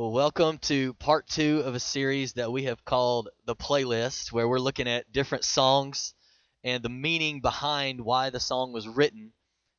Well, 0.00 0.12
welcome 0.12 0.56
to 0.60 0.94
part 0.94 1.26
two 1.26 1.60
of 1.66 1.74
a 1.74 1.78
series 1.78 2.32
that 2.32 2.50
we 2.50 2.64
have 2.64 2.86
called 2.86 3.28
The 3.44 3.54
Playlist, 3.54 4.32
where 4.32 4.48
we're 4.48 4.58
looking 4.58 4.88
at 4.88 5.12
different 5.12 5.44
songs 5.44 6.14
and 6.64 6.82
the 6.82 6.88
meaning 6.88 7.42
behind 7.42 8.00
why 8.00 8.30
the 8.30 8.40
song 8.40 8.72
was 8.72 8.88
written. 8.88 9.34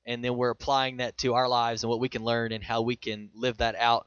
And 0.06 0.24
then 0.24 0.38
we're 0.38 0.52
applying 0.52 0.98
that 0.98 1.18
to 1.18 1.34
our 1.34 1.48
lives 1.48 1.82
and 1.82 1.90
what 1.90 2.00
we 2.00 2.08
can 2.08 2.24
learn 2.24 2.52
and 2.52 2.64
how 2.64 2.84
we 2.84 2.96
can 2.96 3.32
live 3.34 3.58
that 3.58 3.76
out 3.76 4.06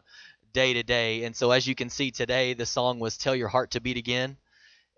day 0.53 0.75
to 0.75 0.85
day. 0.85 1.25
And 1.25 1.35
so, 1.35 1.51
as 1.51 1.67
you 1.67 1.75
can 1.75 1.91
see 1.91 2.13
today, 2.13 2.55
the 2.55 2.65
song 2.65 3.01
was 3.01 3.17
Tell 3.17 3.35
Your 3.35 3.49
Heart 3.49 3.73
to 3.73 3.81
Beat 3.81 3.97
Again. 3.97 4.37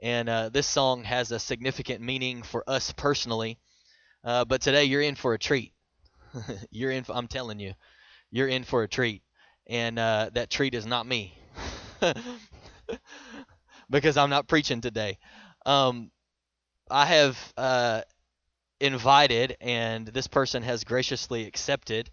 And 0.03 0.29
uh, 0.29 0.51
this 0.51 0.67
song 0.67 1.03
has 1.05 1.33
a 1.33 1.39
significant 1.39 2.03
meaning 2.03 2.43
for 2.43 2.63
us 2.69 2.93
personally. 2.93 3.59
Uh, 4.23 4.45
but 4.45 4.61
today, 4.61 4.85
you're 4.85 5.01
in 5.01 5.15
for 5.15 5.33
a 5.33 5.39
treat. 5.39 5.73
you're 6.71 6.91
in, 6.91 7.05
for, 7.05 7.17
I'm 7.17 7.27
telling 7.27 7.59
you, 7.59 7.73
you're 8.31 8.49
in 8.49 8.65
for 8.65 8.83
a 8.83 8.89
treat 8.89 9.23
and 9.67 9.99
uh, 9.99 10.31
that 10.35 10.51
treat 10.51 10.75
is 10.75 10.87
not 10.87 11.07
me 11.07 11.37
because 13.91 14.17
I'm 14.17 14.31
not 14.31 14.49
preaching 14.49 14.81
today. 14.81 15.19
Um, 15.65 16.11
I 16.91 17.07
have 17.07 17.53
uh, 17.57 18.03
invited, 18.81 19.57
and 19.61 20.07
this 20.07 20.27
person 20.27 20.63
has 20.63 20.85
graciously 20.85 21.47
accepted, 21.47 22.11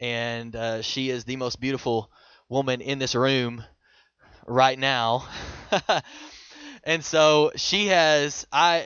and 0.00 0.54
uh, 0.54 0.82
she 0.82 1.10
is 1.10 1.24
the 1.24 1.36
most 1.36 1.60
beautiful 1.60 2.10
woman 2.48 2.80
in 2.80 2.98
this 2.98 3.14
room 3.14 3.64
right 4.46 4.78
now. 4.78 5.26
and 6.84 7.04
so 7.04 7.52
she 7.56 7.86
has. 7.86 8.46
I 8.52 8.84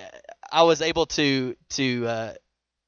I 0.52 0.62
was 0.62 0.82
able 0.82 1.06
to 1.06 1.56
to 1.70 2.06
uh, 2.06 2.34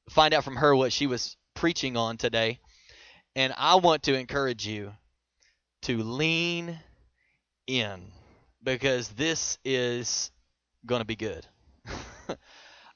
find 0.09 0.33
out 0.33 0.43
from 0.43 0.55
her 0.55 0.75
what 0.75 0.93
she 0.93 1.07
was 1.07 1.35
preaching 1.55 1.97
on 1.97 2.15
today, 2.17 2.59
and 3.35 3.53
I 3.57 3.75
want 3.75 4.03
to 4.03 4.17
encourage 4.17 4.65
you 4.65 4.93
to 5.83 6.03
lean 6.03 6.79
in 7.67 8.11
because 8.63 9.09
this 9.09 9.57
is 9.63 10.31
going 10.85 10.99
to 10.99 11.05
be 11.05 11.15
good. 11.15 11.45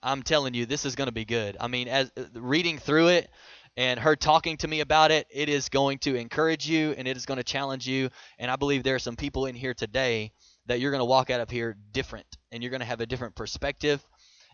I'm 0.03 0.23
telling 0.23 0.53
you, 0.53 0.65
this 0.65 0.85
is 0.85 0.95
going 0.95 1.07
to 1.07 1.13
be 1.13 1.25
good. 1.25 1.55
I 1.59 1.67
mean, 1.67 1.87
as 1.87 2.11
reading 2.33 2.77
through 2.77 3.07
it 3.09 3.29
and 3.77 3.99
her 3.99 4.15
talking 4.15 4.57
to 4.57 4.67
me 4.67 4.81
about 4.81 5.11
it, 5.11 5.27
it 5.31 5.47
is 5.47 5.69
going 5.69 5.99
to 5.99 6.15
encourage 6.15 6.67
you 6.67 6.93
and 6.97 7.07
it 7.07 7.15
is 7.15 7.25
going 7.25 7.37
to 7.37 7.43
challenge 7.43 7.87
you. 7.87 8.09
And 8.37 8.51
I 8.51 8.57
believe 8.57 8.83
there 8.83 8.95
are 8.95 8.99
some 8.99 9.15
people 9.15 9.45
in 9.45 9.55
here 9.55 9.73
today 9.73 10.33
that 10.65 10.79
you're 10.79 10.91
going 10.91 10.99
to 10.99 11.05
walk 11.05 11.29
out 11.29 11.39
of 11.39 11.49
here 11.49 11.77
different 11.91 12.27
and 12.51 12.61
you're 12.61 12.69
going 12.69 12.81
to 12.81 12.85
have 12.85 13.01
a 13.01 13.05
different 13.05 13.35
perspective 13.35 14.05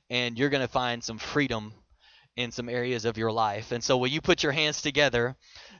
and 0.09 0.37
you're 0.37 0.49
going 0.49 0.65
to 0.65 0.71
find 0.71 1.03
some 1.03 1.17
freedom 1.17 1.73
in 2.35 2.51
some 2.51 2.69
areas 2.69 3.05
of 3.05 3.17
your 3.17 3.31
life. 3.31 3.71
And 3.71 3.83
so, 3.83 3.97
will 3.97 4.07
you 4.07 4.21
put 4.21 4.43
your 4.43 4.51
hands 4.51 4.81
together 4.81 5.35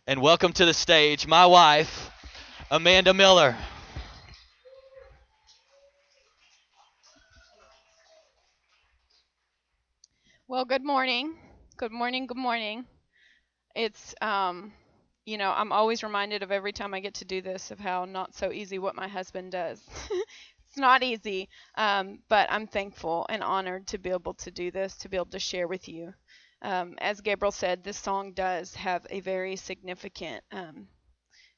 and 0.08 0.22
welcome 0.22 0.52
to 0.54 0.66
the 0.66 0.74
stage 0.74 1.26
my 1.26 1.46
wife? 1.46 2.12
Amanda 2.72 3.16
Miller. 3.16 3.56
Well, 10.48 10.66
good 10.66 10.84
morning. 10.84 11.36
Good 11.78 11.92
morning. 11.92 12.28
Good 12.28 12.38
morning. 12.38 12.86
It's, 13.76 14.14
um, 14.22 14.72
you 15.26 15.38
know, 15.40 15.52
I'm 15.52 15.72
always 15.72 16.04
reminded 16.04 16.44
of 16.44 16.52
every 16.52 16.72
time 16.72 16.94
I 16.94 17.00
get 17.00 17.16
to 17.16 17.26
do 17.26 17.42
this 17.42 17.72
of 17.72 17.80
how 17.80 18.06
not 18.06 18.36
so 18.36 18.52
easy 18.52 18.78
what 18.78 18.96
my 18.96 19.08
husband 19.08 19.52
does. 19.52 19.84
it's 20.68 20.78
not 20.78 21.02
easy, 21.02 21.50
um, 21.76 22.20
but 22.30 22.52
I'm 22.52 22.68
thankful 22.68 23.26
and 23.30 23.44
honored 23.44 23.88
to 23.88 23.98
be 23.98 24.12
able 24.12 24.36
to 24.36 24.52
do 24.52 24.70
this, 24.70 24.96
to 24.98 25.10
be 25.10 25.18
able 25.18 25.28
to 25.28 25.40
share 25.40 25.68
with 25.68 25.88
you. 25.90 26.14
Um, 26.62 26.96
as 27.00 27.22
Gabriel 27.22 27.52
said, 27.52 27.84
this 27.84 27.98
song 27.98 28.34
does 28.34 28.76
have 28.76 29.08
a 29.10 29.22
very 29.22 29.56
significant 29.56 30.44
um, 30.52 30.88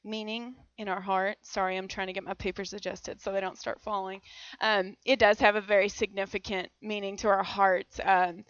meaning 0.04 0.54
in 0.78 0.88
our 0.88 1.00
heart. 1.00 1.36
Sorry, 1.42 1.76
I'm 1.76 1.88
trying 1.88 2.08
to 2.08 2.12
get 2.12 2.24
my 2.24 2.34
papers 2.34 2.72
adjusted 2.72 3.20
so 3.20 3.32
they 3.32 3.40
don't 3.40 3.58
start 3.58 3.82
falling. 3.82 4.20
Um, 4.60 4.96
it 5.04 5.18
does 5.18 5.38
have 5.40 5.56
a 5.56 5.60
very 5.60 5.88
significant 5.88 6.68
meaning 6.80 7.16
to 7.18 7.28
our 7.28 7.42
hearts. 7.42 8.00
Um, 8.04 8.44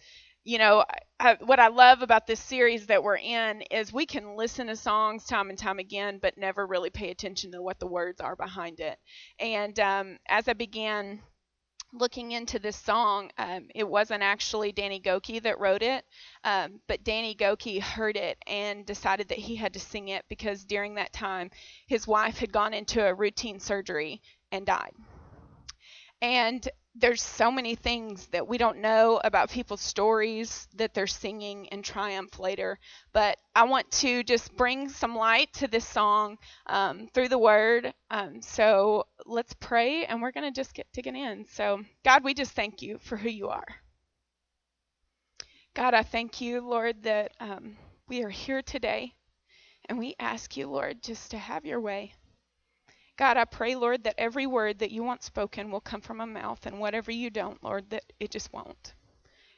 you 0.45 0.57
know, 0.57 0.83
I, 1.19 1.37
what 1.39 1.59
I 1.59 1.69
love 1.69 2.01
about 2.01 2.27
this 2.27 2.39
series 2.39 2.87
that 2.87 3.01
we're 3.01 3.17
in 3.17 3.61
is 3.71 3.93
we 3.93 4.05
can 4.05 4.35
listen 4.35 4.67
to 4.67 4.75
songs 4.75 5.25
time 5.25 5.49
and 5.49 5.57
time 5.57 5.79
again, 5.79 6.19
but 6.21 6.37
never 6.37 6.67
really 6.67 6.89
pay 6.89 7.11
attention 7.11 7.51
to 7.53 7.61
what 7.61 7.79
the 7.79 7.87
words 7.87 8.19
are 8.19 8.35
behind 8.35 8.81
it. 8.81 8.97
And 9.39 9.79
um, 9.79 10.17
as 10.27 10.49
I 10.49 10.53
began 10.53 11.21
looking 11.93 12.31
into 12.31 12.59
this 12.59 12.75
song, 12.75 13.31
um, 13.37 13.67
it 13.75 13.87
wasn't 13.87 14.23
actually 14.23 14.71
Danny 14.71 14.99
Gokey 14.99 15.41
that 15.43 15.59
wrote 15.59 15.83
it, 15.83 16.03
um, 16.43 16.79
but 16.87 17.03
Danny 17.03 17.35
Gokey 17.35 17.79
heard 17.79 18.17
it 18.17 18.37
and 18.47 18.85
decided 18.85 19.29
that 19.29 19.37
he 19.37 19.55
had 19.55 19.73
to 19.73 19.79
sing 19.79 20.09
it 20.09 20.25
because 20.27 20.65
during 20.65 20.95
that 20.95 21.13
time 21.13 21.51
his 21.87 22.07
wife 22.07 22.37
had 22.37 22.51
gone 22.51 22.73
into 22.73 23.05
a 23.05 23.13
routine 23.13 23.59
surgery 23.59 24.21
and 24.51 24.65
died. 24.65 24.93
And 26.21 26.67
there's 26.95 27.21
so 27.21 27.51
many 27.51 27.75
things 27.75 28.27
that 28.27 28.47
we 28.47 28.57
don't 28.57 28.77
know 28.77 29.19
about 29.23 29.49
people's 29.49 29.81
stories 29.81 30.67
that 30.75 30.93
they're 30.93 31.07
singing 31.07 31.65
in 31.65 31.81
triumph 31.81 32.39
later. 32.39 32.77
But 33.13 33.37
I 33.55 33.63
want 33.63 33.89
to 33.91 34.23
just 34.23 34.55
bring 34.55 34.89
some 34.89 35.15
light 35.15 35.51
to 35.53 35.67
this 35.67 35.87
song 35.87 36.37
um, 36.67 37.07
through 37.13 37.29
the 37.29 37.39
word. 37.39 37.93
Um, 38.11 38.41
so 38.41 39.07
let's 39.25 39.53
pray 39.59 40.05
and 40.05 40.21
we're 40.21 40.31
going 40.31 40.51
to 40.51 40.61
just 40.61 40.75
get 40.75 40.87
digging 40.93 41.15
in. 41.15 41.45
So, 41.47 41.81
God, 42.05 42.23
we 42.23 42.33
just 42.33 42.51
thank 42.51 42.81
you 42.81 42.99
for 42.99 43.17
who 43.17 43.29
you 43.29 43.49
are. 43.49 43.65
God, 45.73 45.95
I 45.95 46.03
thank 46.03 46.39
you, 46.39 46.61
Lord, 46.61 47.01
that 47.03 47.31
um, 47.39 47.75
we 48.07 48.23
are 48.23 48.29
here 48.29 48.61
today. 48.61 49.13
And 49.89 49.97
we 49.97 50.15
ask 50.19 50.55
you, 50.55 50.67
Lord, 50.67 51.01
just 51.03 51.31
to 51.31 51.37
have 51.37 51.65
your 51.65 51.81
way. 51.81 52.13
God, 53.15 53.37
I 53.37 53.45
pray, 53.45 53.75
Lord, 53.75 54.03
that 54.05 54.15
every 54.17 54.47
word 54.47 54.79
that 54.79 54.91
you 54.91 55.03
want 55.03 55.23
spoken 55.23 55.69
will 55.69 55.81
come 55.81 56.01
from 56.01 56.17
my 56.17 56.25
mouth, 56.25 56.65
and 56.65 56.79
whatever 56.79 57.11
you 57.11 57.29
don't, 57.29 57.63
Lord, 57.63 57.89
that 57.91 58.03
it 58.19 58.31
just 58.31 58.51
won't. 58.51 58.93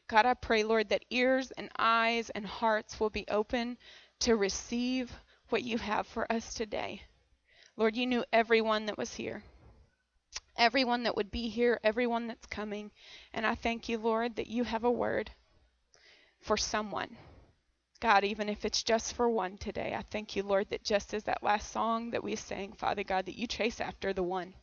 God, 0.08 0.26
I 0.26 0.34
pray, 0.34 0.64
Lord, 0.64 0.90
that 0.90 1.06
ears 1.10 1.52
and 1.52 1.70
eyes 1.80 2.30
and 2.32 2.46
hearts 2.46 3.00
will 3.00 3.10
be 3.10 3.26
open 3.30 3.78
to 4.20 4.36
receive 4.36 5.12
what 5.50 5.64
you 5.64 5.78
have 5.78 6.06
for 6.06 6.30
us 6.32 6.54
today. 6.54 7.02
Lord, 7.78 7.96
you 7.96 8.06
knew 8.06 8.26
everyone 8.32 8.86
that 8.86 8.98
was 8.98 9.14
here, 9.14 9.44
everyone 10.58 11.04
that 11.04 11.16
would 11.16 11.32
be 11.32 11.50
here, 11.50 11.80
everyone 11.84 12.28
that's 12.28 12.46
coming. 12.46 12.92
And 13.34 13.46
I 13.46 13.56
thank 13.56 13.90
you, 13.90 13.98
Lord, 13.98 14.36
that 14.36 14.48
you 14.48 14.64
have 14.64 14.84
a 14.84 14.92
word 14.92 15.32
for 16.40 16.58
someone. 16.58 17.18
God, 18.02 18.24
even 18.24 18.50
if 18.50 18.66
it's 18.66 18.84
just 18.84 19.14
for 19.14 19.30
one 19.30 19.58
today, 19.58 19.96
I 19.98 20.04
thank 20.12 20.36
you, 20.36 20.44
Lord, 20.44 20.70
that 20.70 20.84
just 20.84 21.14
as 21.14 21.24
that 21.24 21.44
last 21.44 21.72
song 21.72 22.12
that 22.12 22.24
we 22.24 22.36
sang, 22.36 22.74
Father 22.74 23.04
God, 23.04 23.26
that 23.26 23.38
you 23.38 23.48
chase 23.48 23.80
after 23.80 24.12
the 24.12 24.24
one. 24.24 24.54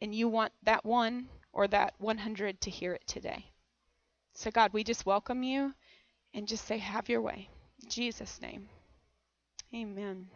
And 0.00 0.14
you 0.14 0.28
want 0.28 0.52
that 0.64 0.84
one 0.84 1.28
or 1.52 1.68
that 1.68 1.94
100 1.98 2.60
to 2.62 2.70
hear 2.70 2.92
it 2.94 3.06
today. 3.06 3.46
So, 4.34 4.50
God, 4.50 4.72
we 4.72 4.82
just 4.82 5.06
welcome 5.06 5.42
you 5.42 5.74
and 6.34 6.48
just 6.48 6.66
say, 6.66 6.78
Have 6.78 7.08
your 7.08 7.20
way. 7.20 7.48
In 7.82 7.88
Jesus' 7.88 8.40
name. 8.40 8.68
Amen. 9.74 10.26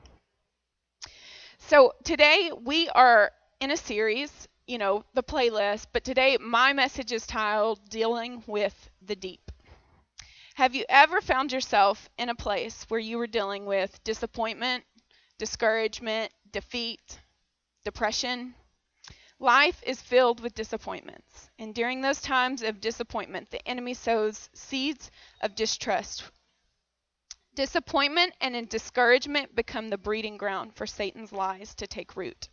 So, 1.59 1.94
today 2.04 2.53
we 2.65 2.88
are 2.91 3.33
in 3.60 3.72
a 3.72 3.77
series, 3.77 4.47
you 4.66 4.78
know, 4.78 5.04
the 5.15 5.22
playlist, 5.22 5.87
but 5.93 6.04
today 6.04 6.38
my 6.41 6.72
message 6.72 7.10
is 7.10 7.27
titled 7.27 7.81
Dealing 7.88 8.44
with 8.47 8.91
the 9.03 9.16
Deep. 9.16 9.50
Have 10.56 10.74
you 10.74 10.86
ever 10.88 11.20
found 11.20 11.52
yourself 11.52 12.08
in 12.16 12.30
a 12.30 12.34
place 12.34 12.86
where 12.88 12.98
you 12.98 13.18
were 13.18 13.26
dealing 13.26 13.66
with 13.66 14.02
disappointment, 14.04 14.84
discouragement, 15.36 16.32
defeat, 16.50 17.20
depression? 17.84 18.54
Life 19.38 19.82
is 19.84 20.00
filled 20.00 20.40
with 20.40 20.54
disappointments, 20.54 21.50
and 21.58 21.74
during 21.74 22.00
those 22.00 22.22
times 22.22 22.62
of 22.62 22.80
disappointment, 22.80 23.50
the 23.50 23.68
enemy 23.68 23.92
sows 23.92 24.48
seeds 24.54 25.10
of 25.42 25.54
distrust. 25.54 26.24
Disappointment 27.54 28.32
and 28.40 28.66
discouragement 28.66 29.54
become 29.54 29.90
the 29.90 29.98
breeding 29.98 30.38
ground 30.38 30.74
for 30.74 30.86
Satan's 30.86 31.32
lies 31.32 31.74
to 31.74 31.86
take 31.86 32.16
root. 32.16 32.48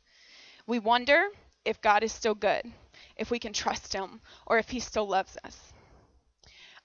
We 0.67 0.77
wonder 0.77 1.29
if 1.63 1.79
God 1.79 2.03
is 2.03 2.11
still 2.11 2.35
good, 2.35 2.69
if 3.15 3.31
we 3.31 3.39
can 3.39 3.53
trust 3.53 3.94
him, 3.94 4.19
or 4.45 4.57
if 4.57 4.67
he 4.67 4.81
still 4.81 5.07
loves 5.07 5.38
us. 5.45 5.72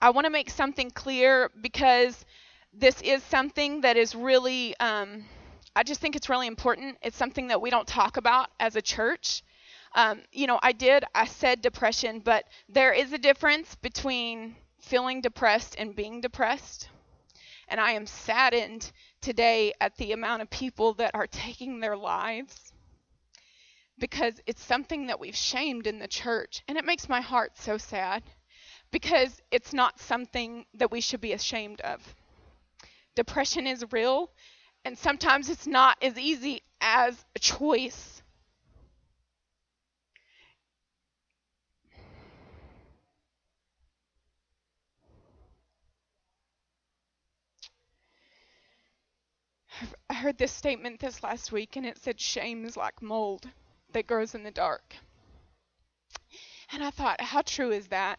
I 0.00 0.10
want 0.10 0.26
to 0.26 0.30
make 0.30 0.48
something 0.48 0.90
clear 0.92 1.50
because 1.60 2.24
this 2.72 3.00
is 3.02 3.20
something 3.24 3.80
that 3.80 3.96
is 3.96 4.14
really, 4.14 4.78
um, 4.78 5.24
I 5.74 5.82
just 5.82 6.00
think 6.00 6.14
it's 6.14 6.28
really 6.28 6.46
important. 6.46 6.98
It's 7.02 7.16
something 7.16 7.48
that 7.48 7.60
we 7.60 7.70
don't 7.70 7.88
talk 7.88 8.16
about 8.16 8.48
as 8.60 8.76
a 8.76 8.82
church. 8.82 9.42
Um, 9.96 10.20
you 10.30 10.46
know, 10.46 10.60
I 10.62 10.70
did, 10.70 11.04
I 11.16 11.24
said 11.26 11.62
depression, 11.62 12.20
but 12.20 12.44
there 12.68 12.92
is 12.92 13.12
a 13.12 13.18
difference 13.18 13.74
between 13.74 14.54
feeling 14.80 15.20
depressed 15.20 15.74
and 15.76 15.96
being 15.96 16.20
depressed. 16.20 16.88
And 17.66 17.80
I 17.80 17.92
am 17.92 18.06
saddened 18.06 18.92
today 19.20 19.72
at 19.80 19.96
the 19.96 20.12
amount 20.12 20.42
of 20.42 20.50
people 20.50 20.94
that 20.94 21.14
are 21.14 21.26
taking 21.26 21.80
their 21.80 21.96
lives 21.96 22.72
because 23.98 24.40
it's 24.46 24.62
something 24.62 25.08
that 25.08 25.18
we've 25.18 25.34
shamed 25.34 25.88
in 25.88 25.98
the 25.98 26.06
church. 26.06 26.62
And 26.68 26.78
it 26.78 26.84
makes 26.84 27.08
my 27.08 27.20
heart 27.20 27.58
so 27.58 27.78
sad 27.78 28.22
because 28.90 29.42
it's 29.50 29.72
not 29.72 30.00
something 30.00 30.66
that 30.74 30.90
we 30.90 31.00
should 31.00 31.20
be 31.20 31.32
ashamed 31.32 31.80
of. 31.82 32.14
Depression 33.14 33.66
is 33.66 33.84
real, 33.92 34.30
And 34.84 34.98
sometimes 34.98 35.50
it's 35.50 35.66
not 35.68 35.98
as 36.02 36.18
easy 36.18 36.62
as 36.80 37.24
a 37.36 37.40
choice. 37.40 38.22
I 50.10 50.14
heard 50.14 50.38
this 50.38 50.52
statement 50.52 51.00
this 51.00 51.22
last 51.22 51.52
week, 51.52 51.76
and 51.76 51.86
it 51.86 51.98
said, 51.98 52.20
Shame 52.20 52.64
is 52.64 52.76
like 52.76 53.00
mold 53.02 53.48
that 53.92 54.06
grows 54.06 54.34
in 54.34 54.42
the 54.42 54.50
dark. 54.50 54.96
And 56.72 56.82
I 56.84 56.90
thought, 56.90 57.20
how 57.20 57.42
true 57.42 57.70
is 57.72 57.88
that? 57.88 58.18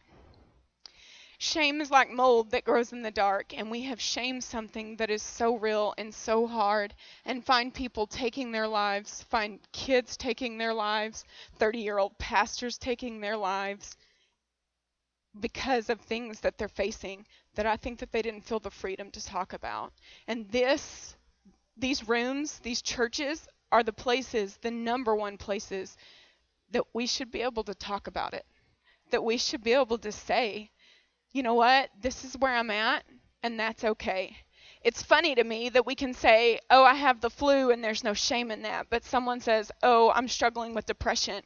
Shame 1.39 1.81
is 1.81 1.89
like 1.89 2.11
mold 2.11 2.51
that 2.51 2.65
grows 2.65 2.93
in 2.93 3.01
the 3.01 3.09
dark, 3.11 3.57
and 3.57 3.71
we 3.71 3.81
have 3.83 3.99
shamed 3.99 4.43
something 4.43 4.97
that 4.97 5.09
is 5.09 5.23
so 5.23 5.55
real 5.55 5.95
and 5.97 6.13
so 6.13 6.45
hard, 6.45 6.93
and 7.25 7.43
find 7.45 7.73
people 7.73 8.05
taking 8.05 8.51
their 8.51 8.67
lives, 8.67 9.23
find 9.23 9.59
kids 9.71 10.17
taking 10.17 10.57
their 10.59 10.73
lives, 10.73 11.25
30 11.57 11.79
year 11.79 11.97
old 11.97 12.17
pastors 12.19 12.77
taking 12.77 13.21
their 13.21 13.37
lives 13.37 13.97
because 15.39 15.89
of 15.89 15.99
things 16.01 16.41
that 16.41 16.57
they're 16.57 16.67
facing 16.67 17.25
that 17.55 17.65
I 17.65 17.77
think 17.77 17.99
that 17.99 18.11
they 18.11 18.21
didn't 18.21 18.45
feel 18.45 18.59
the 18.59 18.69
freedom 18.71 19.09
to 19.11 19.25
talk 19.25 19.53
about. 19.53 19.93
And 20.27 20.49
this 20.49 21.15
these 21.77 22.07
rooms, 22.07 22.59
these 22.59 22.81
churches 22.81 23.47
are 23.71 23.83
the 23.83 23.93
places, 23.93 24.57
the 24.57 24.71
number 24.71 25.15
one 25.15 25.37
places 25.37 25.95
that 26.71 26.85
we 26.93 27.07
should 27.07 27.31
be 27.31 27.41
able 27.41 27.63
to 27.65 27.75
talk 27.75 28.07
about 28.07 28.33
it. 28.33 28.45
That 29.11 29.23
we 29.23 29.37
should 29.37 29.63
be 29.63 29.73
able 29.73 29.97
to 29.99 30.11
say, 30.11 30.71
you 31.31 31.43
know 31.43 31.53
what, 31.53 31.89
this 32.01 32.23
is 32.23 32.37
where 32.37 32.55
I'm 32.55 32.71
at, 32.71 33.03
and 33.43 33.59
that's 33.59 33.83
okay. 33.83 34.35
It's 34.81 35.03
funny 35.03 35.35
to 35.35 35.43
me 35.43 35.69
that 35.69 35.85
we 35.85 35.95
can 35.95 36.13
say, 36.13 36.59
oh, 36.69 36.83
I 36.83 36.93
have 36.93 37.19
the 37.21 37.29
flu, 37.29 37.71
and 37.71 37.83
there's 37.83 38.03
no 38.03 38.13
shame 38.13 38.49
in 38.51 38.61
that. 38.63 38.87
But 38.89 39.03
someone 39.03 39.41
says, 39.41 39.71
oh, 39.83 40.11
I'm 40.11 40.27
struggling 40.27 40.73
with 40.73 40.85
depression. 40.85 41.43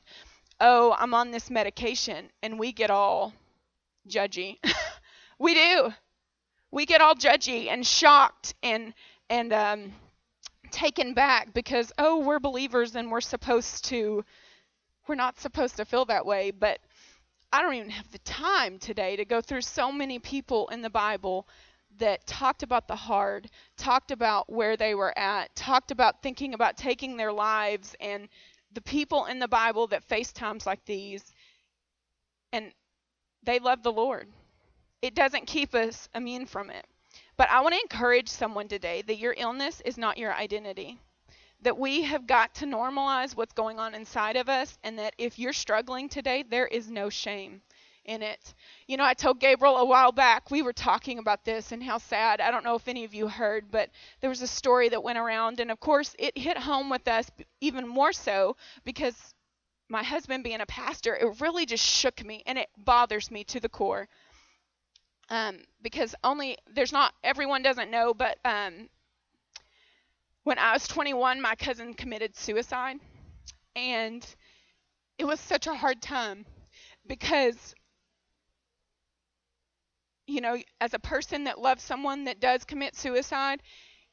Oh, 0.60 0.96
I'm 0.98 1.14
on 1.14 1.32
this 1.32 1.50
medication. 1.50 2.30
And 2.44 2.60
we 2.60 2.72
get 2.72 2.92
all 2.92 3.34
judgy. 4.08 4.60
we 5.40 5.56
do. 5.56 5.94
We 6.72 6.86
get 6.86 7.02
all 7.02 7.16
judgy 7.16 7.70
and 7.70 7.86
shocked 7.86 8.54
and, 8.62 8.94
and, 9.30 9.52
um, 9.52 9.94
taken 10.74 11.14
back 11.14 11.54
because 11.54 11.92
oh 12.00 12.20
we're 12.20 12.40
believers 12.40 12.96
and 12.96 13.12
we're 13.12 13.22
supposed 13.22 13.86
to 13.86 14.26
we're 15.08 15.14
not 15.14 15.40
supposed 15.40 15.78
to 15.78 15.86
feel 15.86 16.04
that 16.04 16.26
way 16.26 16.50
but 16.50 16.80
I 17.54 17.62
don't 17.62 17.76
even 17.76 17.92
have 17.92 18.12
the 18.12 18.18
time 18.20 18.80
today 18.80 19.16
to 19.16 19.26
go 19.26 19.40
through 19.40 19.62
so 19.62 19.92
many 19.92 20.18
people 20.18 20.68
in 20.70 20.82
the 20.82 20.90
Bible 20.90 21.48
that 22.00 22.26
talked 22.26 22.64
about 22.64 22.88
the 22.88 22.96
hard, 22.96 23.48
talked 23.78 24.10
about 24.10 24.52
where 24.52 24.76
they 24.76 24.96
were 24.96 25.16
at, 25.16 25.56
talked 25.56 25.92
about 25.92 26.24
thinking 26.24 26.56
about 26.56 26.78
taking 26.78 27.16
their 27.16 27.32
lives, 27.32 27.96
and 28.00 28.28
the 28.74 28.82
people 28.82 29.26
in 29.26 29.38
the 29.38 29.48
Bible 29.48 29.86
that 29.86 30.04
face 30.04 30.34
times 30.34 30.66
like 30.66 30.84
these, 30.86 31.32
and 32.52 32.74
they 33.44 33.60
love 33.60 33.84
the 33.84 33.92
Lord. 33.92 34.28
It 35.04 35.14
doesn't 35.14 35.46
keep 35.46 35.76
us 35.76 36.10
immune 36.16 36.48
from 36.48 36.72
it. 36.72 36.88
But 37.38 37.52
I 37.52 37.62
want 37.62 37.76
to 37.76 37.82
encourage 37.82 38.30
someone 38.30 38.68
today 38.68 39.04
that 39.04 39.20
your 39.20 39.36
illness 39.38 39.80
is 39.86 39.96
not 40.00 40.18
your 40.18 40.34
identity 40.34 41.00
that 41.64 41.78
we 41.78 42.04
have 42.04 42.28
got 42.28 42.54
to 42.56 42.66
normalize 42.66 43.36
what's 43.36 43.54
going 43.54 43.80
on 43.80 43.96
inside 43.96 44.36
of 44.36 44.50
us, 44.50 44.78
and 44.84 45.00
that 45.00 45.16
if 45.18 45.40
you're 45.40 45.54
struggling 45.54 46.10
today, 46.10 46.44
there 46.48 46.68
is 46.68 46.90
no 46.90 47.10
shame 47.10 47.62
in 48.06 48.22
it. 48.22 48.54
You 48.88 48.98
know, 48.98 49.06
I 49.06 49.14
told 49.14 49.40
Gabriel 49.40 49.78
a 49.78 49.86
while 49.86 50.12
back, 50.12 50.52
we 50.52 50.62
were 50.62 50.74
talking 50.74 51.20
about 51.20 51.46
this 51.46 51.72
and 51.72 51.82
how 51.82 51.98
sad. 51.98 52.42
I 52.42 52.52
don't 52.52 52.66
know 52.66 52.76
if 52.76 52.88
any 52.88 53.06
of 53.06 53.14
you 53.14 53.28
heard, 53.28 53.72
but 53.72 53.90
there 54.22 54.30
was 54.30 54.42
a 54.42 54.48
story 54.48 54.90
that 54.90 55.04
went 55.04 55.18
around, 55.18 55.60
and 55.60 55.72
of 55.72 55.80
course, 55.80 56.16
it 56.20 56.38
hit 56.38 56.58
home 56.58 56.90
with 56.90 57.08
us 57.08 57.32
even 57.62 57.88
more 57.88 58.12
so 58.12 58.58
because 58.84 59.34
my 59.90 60.04
husband 60.04 60.44
being 60.44 60.62
a 60.62 60.66
pastor, 60.66 61.16
it 61.16 61.40
really 61.40 61.66
just 61.66 61.86
shook 61.86 62.26
me 62.26 62.44
and 62.46 62.58
it 62.58 62.70
bothers 62.78 63.32
me 63.32 63.44
to 63.46 63.60
the 63.60 63.70
core. 63.70 64.08
Um, 65.30 65.60
because 65.82 66.14
only 66.24 66.58
there's 66.74 66.92
not 66.92 67.14
everyone 67.24 67.64
doesn't 67.64 67.90
know, 67.90 68.14
but 68.14 68.38
um, 68.44 68.90
when 70.44 70.60
I 70.60 70.74
was 70.74 70.88
21, 70.88 71.42
my 71.42 71.56
cousin 71.56 71.94
committed 71.94 72.36
suicide. 72.36 72.98
And 73.76 74.26
it 75.18 75.26
was 75.26 75.40
such 75.40 75.68
a 75.68 75.74
hard 75.74 76.02
time 76.02 76.46
because, 77.08 77.74
you 80.28 80.42
know, 80.42 80.58
as 80.80 80.94
a 80.94 81.00
person 81.00 81.46
that 81.46 81.60
loves 81.60 81.84
someone 81.84 82.26
that 82.26 82.40
does 82.40 82.64
commit 82.66 82.96
suicide, 82.96 83.62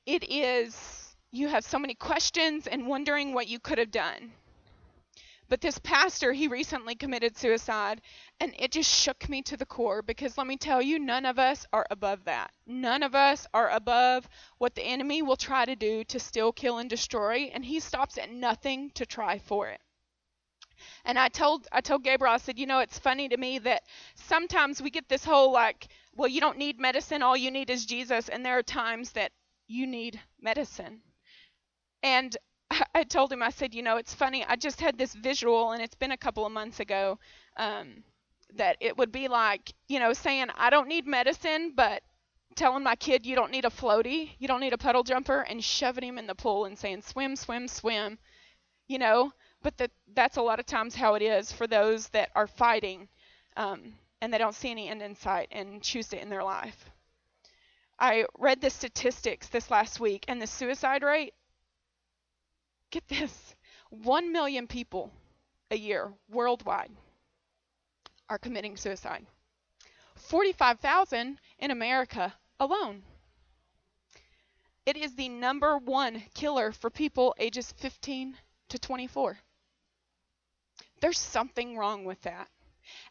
it 0.07 0.31
is, 0.31 1.17
you 1.31 1.49
have 1.49 1.65
so 1.65 1.79
many 1.79 1.95
questions 1.95 2.67
and 2.67 2.87
wondering 2.87 3.35
what 3.35 3.49
you 3.49 3.59
could 3.59 3.79
have 3.79 3.91
done. 3.91 4.33
But 5.51 5.61
this 5.61 5.79
pastor, 5.79 6.33
he 6.33 6.47
recently 6.47 6.95
committed 6.95 7.37
suicide, 7.37 8.03
and 8.39 8.55
it 8.57 8.71
just 8.71 8.89
shook 8.89 9.29
me 9.29 9.43
to 9.43 9.57
the 9.57 9.67
core 9.67 10.01
because 10.01 10.39
let 10.39 10.47
me 10.47 10.57
tell 10.57 10.81
you, 10.81 11.01
none 11.01 11.27
of 11.27 11.41
us 11.41 11.67
are 11.73 11.89
above 11.91 12.25
that. 12.27 12.53
None 12.69 13.03
of 13.03 13.17
us 13.17 13.49
are 13.53 13.69
above 13.69 14.29
what 14.59 14.77
the 14.77 14.85
enemy 14.85 15.23
will 15.23 15.35
try 15.35 15.65
to 15.65 15.75
do 15.75 16.05
to 16.05 16.21
still 16.21 16.53
kill, 16.53 16.79
and 16.79 16.89
destroy, 16.89 17.51
and 17.53 17.65
he 17.65 17.81
stops 17.81 18.17
at 18.17 18.31
nothing 18.31 18.91
to 18.91 19.05
try 19.05 19.41
for 19.41 19.67
it. 19.67 19.81
And 21.05 21.19
I 21.19 21.29
told 21.29 21.67
I 21.73 21.81
told 21.81 22.05
Gabriel, 22.05 22.33
I 22.33 22.39
said, 22.39 22.57
you 22.57 22.67
know, 22.67 22.79
it's 22.79 23.01
funny 23.01 23.29
to 23.29 23.37
me 23.37 23.59
that 23.59 23.83
sometimes 24.15 24.81
we 24.81 24.91
get 24.91 25.09
this 25.09 25.25
whole 25.25 25.51
like, 25.51 25.89
well, 26.15 26.29
you 26.29 26.41
don't 26.41 26.59
need 26.59 26.79
medicine, 26.79 27.23
all 27.23 27.37
you 27.37 27.51
need 27.51 27.71
is 27.71 27.87
Jesus, 27.87 28.29
and 28.29 28.47
there 28.47 28.57
are 28.57 28.63
times 28.63 29.11
that 29.13 29.33
you 29.67 29.89
need 29.89 30.21
medicine. 30.41 31.03
And 32.05 32.37
I 32.95 33.05
told 33.05 33.33
him, 33.33 33.43
I 33.43 33.51
said, 33.51 33.75
you 33.75 33.83
know, 33.83 33.97
it's 33.97 34.15
funny. 34.15 34.45
I 34.45 34.57
just 34.57 34.81
had 34.81 34.99
this 34.99 35.15
visual, 35.15 35.73
and 35.73 35.83
it's 35.83 35.95
been 35.95 36.13
a 36.13 36.17
couple 36.17 36.47
of 36.47 36.53
months 36.53 36.81
ago, 36.81 37.19
um, 37.57 38.05
that 38.57 38.77
it 38.81 38.97
would 38.97 39.13
be 39.13 39.29
like, 39.29 39.73
you 39.89 40.01
know, 40.01 40.13
saying, 40.13 40.49
I 40.57 40.71
don't 40.71 40.89
need 40.89 41.07
medicine, 41.07 41.73
but 41.75 42.03
telling 42.57 42.83
my 42.83 42.97
kid, 42.97 43.27
you 43.27 43.37
don't 43.37 43.53
need 43.53 43.65
a 43.65 43.71
floaty, 43.71 44.31
you 44.39 44.49
don't 44.49 44.61
need 44.61 44.73
a 44.73 44.79
puddle 44.79 45.03
jumper, 45.05 45.41
and 45.43 45.63
shoving 45.63 46.05
him 46.05 46.19
in 46.19 46.27
the 46.27 46.35
pool 46.35 46.65
and 46.65 46.79
saying, 46.79 47.03
swim, 47.03 47.37
swim, 47.37 47.69
swim, 47.69 48.19
you 48.89 48.99
know. 48.99 49.33
But 49.63 49.77
that 49.79 49.91
that's 50.15 50.39
a 50.39 50.43
lot 50.43 50.59
of 50.59 50.67
times 50.67 50.95
how 50.95 51.15
it 51.15 51.23
is 51.23 51.53
for 51.53 51.67
those 51.67 52.09
that 52.09 52.31
are 52.35 52.47
fighting 52.47 53.09
um, 53.57 53.93
and 54.21 54.33
they 54.33 54.39
don't 54.39 54.55
see 54.55 54.71
any 54.71 54.89
end 54.89 55.03
in 55.03 55.15
sight 55.15 55.49
and 55.53 55.83
choose 55.83 56.09
to 56.09 56.19
end 56.19 56.33
their 56.33 56.45
life. 56.45 56.91
I 57.99 58.25
read 58.39 58.61
the 58.61 58.71
statistics 58.71 59.49
this 59.49 59.71
last 59.71 60.01
week, 60.01 60.25
and 60.29 60.41
the 60.41 60.47
suicide 60.47 61.03
rate 61.03 61.35
get 62.91 63.07
this 63.09 63.55
1 63.91 64.33
million 64.33 64.67
people 64.67 65.13
a 65.71 65.77
year 65.77 66.13
worldwide 66.31 66.91
are 68.29 68.39
committing 68.39 68.77
suicide. 68.77 69.27
45,000 70.17 71.39
in 71.59 71.71
America 71.71 72.35
alone. 72.59 73.03
It 74.87 74.97
is 74.97 75.15
the 75.15 75.29
number 75.29 75.79
one 75.79 76.23
killer 76.35 76.73
for 76.73 76.91
people 76.91 77.35
ages 77.39 77.73
15 77.79 78.37
to 78.71 78.79
24. 78.79 79.39
There's 81.01 81.19
something 81.19 81.77
wrong 81.77 82.05
with 82.05 82.21
that. 82.23 82.49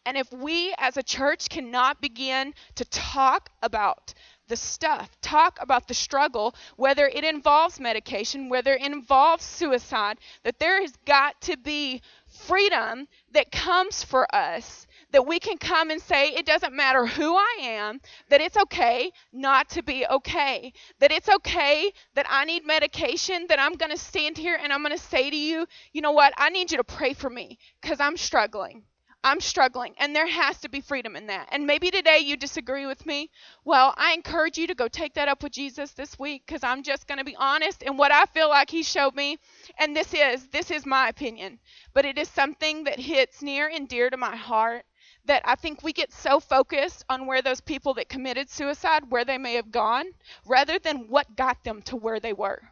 And 0.05 0.17
if 0.17 0.31
we 0.31 0.73
as 0.77 0.97
a 0.97 1.03
church 1.03 1.49
cannot 1.49 2.01
begin 2.01 2.53
to 2.75 2.85
talk 2.85 3.49
about 3.61 4.13
the 4.49 4.57
stuff, 4.57 5.09
talk 5.21 5.57
about 5.61 5.87
the 5.87 5.93
struggle, 5.93 6.53
whether 6.75 7.07
it 7.07 7.23
involves 7.23 7.79
medication, 7.79 8.49
whether 8.49 8.73
it 8.73 8.81
involves 8.81 9.45
suicide, 9.45 10.17
that 10.43 10.59
there 10.59 10.81
has 10.81 10.93
got 11.05 11.39
to 11.41 11.55
be 11.55 12.01
freedom 12.27 13.07
that 13.31 13.51
comes 13.51 14.03
for 14.03 14.27
us. 14.35 14.85
That 15.11 15.25
we 15.25 15.39
can 15.39 15.57
come 15.57 15.89
and 15.89 15.99
say, 15.99 16.29
it 16.29 16.45
doesn't 16.45 16.75
matter 16.75 17.05
who 17.05 17.35
I 17.35 17.57
am, 17.61 17.99
that 18.29 18.41
it's 18.41 18.57
okay 18.57 19.11
not 19.33 19.69
to 19.69 19.81
be 19.81 20.05
okay. 20.05 20.71
That 20.99 21.11
it's 21.11 21.29
okay 21.29 21.91
that 22.13 22.27
I 22.29 22.45
need 22.45 22.65
medication, 22.65 23.45
that 23.49 23.59
I'm 23.59 23.73
going 23.73 23.91
to 23.91 23.97
stand 23.97 24.37
here 24.37 24.59
and 24.61 24.71
I'm 24.71 24.83
going 24.83 24.95
to 24.95 25.03
say 25.03 25.29
to 25.29 25.35
you, 25.35 25.65
you 25.93 26.01
know 26.01 26.11
what, 26.11 26.33
I 26.37 26.49
need 26.49 26.71
you 26.71 26.77
to 26.77 26.83
pray 26.83 27.13
for 27.13 27.29
me 27.29 27.57
because 27.81 27.99
I'm 27.99 28.17
struggling. 28.17 28.83
I'm 29.23 29.41
struggling, 29.41 29.95
and 29.97 30.15
there 30.15 30.27
has 30.27 30.59
to 30.61 30.69
be 30.69 30.81
freedom 30.81 31.15
in 31.15 31.27
that. 31.27 31.49
And 31.51 31.65
maybe 31.67 31.89
today 31.91 32.19
you 32.19 32.37
disagree 32.37 32.85
with 32.85 33.05
me. 33.05 33.29
Well, 33.65 33.93
I 33.97 34.13
encourage 34.13 34.57
you 34.57 34.67
to 34.67 34.75
go 34.75 34.87
take 34.87 35.13
that 35.15 35.27
up 35.27 35.43
with 35.43 35.51
Jesus 35.53 35.91
this 35.91 36.17
week 36.19 36.45
because 36.45 36.63
I'm 36.63 36.83
just 36.83 37.07
going 37.07 37.17
to 37.17 37.23
be 37.25 37.35
honest 37.35 37.81
in 37.81 37.97
what 37.97 38.11
I 38.11 38.25
feel 38.25 38.49
like 38.49 38.69
He 38.69 38.83
showed 38.83 39.15
me. 39.15 39.37
And 39.77 39.95
this 39.95 40.13
is 40.13 40.47
this 40.49 40.71
is 40.71 40.85
my 40.85 41.09
opinion, 41.09 41.59
but 41.93 42.05
it 42.05 42.17
is 42.17 42.29
something 42.29 42.85
that 42.85 42.99
hits 42.99 43.41
near 43.41 43.67
and 43.67 43.87
dear 43.87 44.09
to 44.09 44.17
my 44.17 44.35
heart. 44.35 44.85
That 45.25 45.41
I 45.45 45.55
think 45.55 45.83
we 45.83 45.93
get 45.93 46.13
so 46.13 46.39
focused 46.39 47.03
on 47.09 47.25
where 47.25 47.41
those 47.41 47.61
people 47.61 47.93
that 47.95 48.09
committed 48.09 48.49
suicide, 48.49 49.09
where 49.11 49.25
they 49.25 49.37
may 49.37 49.53
have 49.55 49.71
gone, 49.71 50.05
rather 50.45 50.79
than 50.79 51.07
what 51.09 51.35
got 51.35 51.63
them 51.63 51.81
to 51.83 51.95
where 51.95 52.19
they 52.19 52.33
were. 52.33 52.71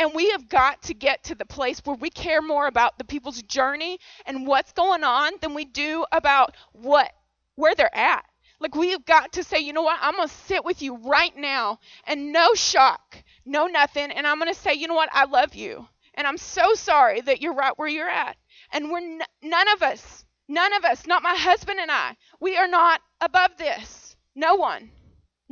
And 0.00 0.14
we 0.14 0.30
have 0.30 0.48
got 0.48 0.80
to 0.84 0.94
get 0.94 1.24
to 1.24 1.34
the 1.34 1.44
place 1.44 1.80
where 1.84 1.94
we 1.94 2.08
care 2.08 2.40
more 2.40 2.66
about 2.66 2.96
the 2.96 3.04
people's 3.04 3.42
journey 3.42 3.98
and 4.24 4.46
what's 4.46 4.72
going 4.72 5.04
on 5.04 5.32
than 5.42 5.52
we 5.52 5.66
do 5.66 6.06
about 6.10 6.56
what 6.72 7.12
where 7.56 7.74
they're 7.74 7.94
at. 7.94 8.24
Like 8.60 8.74
we've 8.74 9.04
got 9.04 9.34
to 9.34 9.44
say, 9.44 9.58
you 9.58 9.74
know 9.74 9.82
what? 9.82 9.98
I'm 10.00 10.16
going 10.16 10.26
to 10.26 10.34
sit 10.34 10.64
with 10.64 10.80
you 10.80 10.96
right 10.96 11.36
now 11.36 11.80
and 12.06 12.32
no 12.32 12.54
shock, 12.54 13.22
no 13.44 13.66
nothing. 13.66 14.10
And 14.10 14.26
I'm 14.26 14.38
going 14.38 14.50
to 14.50 14.58
say, 14.58 14.72
you 14.72 14.88
know 14.88 14.94
what? 14.94 15.10
I 15.12 15.26
love 15.26 15.54
you. 15.54 15.86
And 16.14 16.26
I'm 16.26 16.38
so 16.38 16.72
sorry 16.72 17.20
that 17.20 17.42
you're 17.42 17.52
right 17.52 17.78
where 17.78 17.86
you're 17.88 18.08
at. 18.08 18.38
And 18.72 18.90
we're 18.90 18.98
n- 18.98 19.20
none 19.42 19.68
of 19.68 19.82
us, 19.82 20.24
none 20.48 20.72
of 20.72 20.84
us, 20.86 21.06
not 21.06 21.22
my 21.22 21.34
husband 21.34 21.78
and 21.78 21.90
I, 21.90 22.16
we 22.40 22.56
are 22.56 22.68
not 22.68 23.02
above 23.20 23.58
this. 23.58 24.16
No 24.34 24.54
one. 24.54 24.92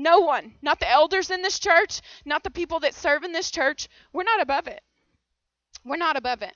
No 0.00 0.21
one. 0.21 0.55
Not 0.62 0.78
the 0.78 0.88
elders 0.88 1.28
in 1.28 1.43
this 1.43 1.59
church, 1.59 2.02
not 2.25 2.45
the 2.45 2.52
people 2.52 2.78
that 2.81 2.95
serve 2.95 3.25
in 3.25 3.33
this 3.33 3.50
church. 3.50 3.88
We're 4.12 4.23
not 4.23 4.40
above 4.40 4.69
it. 4.69 4.81
We're 5.85 5.97
not 5.97 6.17
above 6.17 6.40
it. 6.40 6.55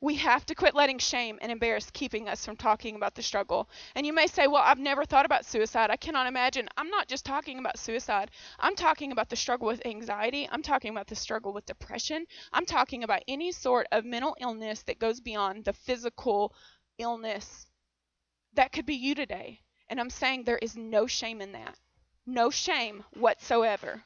We 0.00 0.14
have 0.14 0.46
to 0.46 0.54
quit 0.54 0.74
letting 0.74 0.98
shame 0.98 1.38
and 1.42 1.52
embarrassment 1.52 1.92
keeping 1.92 2.26
us 2.26 2.42
from 2.42 2.56
talking 2.56 2.96
about 2.96 3.14
the 3.14 3.22
struggle. 3.22 3.68
And 3.94 4.06
you 4.06 4.14
may 4.14 4.26
say, 4.26 4.46
Well, 4.46 4.62
I've 4.64 4.78
never 4.78 5.04
thought 5.04 5.26
about 5.26 5.44
suicide. 5.44 5.90
I 5.90 5.96
cannot 5.96 6.26
imagine. 6.26 6.66
I'm 6.78 6.88
not 6.88 7.06
just 7.06 7.26
talking 7.26 7.58
about 7.58 7.78
suicide. 7.78 8.30
I'm 8.58 8.76
talking 8.76 9.12
about 9.12 9.28
the 9.28 9.36
struggle 9.36 9.66
with 9.66 9.84
anxiety. 9.84 10.48
I'm 10.50 10.62
talking 10.62 10.90
about 10.90 11.06
the 11.06 11.16
struggle 11.16 11.52
with 11.52 11.66
depression. 11.66 12.24
I'm 12.50 12.64
talking 12.64 13.04
about 13.04 13.24
any 13.28 13.52
sort 13.52 13.88
of 13.92 14.06
mental 14.06 14.38
illness 14.40 14.82
that 14.84 14.98
goes 14.98 15.20
beyond 15.20 15.66
the 15.66 15.74
physical 15.74 16.54
illness. 16.96 17.66
That 18.54 18.72
could 18.72 18.86
be 18.86 18.94
you 18.94 19.14
today. 19.14 19.60
And 19.90 20.00
I'm 20.00 20.08
saying 20.08 20.44
there 20.44 20.58
is 20.62 20.78
no 20.78 21.06
shame 21.06 21.42
in 21.42 21.52
that. 21.52 21.78
No 22.26 22.48
shame 22.48 23.04
whatsoever. 23.12 24.02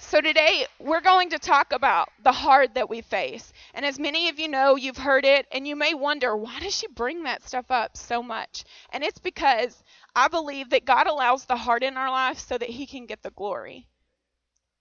So, 0.00 0.20
today 0.20 0.66
we're 0.78 1.00
going 1.00 1.30
to 1.30 1.38
talk 1.38 1.72
about 1.72 2.10
the 2.22 2.32
hard 2.32 2.74
that 2.74 2.88
we 2.88 3.00
face. 3.00 3.52
And 3.74 3.84
as 3.84 3.98
many 3.98 4.28
of 4.28 4.38
you 4.38 4.46
know, 4.48 4.76
you've 4.76 4.96
heard 4.98 5.24
it, 5.24 5.46
and 5.50 5.66
you 5.66 5.74
may 5.74 5.94
wonder, 5.94 6.36
why 6.36 6.60
does 6.60 6.74
she 6.76 6.86
bring 6.86 7.24
that 7.24 7.42
stuff 7.42 7.70
up 7.70 7.96
so 7.96 8.22
much? 8.22 8.64
And 8.90 9.02
it's 9.02 9.18
because 9.18 9.82
I 10.14 10.28
believe 10.28 10.70
that 10.70 10.84
God 10.84 11.06
allows 11.06 11.46
the 11.46 11.56
hard 11.56 11.82
in 11.82 11.96
our 11.96 12.10
life 12.10 12.38
so 12.38 12.56
that 12.58 12.70
He 12.70 12.86
can 12.86 13.06
get 13.06 13.22
the 13.22 13.30
glory. 13.30 13.88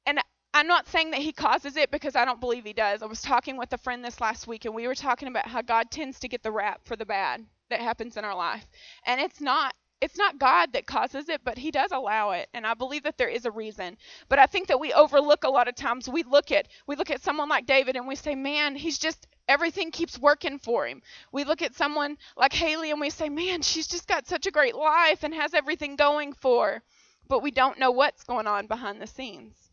And 0.05 0.19
I'm 0.53 0.67
not 0.67 0.87
saying 0.87 1.11
that 1.11 1.21
He 1.21 1.31
causes 1.31 1.77
it 1.77 1.91
because 1.91 2.15
I 2.15 2.25
don't 2.25 2.41
believe 2.41 2.65
He 2.65 2.73
does. 2.73 3.01
I 3.01 3.07
was 3.07 3.21
talking 3.21 3.57
with 3.57 3.73
a 3.73 3.77
friend 3.77 4.03
this 4.03 4.21
last 4.21 4.47
week, 4.47 4.65
and 4.65 4.75
we 4.75 4.87
were 4.87 4.95
talking 4.95 5.27
about 5.27 5.47
how 5.47 5.61
God 5.61 5.91
tends 5.91 6.19
to 6.19 6.27
get 6.27 6.43
the 6.43 6.51
rap 6.51 6.81
for 6.85 6.95
the 6.95 7.05
bad 7.05 7.45
that 7.69 7.79
happens 7.79 8.17
in 8.17 8.25
our 8.25 8.35
life. 8.35 8.65
And 9.05 9.19
it's 9.19 9.41
not 9.41 9.73
it's 10.01 10.17
not 10.17 10.37
God 10.37 10.73
that 10.73 10.85
causes 10.85 11.29
it, 11.29 11.41
but 11.43 11.57
He 11.57 11.71
does 11.71 11.91
allow 11.91 12.31
it, 12.31 12.49
and 12.53 12.67
I 12.67 12.73
believe 12.73 13.03
that 13.03 13.17
there 13.17 13.29
is 13.29 13.45
a 13.45 13.51
reason. 13.51 13.97
But 14.29 14.39
I 14.39 14.45
think 14.45 14.67
that 14.67 14.79
we 14.79 14.93
overlook 14.93 15.43
a 15.43 15.49
lot 15.49 15.67
of 15.67 15.75
times. 15.75 16.07
We 16.07 16.23
look 16.23 16.51
at 16.51 16.67
we 16.85 16.95
look 16.95 17.09
at 17.09 17.21
someone 17.23 17.49
like 17.49 17.65
David, 17.65 17.95
and 17.95 18.07
we 18.07 18.15
say, 18.15 18.35
"Man, 18.35 18.75
he's 18.75 18.99
just 18.99 19.27
everything 19.47 19.91
keeps 19.91 20.19
working 20.19 20.59
for 20.59 20.85
him." 20.85 21.01
We 21.31 21.43
look 21.43 21.61
at 21.61 21.75
someone 21.75 22.17
like 22.35 22.53
Haley, 22.53 22.91
and 22.91 23.01
we 23.01 23.09
say, 23.09 23.29
"Man, 23.29 23.61
she's 23.61 23.87
just 23.87 24.07
got 24.07 24.27
such 24.27 24.45
a 24.45 24.51
great 24.51 24.75
life 24.75 25.23
and 25.23 25.33
has 25.33 25.53
everything 25.53 25.95
going 25.95 26.33
for." 26.33 26.67
Her. 26.67 26.83
But 27.27 27.41
we 27.41 27.51
don't 27.51 27.79
know 27.79 27.91
what's 27.91 28.23
going 28.23 28.47
on 28.47 28.67
behind 28.67 29.01
the 29.01 29.07
scenes. 29.07 29.71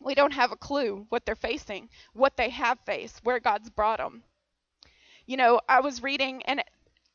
We 0.00 0.14
don't 0.14 0.32
have 0.32 0.52
a 0.52 0.56
clue 0.56 1.06
what 1.08 1.26
they're 1.26 1.34
facing, 1.34 1.88
what 2.12 2.36
they 2.36 2.50
have 2.50 2.78
faced, 2.86 3.24
where 3.24 3.40
God's 3.40 3.70
brought 3.70 3.98
them. 3.98 4.24
You 5.26 5.36
know, 5.36 5.60
I 5.68 5.80
was 5.80 6.02
reading, 6.02 6.42
and 6.44 6.62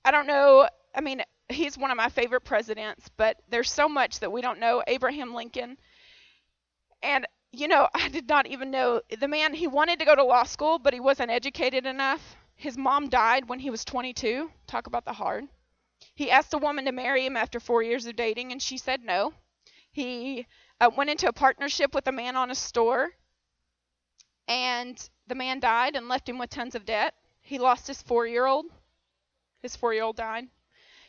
I 0.06 0.12
don't 0.12 0.28
know. 0.28 0.68
I 0.96 1.02
mean, 1.02 1.24
he's 1.50 1.78
one 1.78 1.92
of 1.92 1.98
my 1.98 2.10
favorite 2.10 2.42
presidents, 2.42 3.10
but 3.16 3.38
there's 3.50 3.72
so 3.72 3.88
much 3.88 4.20
that 4.20 4.32
we 4.32 4.42
don't 4.42 4.60
know. 4.60 4.84
Abraham 4.86 5.34
Lincoln. 5.34 5.78
And, 7.02 7.26
you 7.52 7.68
know, 7.68 7.88
I 7.94 8.10
did 8.10 8.28
not 8.28 8.48
even 8.48 8.72
know 8.72 9.02
the 9.20 9.28
man, 9.28 9.54
he 9.54 9.68
wanted 9.68 10.00
to 10.00 10.06
go 10.06 10.16
to 10.16 10.24
law 10.24 10.44
school, 10.44 10.80
but 10.80 10.94
he 10.94 11.00
wasn't 11.00 11.32
educated 11.32 11.86
enough. 11.86 12.36
His 12.56 12.78
mom 12.78 13.10
died 13.10 13.48
when 13.48 13.60
he 13.60 13.70
was 13.70 13.86
22. 13.86 14.52
Talk 14.66 14.88
about 14.88 15.06
the 15.06 15.14
hard. 15.14 15.46
He 16.16 16.32
asked 16.32 16.54
a 16.54 16.58
woman 16.58 16.86
to 16.86 16.92
marry 16.92 17.26
him 17.26 17.38
after 17.38 17.60
four 17.60 17.84
years 17.84 18.06
of 18.06 18.16
dating, 18.16 18.52
and 18.52 18.62
she 18.62 18.78
said 18.78 19.04
no. 19.04 19.34
He 19.92 20.48
uh, 20.82 20.90
went 20.96 21.10
into 21.10 21.28
a 21.28 21.34
partnership 21.34 21.94
with 21.94 22.08
a 22.08 22.12
man 22.12 22.36
on 22.36 22.52
a 22.52 22.56
store, 22.56 23.12
and 24.48 25.10
the 25.28 25.36
man 25.36 25.60
died 25.60 25.96
and 25.96 26.08
left 26.08 26.28
him 26.28 26.40
with 26.40 26.50
tons 26.50 26.76
of 26.76 26.86
debt. 26.86 27.14
He 27.42 27.60
lost 27.60 27.88
his 27.88 28.02
four 28.02 28.26
year 28.26 28.46
old. 28.46 28.66
His 29.62 29.76
four 29.76 29.94
year 29.94 30.04
old 30.04 30.18
died 30.18 30.48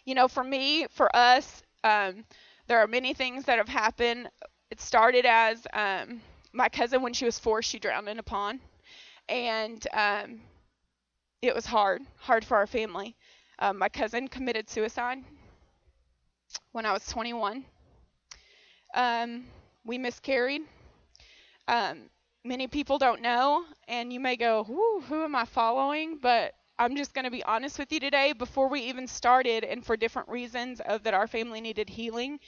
you 0.09 0.15
know, 0.15 0.27
for 0.27 0.43
me, 0.43 0.87
for 0.89 1.15
us, 1.15 1.63
um, 1.85 2.25
there 2.67 2.79
are 2.79 2.87
many 2.87 3.13
things 3.13 3.45
that 3.45 3.59
have 3.59 3.69
happened. 3.69 4.31
It 4.71 4.81
started 4.81 5.27
as 5.27 5.67
um, 5.75 6.23
my 6.55 6.71
cousin, 6.71 7.03
when 7.03 7.13
she 7.13 7.27
was 7.27 7.39
four, 7.39 7.61
she 7.61 7.79
drowned 7.79 8.09
in 8.09 8.19
a 8.19 8.23
pond. 8.23 8.61
And 9.29 9.87
um, 9.93 10.41
it 11.43 11.55
was 11.55 11.67
hard, 11.67 12.01
hard 12.17 12.43
for 12.43 12.57
our 12.57 12.67
family. 12.67 13.17
Um, 13.59 13.77
my 13.77 13.91
cousin 13.91 14.29
committed 14.29 14.71
suicide 14.71 15.19
when 16.73 16.87
I 16.87 16.95
was 16.95 17.05
21. 17.05 17.67
Um, 18.95 19.45
we 19.85 19.99
miscarried. 19.99 20.63
Um, 21.69 22.09
many 22.45 22.67
people 22.67 22.97
don't 22.97 23.21
know, 23.21 23.67
and 23.89 24.11
you 24.11 24.21
may 24.21 24.37
go, 24.37 24.65
who 24.65 25.03
am 25.23 25.37
I 25.37 25.45
following? 25.45 26.17
But 26.17 26.55
I'm 26.81 26.95
just 26.97 27.13
going 27.13 27.25
to 27.25 27.31
be 27.31 27.43
honest 27.43 27.77
with 27.79 27.91
you 27.91 27.99
today. 27.99 28.33
Before 28.33 28.69
we 28.69 28.83
even 28.83 29.09
started, 29.09 29.65
and 29.65 29.85
for 29.85 29.97
different 29.97 30.29
reasons 30.29 30.81
of 30.81 31.03
that 31.03 31.15
our 31.15 31.27
family 31.27 31.61
needed 31.61 31.89
healing 31.89 32.39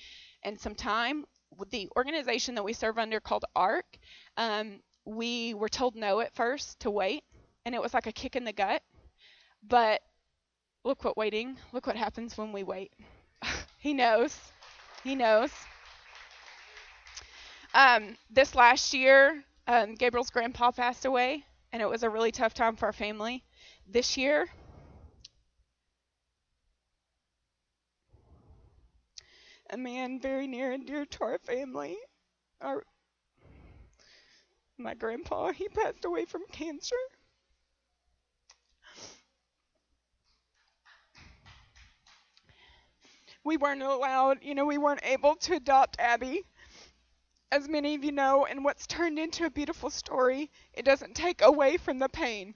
and 0.44 0.58
some 0.58 0.76
time, 0.76 1.25
the 1.70 1.88
organization 1.96 2.54
that 2.54 2.62
we 2.62 2.72
serve 2.72 2.96
under 2.96 3.18
called 3.18 3.44
ARC, 3.56 3.87
um, 4.37 4.80
we 5.04 5.54
were 5.54 5.68
told 5.68 5.96
no 5.96 6.20
at 6.20 6.32
first 6.32 6.78
to 6.80 6.90
wait, 6.90 7.25
and 7.64 7.75
it 7.75 7.82
was 7.82 7.92
like 7.92 8.06
a 8.06 8.12
kick 8.12 8.37
in 8.37 8.44
the 8.44 8.52
gut. 8.52 8.82
But 9.66 10.00
look 10.84 11.02
what 11.02 11.16
waiting, 11.16 11.56
look 11.72 11.88
what 11.88 11.96
happens 11.96 12.38
when 12.38 12.52
we 12.52 12.62
wait. 12.62 12.92
he 13.78 13.92
knows. 13.92 14.38
He 15.02 15.16
knows. 15.16 15.50
Um, 17.75 18.16
this 18.30 18.54
last 18.54 18.94
year, 18.94 19.42
um, 19.66 19.96
Gabriel's 19.96 20.30
grandpa 20.30 20.70
passed 20.70 21.04
away, 21.04 21.44
and 21.72 21.82
it 21.82 21.88
was 21.88 22.04
a 22.04 22.10
really 22.10 22.30
tough 22.30 22.54
time 22.54 22.76
for 22.76 22.87
our 22.87 22.92
family 22.92 23.42
this 23.92 24.16
year. 24.16 24.49
A 29.70 29.76
man 29.76 30.20
very 30.20 30.47
near 30.47 30.73
and 30.73 30.87
dear 30.87 31.06
to 31.06 31.25
our 31.25 31.38
family, 31.38 31.97
our 32.61 32.85
my 34.78 34.94
grandpa, 34.94 35.52
he 35.52 35.68
passed 35.68 36.04
away 36.04 36.25
from 36.25 36.42
cancer. 36.50 36.97
We 43.44 43.56
weren't 43.56 43.82
allowed, 43.82 44.42
you 44.42 44.54
know, 44.54 44.64
we 44.66 44.78
weren't 44.78 45.04
able 45.04 45.37
to 45.37 45.54
adopt 45.54 45.99
Abby. 45.99 46.44
As 47.52 47.68
many 47.68 47.94
of 47.94 48.02
you 48.04 48.12
know, 48.12 48.44
and 48.47 48.64
what's 48.64 48.87
turned 48.87 49.18
into 49.18 49.44
a 49.44 49.50
beautiful 49.50 49.90
story, 49.90 50.50
it 50.73 50.85
doesn't 50.85 51.14
take 51.14 51.42
away 51.42 51.76
from 51.76 51.99
the 51.99 52.09
pain. 52.09 52.54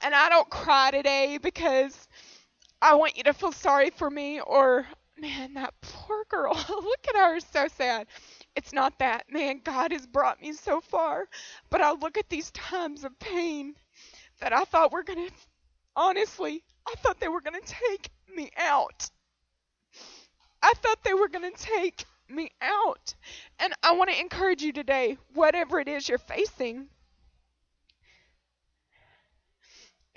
And 0.00 0.14
I 0.14 0.28
don't 0.28 0.48
cry 0.48 0.90
today 0.90 1.38
because 1.40 2.08
I 2.80 2.94
want 2.94 3.16
you 3.16 3.24
to 3.24 3.32
feel 3.32 3.52
sorry 3.52 3.90
for 3.90 4.08
me 4.08 4.40
or, 4.40 4.86
man, 5.18 5.54
that 5.54 5.74
poor 5.80 6.24
girl. 6.28 6.54
look 6.68 7.08
at 7.08 7.16
her, 7.16 7.40
so 7.40 7.66
sad. 7.68 8.06
It's 8.54 8.72
not 8.72 8.98
that, 9.00 9.24
man, 9.30 9.60
God 9.64 9.92
has 9.92 10.06
brought 10.06 10.40
me 10.40 10.52
so 10.52 10.80
far. 10.80 11.28
But 11.70 11.80
I 11.80 11.92
look 11.92 12.16
at 12.16 12.28
these 12.28 12.50
times 12.52 13.04
of 13.04 13.18
pain 13.18 13.74
that 14.40 14.52
I 14.52 14.64
thought 14.64 14.92
were 14.92 15.02
going 15.02 15.28
to, 15.28 15.34
honestly, 15.96 16.62
I 16.86 16.94
thought 16.98 17.20
they 17.20 17.28
were 17.28 17.40
going 17.40 17.60
to 17.60 17.74
take 17.90 18.10
me 18.34 18.50
out. 18.56 19.10
I 20.62 20.72
thought 20.76 21.02
they 21.02 21.14
were 21.14 21.28
going 21.28 21.50
to 21.52 21.58
take 21.58 22.04
me 22.28 22.50
out. 22.60 23.14
And 23.58 23.72
I 23.82 23.92
want 23.92 24.10
to 24.10 24.20
encourage 24.20 24.62
you 24.62 24.72
today, 24.72 25.18
whatever 25.34 25.80
it 25.80 25.88
is 25.88 26.08
you're 26.08 26.18
facing, 26.18 26.88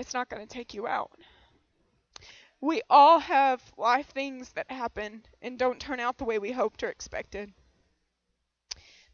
it's 0.02 0.14
not 0.14 0.30
going 0.30 0.46
to 0.46 0.54
take 0.54 0.74
you 0.74 0.88
out. 0.88 1.12
We 2.60 2.82
all 2.90 3.20
have 3.20 3.62
life 3.78 4.08
things 4.08 4.52
that 4.54 4.70
happen 4.70 5.24
and 5.42 5.58
don't 5.58 5.80
turn 5.80 6.00
out 6.00 6.18
the 6.18 6.26
way 6.26 6.40
we 6.40 6.52
hoped 6.52 6.84
or 6.84 6.90
expected. 6.90 7.54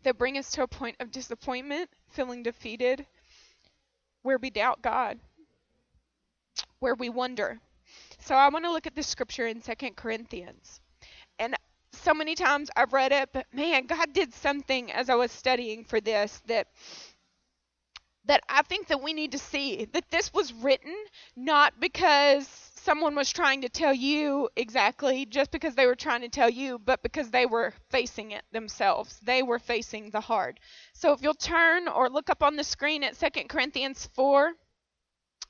That 0.03 0.17
bring 0.17 0.37
us 0.37 0.51
to 0.51 0.63
a 0.63 0.67
point 0.67 0.95
of 0.99 1.11
disappointment, 1.11 1.89
feeling 2.09 2.41
defeated, 2.41 3.05
where 4.23 4.37
we 4.37 4.49
doubt 4.49 4.81
God, 4.81 5.19
where 6.79 6.95
we 6.95 7.09
wonder. 7.09 7.59
So 8.19 8.35
I 8.35 8.49
want 8.49 8.65
to 8.65 8.71
look 8.71 8.87
at 8.87 8.95
this 8.95 9.07
scripture 9.07 9.47
in 9.47 9.61
Second 9.61 9.95
Corinthians. 9.95 10.79
And 11.39 11.55
so 11.91 12.13
many 12.13 12.35
times 12.35 12.69
I've 12.75 12.93
read 12.93 13.11
it, 13.11 13.29
but 13.33 13.45
man, 13.53 13.87
God 13.87 14.13
did 14.13 14.33
something 14.33 14.91
as 14.91 15.09
I 15.09 15.15
was 15.15 15.31
studying 15.31 15.83
for 15.83 15.99
this 15.99 16.41
that 16.47 16.67
that 18.27 18.41
I 18.49 18.61
think 18.61 18.87
that 18.87 19.01
we 19.01 19.13
need 19.13 19.31
to 19.33 19.37
see 19.37 19.85
that 19.93 20.09
this 20.11 20.33
was 20.33 20.53
written 20.53 20.93
not 21.35 21.79
because 21.79 22.47
someone 22.75 23.15
was 23.15 23.31
trying 23.33 23.61
to 23.61 23.69
tell 23.69 23.93
you 23.93 24.47
exactly 24.55 25.25
just 25.25 25.51
because 25.51 25.75
they 25.75 25.85
were 25.85 25.95
trying 25.95 26.21
to 26.21 26.29
tell 26.29 26.49
you, 26.49 26.79
but 26.79 27.03
because 27.03 27.29
they 27.31 27.45
were 27.45 27.73
facing 27.89 28.31
it 28.31 28.43
themselves. 28.53 29.19
They 29.23 29.43
were 29.43 29.59
facing 29.59 30.09
the 30.09 30.21
hard. 30.21 30.59
So 30.93 31.11
if 31.11 31.21
you'll 31.21 31.33
turn 31.33 31.89
or 31.89 32.09
look 32.09 32.29
up 32.29 32.43
on 32.43 32.55
the 32.55 32.63
screen 32.63 33.03
at 33.03 33.19
2 33.19 33.43
Corinthians 33.49 34.07
4, 34.15 34.53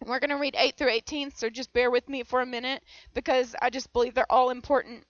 we're 0.05 0.19
going 0.19 0.29
to 0.29 0.37
read 0.37 0.55
8 0.57 0.77
through 0.77 0.89
18, 0.89 1.31
so 1.31 1.49
just 1.49 1.73
bear 1.73 1.89
with 1.89 2.07
me 2.07 2.23
for 2.23 2.41
a 2.41 2.45
minute 2.45 2.83
because 3.13 3.55
I 3.61 3.69
just 3.69 3.91
believe 3.93 4.13
they're 4.13 4.31
all 4.31 4.49
important. 4.49 5.03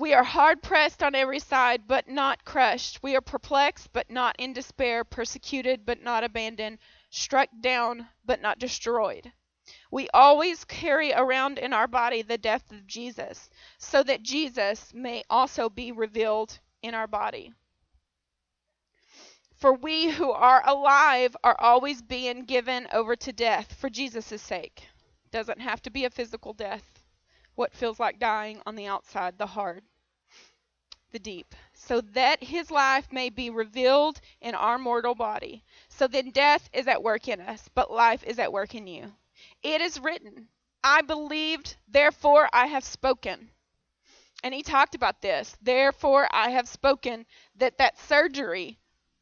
We 0.00 0.14
are 0.14 0.22
hard 0.22 0.62
pressed 0.62 1.02
on 1.02 1.16
every 1.16 1.40
side, 1.40 1.88
but 1.88 2.08
not 2.08 2.44
crushed. 2.44 3.02
We 3.02 3.16
are 3.16 3.20
perplexed, 3.20 3.92
but 3.92 4.08
not 4.08 4.36
in 4.38 4.52
despair, 4.52 5.02
persecuted, 5.02 5.84
but 5.84 6.00
not 6.00 6.22
abandoned, 6.22 6.78
struck 7.10 7.48
down, 7.60 8.08
but 8.24 8.40
not 8.40 8.60
destroyed. 8.60 9.32
We 9.90 10.08
always 10.14 10.64
carry 10.64 11.12
around 11.12 11.58
in 11.58 11.72
our 11.72 11.88
body 11.88 12.22
the 12.22 12.38
death 12.38 12.70
of 12.70 12.86
Jesus, 12.86 13.50
so 13.76 14.04
that 14.04 14.22
Jesus 14.22 14.94
may 14.94 15.24
also 15.28 15.68
be 15.68 15.90
revealed 15.90 16.58
in 16.80 16.94
our 16.94 17.08
body. 17.08 17.52
For 19.56 19.72
we 19.72 20.10
who 20.10 20.30
are 20.30 20.62
alive 20.64 21.36
are 21.42 21.56
always 21.58 22.02
being 22.02 22.44
given 22.44 22.86
over 22.92 23.16
to 23.16 23.32
death 23.32 23.74
for 23.74 23.90
Jesus' 23.90 24.40
sake. 24.40 24.84
Doesn't 25.32 25.60
have 25.60 25.82
to 25.82 25.90
be 25.90 26.04
a 26.04 26.10
physical 26.10 26.52
death. 26.52 26.97
What 27.58 27.74
feels 27.74 27.98
like 27.98 28.20
dying 28.20 28.62
on 28.66 28.76
the 28.76 28.86
outside, 28.86 29.36
the 29.36 29.46
hard, 29.46 29.82
the 31.10 31.18
deep. 31.18 31.56
So 31.72 32.00
that 32.00 32.40
his 32.40 32.70
life 32.70 33.12
may 33.12 33.30
be 33.30 33.50
revealed 33.50 34.20
in 34.40 34.54
our 34.54 34.78
mortal 34.78 35.16
body. 35.16 35.64
So 35.88 36.06
then 36.06 36.30
death 36.30 36.70
is 36.72 36.86
at 36.86 37.02
work 37.02 37.26
in 37.26 37.40
us, 37.40 37.68
but 37.74 37.90
life 37.90 38.22
is 38.22 38.38
at 38.38 38.52
work 38.52 38.76
in 38.76 38.86
you. 38.86 39.12
It 39.60 39.80
is 39.80 39.98
written, 39.98 40.46
I 40.84 41.02
believed, 41.02 41.74
therefore 41.88 42.48
I 42.52 42.66
have 42.66 42.84
spoken. 42.84 43.50
And 44.44 44.54
he 44.54 44.62
talked 44.62 44.94
about 44.94 45.20
this. 45.20 45.56
Therefore 45.60 46.28
I 46.30 46.50
have 46.50 46.68
spoken 46.68 47.26
that 47.56 47.78
that 47.78 47.98
surgery 47.98 48.78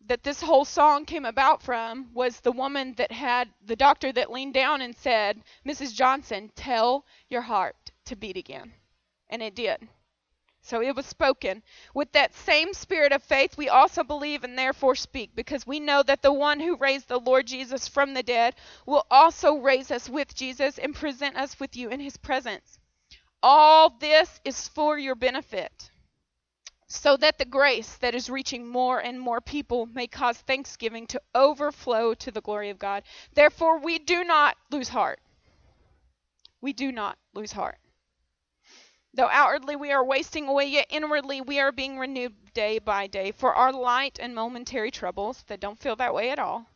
that 0.08 0.24
this 0.24 0.42
whole 0.42 0.66
song 0.66 1.06
came 1.06 1.24
about 1.24 1.62
from 1.62 2.12
was 2.12 2.40
the 2.40 2.52
woman 2.52 2.92
that 2.98 3.12
had 3.12 3.48
the 3.64 3.76
doctor 3.76 4.12
that 4.12 4.30
leaned 4.30 4.52
down 4.52 4.82
and 4.82 4.94
said, 4.94 5.42
Mrs. 5.64 5.94
Johnson, 5.94 6.50
tell 6.54 7.06
your 7.30 7.40
heart 7.40 7.92
to 8.06 8.16
beat 8.16 8.36
again. 8.36 8.72
And 9.28 9.42
it 9.42 9.54
did. 9.54 9.88
So 10.62 10.82
it 10.82 10.96
was 10.96 11.06
spoken. 11.06 11.62
With 11.94 12.10
that 12.12 12.34
same 12.34 12.74
spirit 12.74 13.12
of 13.12 13.22
faith, 13.22 13.56
we 13.56 13.68
also 13.68 14.02
believe 14.02 14.42
and 14.42 14.58
therefore 14.58 14.96
speak, 14.96 15.30
because 15.36 15.66
we 15.66 15.78
know 15.78 16.02
that 16.02 16.22
the 16.22 16.32
one 16.32 16.58
who 16.58 16.76
raised 16.76 17.08
the 17.08 17.20
Lord 17.20 17.46
Jesus 17.46 17.86
from 17.86 18.14
the 18.14 18.22
dead 18.22 18.56
will 18.84 19.06
also 19.10 19.54
raise 19.54 19.90
us 19.90 20.08
with 20.08 20.34
Jesus 20.34 20.78
and 20.78 20.94
present 20.94 21.36
us 21.36 21.60
with 21.60 21.76
you 21.76 21.90
in 21.90 22.00
his 22.00 22.16
presence. 22.16 22.78
All 23.42 23.90
this 23.90 24.40
is 24.44 24.66
for 24.66 24.98
your 24.98 25.14
benefit 25.14 25.90
so 26.88 27.16
that 27.16 27.38
the 27.38 27.44
grace 27.44 27.96
that 27.96 28.14
is 28.14 28.30
reaching 28.30 28.66
more 28.66 28.98
and 28.98 29.20
more 29.20 29.40
people 29.40 29.86
may 29.86 30.06
cause 30.06 30.38
thanksgiving 30.38 31.06
to 31.08 31.20
overflow 31.34 32.14
to 32.14 32.30
the 32.30 32.40
glory 32.40 32.70
of 32.70 32.78
God. 32.78 33.02
Therefore, 33.34 33.78
we 33.78 33.98
do 33.98 34.24
not 34.24 34.56
lose 34.70 34.88
heart. 34.88 35.20
We 36.60 36.72
do 36.72 36.92
not 36.92 37.18
lose 37.34 37.52
heart. 37.52 37.78
Though 39.16 39.30
outwardly 39.30 39.76
we 39.76 39.92
are 39.92 40.04
wasting 40.04 40.46
away, 40.46 40.66
yet 40.66 40.88
inwardly 40.90 41.40
we 41.40 41.58
are 41.58 41.72
being 41.72 41.98
renewed 41.98 42.52
day 42.52 42.78
by 42.78 43.06
day. 43.06 43.32
For 43.32 43.54
our 43.54 43.72
light 43.72 44.18
and 44.20 44.34
momentary 44.34 44.90
troubles, 44.90 45.42
that 45.44 45.58
don't 45.58 45.78
feel 45.78 45.96
that 45.96 46.12
way 46.12 46.28
at 46.28 46.38
all, 46.38 46.66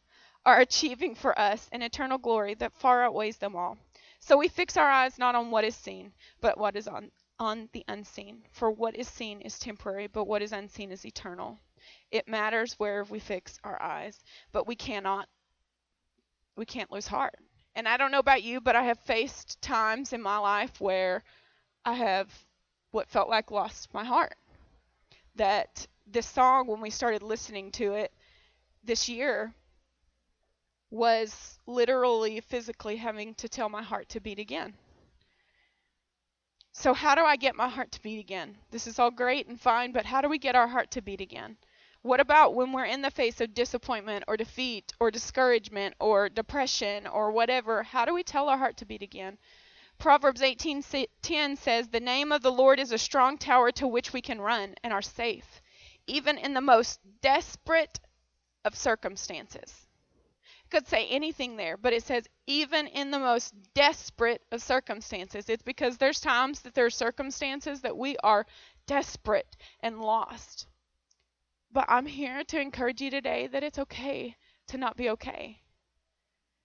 are 0.46 0.58
achieving 0.58 1.14
for 1.14 1.38
us 1.38 1.68
an 1.70 1.82
eternal 1.82 2.16
glory 2.16 2.54
that 2.54 2.72
far 2.72 3.04
outweighs 3.04 3.36
them 3.36 3.54
all. 3.54 3.76
So 4.20 4.38
we 4.38 4.48
fix 4.48 4.78
our 4.78 4.90
eyes 4.90 5.18
not 5.18 5.34
on 5.34 5.50
what 5.50 5.64
is 5.64 5.76
seen, 5.76 6.14
but 6.40 6.56
what 6.56 6.76
is 6.76 6.88
on 6.88 7.10
on 7.38 7.68
the 7.72 7.84
unseen. 7.88 8.46
For 8.52 8.70
what 8.70 8.96
is 8.96 9.06
seen 9.06 9.42
is 9.42 9.58
temporary, 9.58 10.06
but 10.06 10.24
what 10.24 10.40
is 10.40 10.52
unseen 10.52 10.92
is 10.92 11.04
eternal. 11.04 11.58
It 12.10 12.26
matters 12.26 12.78
where 12.78 13.04
we 13.04 13.18
fix 13.18 13.58
our 13.64 13.80
eyes, 13.82 14.24
but 14.50 14.66
we 14.66 14.76
cannot 14.76 15.28
we 16.56 16.64
can't 16.64 16.90
lose 16.90 17.06
heart. 17.06 17.36
And 17.74 17.86
I 17.86 17.98
don't 17.98 18.10
know 18.10 18.18
about 18.18 18.42
you, 18.42 18.62
but 18.62 18.76
I 18.76 18.84
have 18.84 18.98
faced 19.00 19.60
times 19.60 20.14
in 20.14 20.22
my 20.22 20.38
life 20.38 20.80
where 20.80 21.22
I 21.84 21.94
have 21.94 22.44
what 22.90 23.08
felt 23.08 23.28
like 23.28 23.50
lost 23.50 23.92
my 23.94 24.04
heart. 24.04 24.36
That 25.36 25.86
this 26.06 26.26
song 26.26 26.66
when 26.66 26.80
we 26.80 26.90
started 26.90 27.22
listening 27.22 27.70
to 27.72 27.94
it 27.94 28.12
this 28.82 29.08
year 29.08 29.54
was 30.90 31.58
literally 31.66 32.40
physically 32.40 32.96
having 32.96 33.34
to 33.36 33.48
tell 33.48 33.68
my 33.68 33.82
heart 33.82 34.08
to 34.10 34.20
beat 34.20 34.38
again. 34.38 34.74
So, 36.72 36.94
how 36.94 37.14
do 37.14 37.22
I 37.22 37.36
get 37.36 37.54
my 37.56 37.68
heart 37.68 37.92
to 37.92 38.02
beat 38.02 38.18
again? 38.18 38.56
This 38.70 38.86
is 38.86 38.98
all 38.98 39.10
great 39.10 39.46
and 39.46 39.60
fine, 39.60 39.92
but 39.92 40.06
how 40.06 40.20
do 40.20 40.28
we 40.28 40.38
get 40.38 40.56
our 40.56 40.68
heart 40.68 40.90
to 40.92 41.02
beat 41.02 41.20
again? 41.20 41.56
What 42.02 42.20
about 42.20 42.54
when 42.54 42.72
we're 42.72 42.86
in 42.86 43.02
the 43.02 43.10
face 43.10 43.40
of 43.40 43.54
disappointment 43.54 44.24
or 44.26 44.36
defeat 44.36 44.92
or 44.98 45.10
discouragement 45.10 45.94
or 46.00 46.28
depression 46.28 47.06
or 47.06 47.30
whatever? 47.30 47.82
How 47.82 48.04
do 48.04 48.14
we 48.14 48.22
tell 48.22 48.48
our 48.48 48.56
heart 48.56 48.78
to 48.78 48.86
beat 48.86 49.02
again? 49.02 49.36
Proverbs 50.00 50.40
18:10 50.40 51.56
says, 51.56 51.88
"The 51.88 52.00
name 52.00 52.32
of 52.32 52.40
the 52.40 52.50
Lord 52.50 52.80
is 52.80 52.90
a 52.90 52.96
strong 52.96 53.36
tower 53.36 53.70
to 53.72 53.86
which 53.86 54.14
we 54.14 54.22
can 54.22 54.40
run 54.40 54.74
and 54.82 54.94
are 54.94 55.02
safe, 55.02 55.60
even 56.06 56.38
in 56.38 56.54
the 56.54 56.62
most 56.62 57.00
desperate 57.20 58.00
of 58.64 58.74
circumstances." 58.74 59.86
could 60.70 60.86
say 60.86 61.06
anything 61.08 61.56
there, 61.56 61.76
but 61.76 61.92
it 61.92 62.02
says 62.02 62.26
even 62.46 62.86
in 62.86 63.10
the 63.10 63.18
most 63.18 63.52
desperate 63.74 64.42
of 64.50 64.62
circumstances. 64.62 65.48
It's 65.48 65.62
because 65.62 65.98
there's 65.98 66.20
times 66.20 66.62
that 66.62 66.74
there 66.74 66.86
are 66.86 66.90
circumstances 66.90 67.82
that 67.82 67.96
we 67.96 68.16
are 68.18 68.46
desperate 68.86 69.56
and 69.80 70.00
lost. 70.00 70.66
But 71.72 71.86
I'm 71.88 72.06
here 72.06 72.42
to 72.44 72.60
encourage 72.60 73.02
you 73.02 73.10
today 73.10 73.48
that 73.48 73.64
it's 73.64 73.80
okay 73.80 74.36
to 74.68 74.78
not 74.78 74.96
be 74.96 75.10
okay 75.10 75.60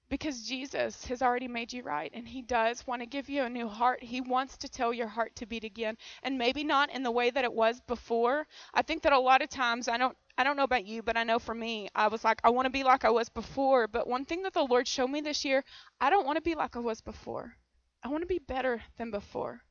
because 0.10 0.44
Jesus 0.44 1.04
has 1.06 1.22
already 1.22 1.48
made 1.48 1.74
you 1.74 1.82
right 1.82 2.12
and 2.14 2.28
he 2.28 2.42
does 2.42 2.86
want 2.86 3.02
to 3.02 3.08
give 3.08 3.30
you 3.30 3.44
a 3.44 3.50
new 3.50 3.68
heart. 3.68 4.04
He 4.04 4.22
wants 4.22 4.58
to 4.58 4.70
tell 4.70 4.94
your 4.94 5.08
heart 5.08 5.36
to 5.38 5.46
beat 5.46 5.64
again 5.64 5.98
and 6.24 6.38
maybe 6.38 6.64
not 6.64 6.92
in 6.92 7.04
the 7.04 7.12
way 7.12 7.30
that 7.32 7.44
it 7.44 7.54
was 7.54 7.82
before. 7.82 8.46
I 8.74 8.82
think 8.84 9.04
that 9.04 9.14
a 9.14 9.20
lot 9.20 9.42
of 9.42 9.50
times 9.50 9.88
I 9.88 9.98
don't 9.98 10.16
I 10.38 10.44
don't 10.44 10.58
know 10.58 10.64
about 10.64 10.86
you, 10.86 11.02
but 11.02 11.18
I 11.18 11.24
know 11.24 11.40
for 11.40 11.56
me, 11.56 11.90
I 11.96 12.08
was 12.08 12.24
like 12.24 12.40
I 12.44 12.50
want 12.50 12.66
to 12.66 12.70
be 12.72 12.84
like 12.84 13.06
I 13.06 13.10
was 13.10 13.30
before, 13.30 13.88
but 13.88 14.08
one 14.08 14.26
thing 14.26 14.44
that 14.44 14.54
the 14.54 14.64
Lord 14.64 14.88
showed 14.88 15.10
me 15.10 15.22
this 15.22 15.44
year, 15.44 15.64
I 16.00 16.10
don't 16.10 16.26
want 16.26 16.38
to 16.38 16.42
be 16.42 16.56
like 16.56 16.76
I 16.76 16.80
was 16.80 17.02
before. 17.02 17.56
I 18.04 18.10
want 18.10 18.22
to 18.22 18.28
be 18.28 18.40
better 18.40 18.84
than 18.98 19.12
before. 19.12 19.62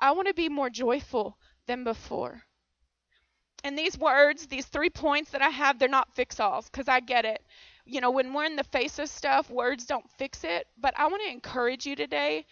I 0.00 0.10
want 0.10 0.26
to 0.28 0.34
be 0.34 0.48
more 0.48 0.70
joyful 0.70 1.38
than 1.66 1.84
before. 1.84 2.42
And 3.62 3.78
these 3.78 3.96
words, 3.96 4.46
these 4.46 4.66
three 4.66 4.90
points 4.90 5.30
that 5.30 5.40
I 5.40 5.48
have, 5.48 5.78
they're 5.78 5.88
not 5.88 6.14
fix-alls 6.14 6.68
because 6.68 6.88
I 6.88 7.00
get 7.00 7.24
it 7.24 7.42
you 7.86 8.00
know, 8.00 8.10
when 8.10 8.32
we're 8.32 8.44
in 8.44 8.56
the 8.56 8.64
face 8.64 8.98
of 8.98 9.08
stuff, 9.08 9.50
words 9.50 9.86
don't 9.86 10.10
fix 10.18 10.44
it. 10.44 10.66
But 10.78 10.94
I 10.98 11.06
want 11.06 11.22
to 11.22 11.30
encourage 11.30 11.86
you 11.86 11.96
today. 11.96 12.46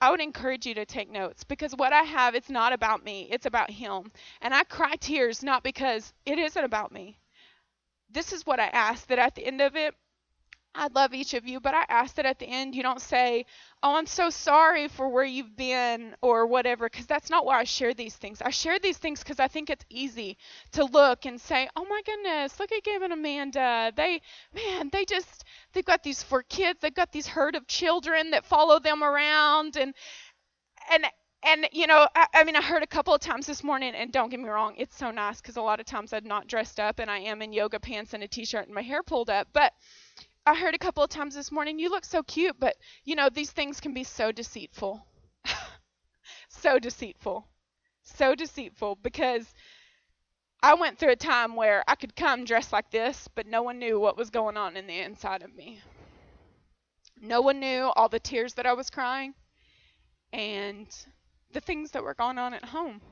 I 0.00 0.10
would 0.10 0.20
encourage 0.20 0.66
you 0.66 0.74
to 0.74 0.86
take 0.86 1.10
notes 1.10 1.44
because 1.44 1.72
what 1.74 1.92
I 1.92 2.02
have, 2.02 2.34
it's 2.34 2.50
not 2.50 2.72
about 2.72 3.04
me, 3.04 3.28
it's 3.30 3.46
about 3.46 3.70
Him. 3.70 4.12
And 4.40 4.54
I 4.54 4.64
cry 4.64 4.94
tears 4.96 5.42
not 5.42 5.62
because 5.64 6.12
it 6.24 6.38
isn't 6.38 6.64
about 6.64 6.92
me. 6.92 7.18
This 8.10 8.32
is 8.32 8.46
what 8.46 8.60
I 8.60 8.66
ask 8.68 9.06
that 9.08 9.18
at 9.18 9.34
the 9.34 9.44
end 9.44 9.60
of 9.60 9.76
it, 9.76 9.94
I 10.74 10.88
love 10.94 11.14
each 11.14 11.34
of 11.34 11.46
you, 11.46 11.60
but 11.60 11.74
I 11.74 11.84
ask 11.88 12.14
that 12.14 12.26
at 12.26 12.38
the 12.38 12.46
end 12.46 12.74
you 12.74 12.82
don't 12.82 13.00
say, 13.00 13.46
Oh, 13.80 13.94
I'm 13.94 14.06
so 14.06 14.28
sorry 14.28 14.88
for 14.88 15.08
where 15.08 15.24
you've 15.24 15.56
been 15.56 16.16
or 16.20 16.46
whatever, 16.46 16.88
because 16.88 17.06
that's 17.06 17.30
not 17.30 17.46
why 17.46 17.60
I 17.60 17.64
share 17.64 17.94
these 17.94 18.16
things. 18.16 18.42
I 18.42 18.50
share 18.50 18.80
these 18.80 18.98
things 18.98 19.20
because 19.20 19.38
I 19.38 19.46
think 19.46 19.70
it's 19.70 19.84
easy 19.88 20.36
to 20.72 20.84
look 20.84 21.26
and 21.26 21.40
say, 21.40 21.68
Oh 21.76 21.84
my 21.88 22.00
goodness, 22.04 22.58
look 22.58 22.72
at 22.72 22.82
Gabe 22.82 23.02
and 23.02 23.12
Amanda. 23.12 23.92
They, 23.94 24.20
man, 24.52 24.90
they 24.92 25.04
just, 25.04 25.44
they've 25.72 25.84
got 25.84 26.02
these 26.02 26.24
four 26.24 26.42
kids, 26.42 26.80
they've 26.80 26.94
got 26.94 27.12
these 27.12 27.28
herd 27.28 27.54
of 27.54 27.68
children 27.68 28.30
that 28.32 28.44
follow 28.44 28.80
them 28.80 29.04
around. 29.04 29.76
And, 29.76 29.94
and, 30.92 31.04
and 31.44 31.68
you 31.72 31.86
know 31.86 32.08
I, 32.16 32.26
I, 32.34 32.44
mean 32.44 32.56
i 32.56 32.62
heard 32.62 32.82
a 32.82 32.86
couple 32.86 33.14
of 33.14 33.20
times 33.20 33.46
this 33.46 33.62
morning 33.62 33.94
and 33.94 34.10
don't 34.10 34.28
get 34.28 34.40
me 34.40 34.48
wrong 34.48 34.74
it's 34.76 34.96
so 34.96 35.12
nice 35.12 35.40
because 35.40 35.56
a 35.56 35.62
lot 35.62 35.78
of 35.78 35.86
times 35.86 36.12
i'm 36.12 36.24
not 36.26 36.48
dressed 36.48 36.80
up 36.80 36.98
and 36.98 37.08
i 37.08 37.18
am 37.18 37.42
in 37.42 37.52
yoga 37.52 37.78
pants 37.78 38.12
and 38.12 38.24
a 38.24 38.28
t-shirt 38.28 38.66
and 38.66 38.74
my 38.74 38.82
hair 38.82 39.04
pulled 39.04 39.30
up 39.30 39.46
but 39.52 39.72
I 40.48 40.54
heard 40.54 40.74
a 40.74 40.78
couple 40.78 41.04
of 41.04 41.10
times 41.10 41.34
this 41.34 41.52
morning, 41.52 41.78
you 41.78 41.90
look 41.90 42.06
so 42.06 42.22
cute, 42.22 42.56
but 42.58 42.74
you 43.04 43.14
know, 43.14 43.28
these 43.28 43.50
things 43.50 43.80
can 43.80 43.92
be 43.92 44.02
so 44.02 44.32
deceitful. 44.32 45.06
so 46.48 46.78
deceitful. 46.78 47.46
So 48.02 48.34
deceitful 48.34 48.96
because 49.02 49.52
I 50.62 50.72
went 50.72 50.98
through 50.98 51.12
a 51.12 51.16
time 51.16 51.54
where 51.54 51.84
I 51.86 51.96
could 51.96 52.16
come 52.16 52.46
dressed 52.46 52.72
like 52.72 52.90
this, 52.90 53.28
but 53.34 53.46
no 53.46 53.62
one 53.62 53.78
knew 53.78 54.00
what 54.00 54.16
was 54.16 54.30
going 54.30 54.56
on 54.56 54.78
in 54.78 54.86
the 54.86 54.98
inside 55.00 55.42
of 55.42 55.54
me. 55.54 55.82
No 57.20 57.42
one 57.42 57.60
knew 57.60 57.92
all 57.94 58.08
the 58.08 58.18
tears 58.18 58.54
that 58.54 58.64
I 58.64 58.72
was 58.72 58.88
crying 58.88 59.34
and 60.32 60.88
the 61.52 61.60
things 61.60 61.90
that 61.90 62.02
were 62.02 62.14
going 62.14 62.38
on 62.38 62.54
at 62.54 62.64
home. 62.64 63.02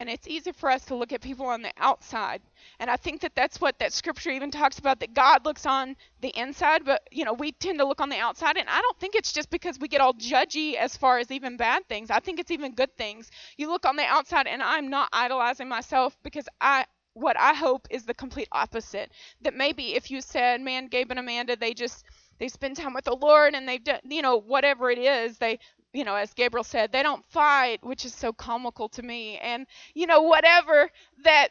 And 0.00 0.08
it's 0.08 0.28
easy 0.28 0.52
for 0.52 0.70
us 0.70 0.84
to 0.86 0.94
look 0.94 1.12
at 1.12 1.20
people 1.20 1.46
on 1.46 1.62
the 1.62 1.72
outside. 1.76 2.40
And 2.78 2.88
I 2.88 2.96
think 2.96 3.20
that 3.22 3.34
that's 3.34 3.60
what 3.60 3.80
that 3.80 3.92
scripture 3.92 4.30
even 4.30 4.52
talks 4.52 4.78
about 4.78 5.00
that 5.00 5.12
God 5.12 5.44
looks 5.44 5.66
on 5.66 5.96
the 6.20 6.28
inside, 6.38 6.84
but 6.84 7.02
you 7.10 7.24
know, 7.24 7.32
we 7.32 7.50
tend 7.50 7.80
to 7.80 7.84
look 7.84 8.00
on 8.00 8.08
the 8.08 8.18
outside. 8.18 8.56
And 8.56 8.68
I 8.68 8.80
don't 8.80 8.98
think 9.00 9.16
it's 9.16 9.32
just 9.32 9.50
because 9.50 9.76
we 9.80 9.88
get 9.88 10.00
all 10.00 10.14
judgy 10.14 10.74
as 10.74 10.96
far 10.96 11.18
as 11.18 11.32
even 11.32 11.56
bad 11.56 11.88
things. 11.88 12.10
I 12.12 12.20
think 12.20 12.38
it's 12.38 12.52
even 12.52 12.74
good 12.76 12.96
things. 12.96 13.28
You 13.56 13.70
look 13.70 13.84
on 13.86 13.96
the 13.96 14.04
outside 14.04 14.46
and 14.46 14.62
I'm 14.62 14.88
not 14.88 15.08
idolizing 15.12 15.68
myself 15.68 16.16
because 16.22 16.48
I 16.60 16.84
what 17.14 17.36
I 17.36 17.52
hope 17.52 17.88
is 17.90 18.04
the 18.04 18.14
complete 18.14 18.48
opposite. 18.52 19.10
That 19.40 19.54
maybe 19.54 19.96
if 19.96 20.12
you 20.12 20.20
said, 20.20 20.60
"Man, 20.60 20.86
Gabe 20.86 21.10
and 21.10 21.18
Amanda, 21.18 21.56
they 21.56 21.74
just 21.74 22.04
they 22.38 22.46
spend 22.46 22.76
time 22.76 22.94
with 22.94 23.04
the 23.04 23.16
Lord 23.16 23.54
and 23.54 23.68
they've 23.68 23.82
done, 23.82 23.98
you 24.04 24.22
know, 24.22 24.36
whatever 24.36 24.90
it 24.90 24.98
is, 24.98 25.38
they 25.38 25.58
you 25.92 26.04
know, 26.04 26.14
as 26.14 26.34
Gabriel 26.34 26.64
said, 26.64 26.92
they 26.92 27.02
don't 27.02 27.24
fight, 27.26 27.84
which 27.84 28.04
is 28.04 28.14
so 28.14 28.32
comical 28.32 28.88
to 28.90 29.02
me. 29.02 29.38
And, 29.38 29.66
you 29.94 30.06
know, 30.06 30.22
whatever 30.22 30.90
that 31.24 31.48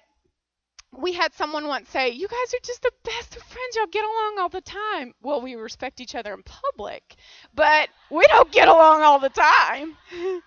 we 0.96 1.14
had 1.14 1.34
someone 1.34 1.68
once 1.68 1.90
say, 1.90 2.10
You 2.10 2.28
guys 2.28 2.54
are 2.54 2.64
just 2.64 2.82
the 2.82 2.92
best 3.04 3.36
of 3.36 3.44
friends. 3.44 3.76
Y'all 3.76 3.88
get 3.88 4.06
along 4.06 4.38
all 4.40 4.50
the 4.50 4.62
time. 4.62 5.14
Well, 5.22 5.42
we 5.42 5.56
respect 5.56 6.02
each 6.02 6.16
other 6.16 6.34
in 6.34 6.44
public, 6.44 7.16
but 7.54 7.90
we 8.10 8.26
don't 8.28 8.52
get 8.52 8.68
along 8.68 9.02
all 9.02 9.20
the 9.20 9.30
time. 9.30 9.98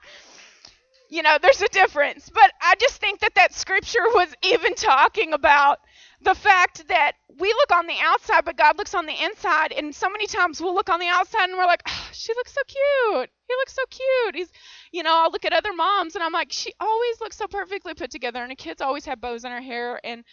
you 1.10 1.22
know, 1.22 1.38
there's 1.42 1.60
a 1.60 1.68
difference. 1.68 2.30
But 2.32 2.52
I 2.60 2.74
just 2.80 3.00
think 3.00 3.20
that 3.20 3.34
that 3.34 3.54
scripture 3.54 4.04
was 4.14 4.32
even 4.42 4.74
talking 4.74 5.32
about 5.32 5.80
the 6.22 6.34
fact 6.34 6.86
that 6.88 7.12
we 7.38 7.48
look 7.48 7.72
on 7.72 7.86
the 7.86 7.96
outside, 8.02 8.44
but 8.44 8.56
God 8.56 8.76
looks 8.76 8.94
on 8.94 9.06
the 9.06 9.24
inside. 9.24 9.72
And 9.72 9.94
so 9.94 10.10
many 10.10 10.26
times 10.26 10.60
we'll 10.60 10.74
look 10.74 10.90
on 10.90 11.00
the 11.00 11.06
outside 11.06 11.48
and 11.48 11.56
we're 11.56 11.66
like, 11.66 11.82
oh, 11.88 12.08
she 12.12 12.34
looks 12.34 12.52
so 12.52 12.60
cute. 12.66 13.30
He 13.48 13.54
looks 13.54 13.74
so 13.74 13.82
cute. 13.90 14.34
He's, 14.36 14.52
you 14.92 15.02
know, 15.02 15.14
I'll 15.14 15.30
look 15.30 15.44
at 15.44 15.52
other 15.52 15.72
moms 15.72 16.14
and 16.14 16.22
I'm 16.22 16.32
like, 16.32 16.52
she 16.52 16.72
always 16.78 17.20
looks 17.20 17.36
so 17.36 17.46
perfectly 17.46 17.94
put 17.94 18.10
together. 18.10 18.42
And 18.42 18.50
the 18.50 18.56
kids 18.56 18.82
always 18.82 19.06
have 19.06 19.20
bows 19.20 19.44
in 19.44 19.52
her 19.52 19.62
hair. 19.62 20.00
And 20.04 20.24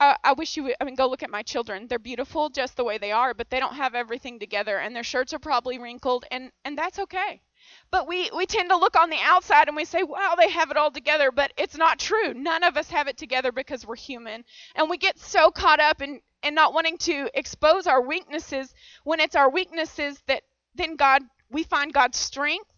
I, 0.00 0.16
I 0.24 0.32
wish 0.32 0.56
you 0.56 0.64
would, 0.64 0.76
I 0.80 0.84
mean, 0.84 0.94
go 0.94 1.08
look 1.08 1.22
at 1.22 1.30
my 1.30 1.42
children. 1.42 1.88
They're 1.88 1.98
beautiful 1.98 2.48
just 2.48 2.76
the 2.76 2.84
way 2.84 2.96
they 2.96 3.12
are, 3.12 3.34
but 3.34 3.50
they 3.50 3.60
don't 3.60 3.74
have 3.74 3.94
everything 3.94 4.38
together. 4.38 4.78
And 4.78 4.96
their 4.96 5.04
shirts 5.04 5.34
are 5.34 5.38
probably 5.38 5.78
wrinkled. 5.78 6.24
And, 6.30 6.52
and 6.64 6.78
that's 6.78 6.98
okay. 7.00 7.42
But 7.90 8.06
we, 8.06 8.30
we 8.36 8.46
tend 8.46 8.70
to 8.70 8.76
look 8.76 8.96
on 8.96 9.10
the 9.10 9.20
outside 9.22 9.68
and 9.68 9.76
we 9.76 9.84
say, 9.84 10.02
wow, 10.02 10.34
they 10.36 10.50
have 10.50 10.70
it 10.70 10.76
all 10.76 10.90
together. 10.90 11.30
But 11.30 11.52
it's 11.56 11.76
not 11.76 11.98
true. 11.98 12.34
None 12.34 12.62
of 12.62 12.76
us 12.76 12.90
have 12.90 13.08
it 13.08 13.16
together 13.16 13.52
because 13.52 13.86
we're 13.86 13.96
human. 13.96 14.44
And 14.74 14.90
we 14.90 14.98
get 14.98 15.18
so 15.18 15.50
caught 15.50 15.80
up 15.80 16.02
in, 16.02 16.20
in 16.42 16.54
not 16.54 16.74
wanting 16.74 16.98
to 16.98 17.30
expose 17.34 17.86
our 17.86 18.02
weaknesses 18.02 18.74
when 19.04 19.20
it's 19.20 19.36
our 19.36 19.50
weaknesses 19.50 20.22
that 20.26 20.42
then 20.74 20.96
God, 20.96 21.22
we 21.50 21.62
find 21.62 21.92
God's 21.92 22.18
strength. 22.18 22.70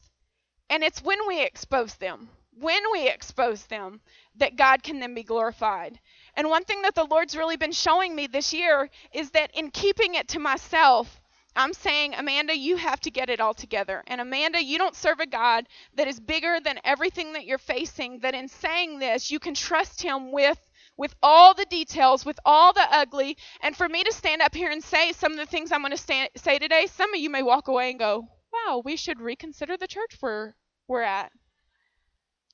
And 0.68 0.85
it's 0.85 1.03
when 1.03 1.18
we 1.26 1.44
expose 1.44 1.96
them, 1.96 2.29
when 2.59 2.83
we 2.92 3.09
expose 3.09 3.66
them, 3.66 4.00
that 4.37 4.57
God 4.57 4.83
can 4.83 5.00
then 5.00 5.14
be 5.14 5.24
glorified. 5.24 5.98
And 6.37 6.48
one 6.48 6.64
thing 6.64 6.83
that 6.83 6.94
the 6.94 7.05
Lord's 7.05 7.37
really 7.37 7.57
been 7.57 7.72
showing 7.72 8.14
me 8.14 8.29
this 8.29 8.53
year 8.53 8.88
is 9.12 9.31
that 9.33 9.50
in 9.55 9.70
keeping 9.70 10.14
it 10.14 10.29
to 10.29 10.38
myself, 10.38 11.19
I'm 11.56 11.72
saying, 11.72 12.14
Amanda, 12.14 12.56
you 12.56 12.76
have 12.76 13.00
to 13.00 13.10
get 13.10 13.28
it 13.28 13.40
all 13.40 13.54
together. 13.54 14.02
And 14.06 14.20
Amanda, 14.20 14.62
you 14.62 14.78
don't 14.78 14.94
serve 14.94 15.20
a 15.20 15.26
God 15.26 15.66
that 15.94 16.06
is 16.08 16.20
bigger 16.20 16.60
than 16.60 16.80
everything 16.84 17.32
that 17.32 17.44
you're 17.44 17.58
facing, 17.58 18.20
that 18.20 18.34
in 18.34 18.48
saying 18.48 18.98
this, 18.98 19.30
you 19.30 19.38
can 19.38 19.54
trust 19.54 20.02
Him 20.02 20.32
with. 20.32 20.58
With 20.96 21.14
all 21.22 21.54
the 21.54 21.64
details, 21.64 22.26
with 22.26 22.38
all 22.44 22.74
the 22.74 22.86
ugly, 22.90 23.38
and 23.62 23.74
for 23.74 23.88
me 23.88 24.04
to 24.04 24.12
stand 24.12 24.42
up 24.42 24.54
here 24.54 24.70
and 24.70 24.84
say 24.84 25.12
some 25.12 25.32
of 25.32 25.38
the 25.38 25.46
things 25.46 25.72
I'm 25.72 25.80
going 25.80 25.96
to 25.96 26.28
say 26.36 26.58
today, 26.58 26.88
some 26.88 27.14
of 27.14 27.18
you 27.18 27.30
may 27.30 27.42
walk 27.42 27.68
away 27.68 27.88
and 27.88 27.98
go, 27.98 28.28
"Wow, 28.52 28.82
we 28.84 28.96
should 28.96 29.18
reconsider 29.18 29.78
the 29.78 29.86
church 29.88 30.18
we're 30.20 30.52
we're 30.88 31.00
at." 31.00 31.32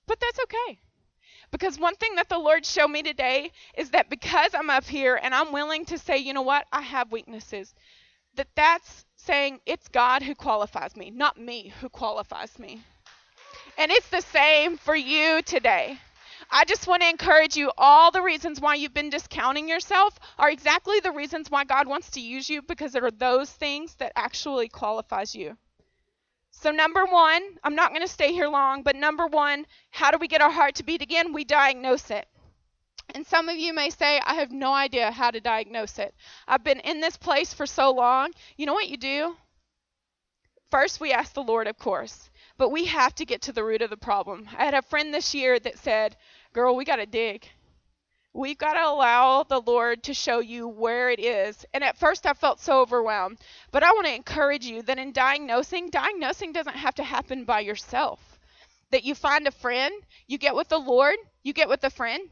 But 0.07 0.21
that's 0.21 0.39
okay. 0.45 0.79
Because 1.51 1.77
one 1.79 1.97
thing 1.97 2.15
that 2.17 2.29
the 2.29 2.39
Lord 2.39 2.65
showed 2.65 2.89
me 2.89 3.03
today 3.03 3.51
is 3.77 3.91
that 3.91 4.11
because 4.11 4.55
I'm 4.55 4.71
up 4.71 4.85
here 4.85 5.19
and 5.21 5.35
I'm 5.35 5.53
willing 5.53 5.85
to 5.87 5.99
say, 5.99 6.19
you 6.19 6.33
know 6.33 6.43
what, 6.43 6.67
I 6.73 6.83
have 6.83 7.11
weaknesses 7.11 7.75
that 8.37 8.49
that's 8.55 9.05
saying 9.17 9.61
it's 9.67 9.89
God 9.89 10.23
who 10.23 10.35
qualifies 10.35 10.97
me, 10.97 11.11
not 11.11 11.39
me 11.39 11.73
who 11.81 11.89
qualifies 11.89 12.59
me. 12.59 12.83
And 13.79 13.91
it's 13.91 14.09
the 14.09 14.21
same 14.21 14.77
for 14.77 14.95
you 14.95 15.43
today. 15.43 15.99
I 16.51 16.65
just 16.65 16.87
want 16.87 17.03
to 17.03 17.09
encourage 17.09 17.57
you 17.57 17.73
all 17.77 18.11
the 18.11 18.23
reasons 18.23 18.61
why 18.61 18.77
you've 18.77 18.95
been 18.95 19.11
discounting 19.11 19.69
yourself 19.69 20.19
are 20.39 20.51
exactly 20.51 21.01
the 21.01 21.11
reasons 21.11 21.51
why 21.51 21.65
God 21.65 21.89
wants 21.89 22.11
to 22.11 22.21
use 22.21 22.49
you 22.49 22.63
because 22.63 22.93
there 22.93 23.05
are 23.05 23.11
those 23.11 23.51
things 23.51 23.95
that 23.97 24.13
actually 24.15 24.69
qualifies 24.69 25.35
you. 25.35 25.57
So 26.53 26.71
number 26.71 27.05
1, 27.05 27.43
I'm 27.65 27.75
not 27.75 27.91
going 27.91 28.03
to 28.03 28.09
stay 28.09 28.33
here 28.33 28.49
long, 28.49 28.83
but 28.83 28.97
number 28.97 29.27
1, 29.27 29.67
how 29.91 30.11
do 30.11 30.19
we 30.19 30.29
get 30.29 30.41
our 30.41 30.51
heart 30.51 30.77
to 30.77 30.85
beat 30.85 31.03
again? 31.03 31.33
We 31.33 31.45
diagnose 31.45 32.11
it. 32.11 32.27
And 33.15 33.27
some 33.27 33.49
of 33.49 33.57
you 33.57 33.73
may 33.73 33.91
say, 33.91 34.21
I 34.25 34.35
have 34.35 34.51
no 34.51 34.73
idea 34.73 35.11
how 35.11 35.31
to 35.31 35.41
diagnose 35.41 35.99
it. 35.99 36.15
I've 36.47 36.65
been 36.65 36.81
in 36.81 37.01
this 37.01 37.17
place 37.17 37.55
for 37.55 37.67
so 37.67 37.93
long. 37.93 38.33
You 38.57 38.67
know 38.67 38.75
what 38.75 38.89
you 38.89 38.97
do? 38.97 39.37
First, 40.71 41.01
we 41.01 41.13
ask 41.13 41.33
the 41.33 41.43
Lord, 41.43 41.69
of 41.69 41.79
course, 41.79 42.31
but 42.59 42.71
we 42.71 42.87
have 42.87 43.15
to 43.15 43.25
get 43.25 43.43
to 43.43 43.53
the 43.53 43.63
root 43.63 43.83
of 43.83 43.91
the 43.91 43.97
problem. 43.97 44.49
I 44.59 44.65
had 44.65 44.75
a 44.75 44.83
friend 44.83 45.15
this 45.15 45.35
year 45.35 45.59
that 45.61 45.79
said, 45.79 46.17
Girl, 46.53 46.75
we 46.75 46.85
got 46.85 46.97
to 46.97 47.07
dig. 47.07 47.49
We've 48.33 48.59
got 48.59 48.75
to 48.75 48.87
allow 48.87 49.45
the 49.45 49.61
Lord 49.61 50.03
to 50.03 50.13
show 50.13 50.41
you 50.41 50.69
where 50.69 51.09
it 51.09 51.21
is. 51.21 51.65
And 51.73 51.85
at 51.85 51.97
first, 51.97 52.27
I 52.27 52.35
felt 52.35 52.61
so 52.61 52.81
overwhelmed. 52.81 53.39
But 53.71 53.83
I 53.83 53.93
want 53.93 54.07
to 54.09 54.15
encourage 54.15 54.67
you 54.67 54.83
that 54.83 54.99
in 54.99 55.13
diagnosing, 55.13 55.89
diagnosing 55.91 56.53
doesn't 56.53 56.77
have 56.77 56.97
to 56.97 57.05
happen 57.05 57.45
by 57.45 57.61
yourself. 57.61 58.39
That 58.91 59.05
you 59.05 59.15
find 59.15 59.47
a 59.47 59.53
friend, 59.53 59.95
you 60.27 60.37
get 60.37 60.55
with 60.55 60.69
the 60.69 60.79
Lord, 60.79 61.17
you 61.45 61.53
get 61.53 61.69
with 61.69 61.83
a 61.85 61.91
friend, 61.91 62.29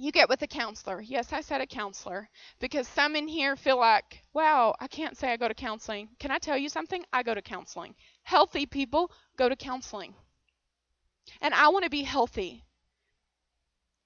you 0.00 0.12
get 0.12 0.30
with 0.30 0.40
a 0.40 0.46
counselor. 0.46 1.02
Yes, 1.02 1.32
I 1.32 1.42
said 1.42 1.60
a 1.60 1.66
counselor 1.66 2.28
because 2.58 2.88
some 2.88 3.14
in 3.16 3.28
here 3.28 3.54
feel 3.54 3.78
like, 3.78 4.22
wow, 4.32 4.74
I 4.80 4.86
can't 4.86 5.16
say 5.16 5.30
I 5.30 5.36
go 5.36 5.46
to 5.46 5.54
counseling. 5.54 6.08
Can 6.18 6.30
I 6.30 6.38
tell 6.38 6.56
you 6.56 6.70
something? 6.70 7.04
I 7.12 7.22
go 7.22 7.34
to 7.34 7.42
counseling. 7.42 7.94
Healthy 8.22 8.64
people 8.64 9.10
go 9.36 9.48
to 9.48 9.56
counseling. 9.56 10.14
And 11.42 11.52
I 11.52 11.68
want 11.68 11.84
to 11.84 11.90
be 11.90 12.02
healthy. 12.02 12.64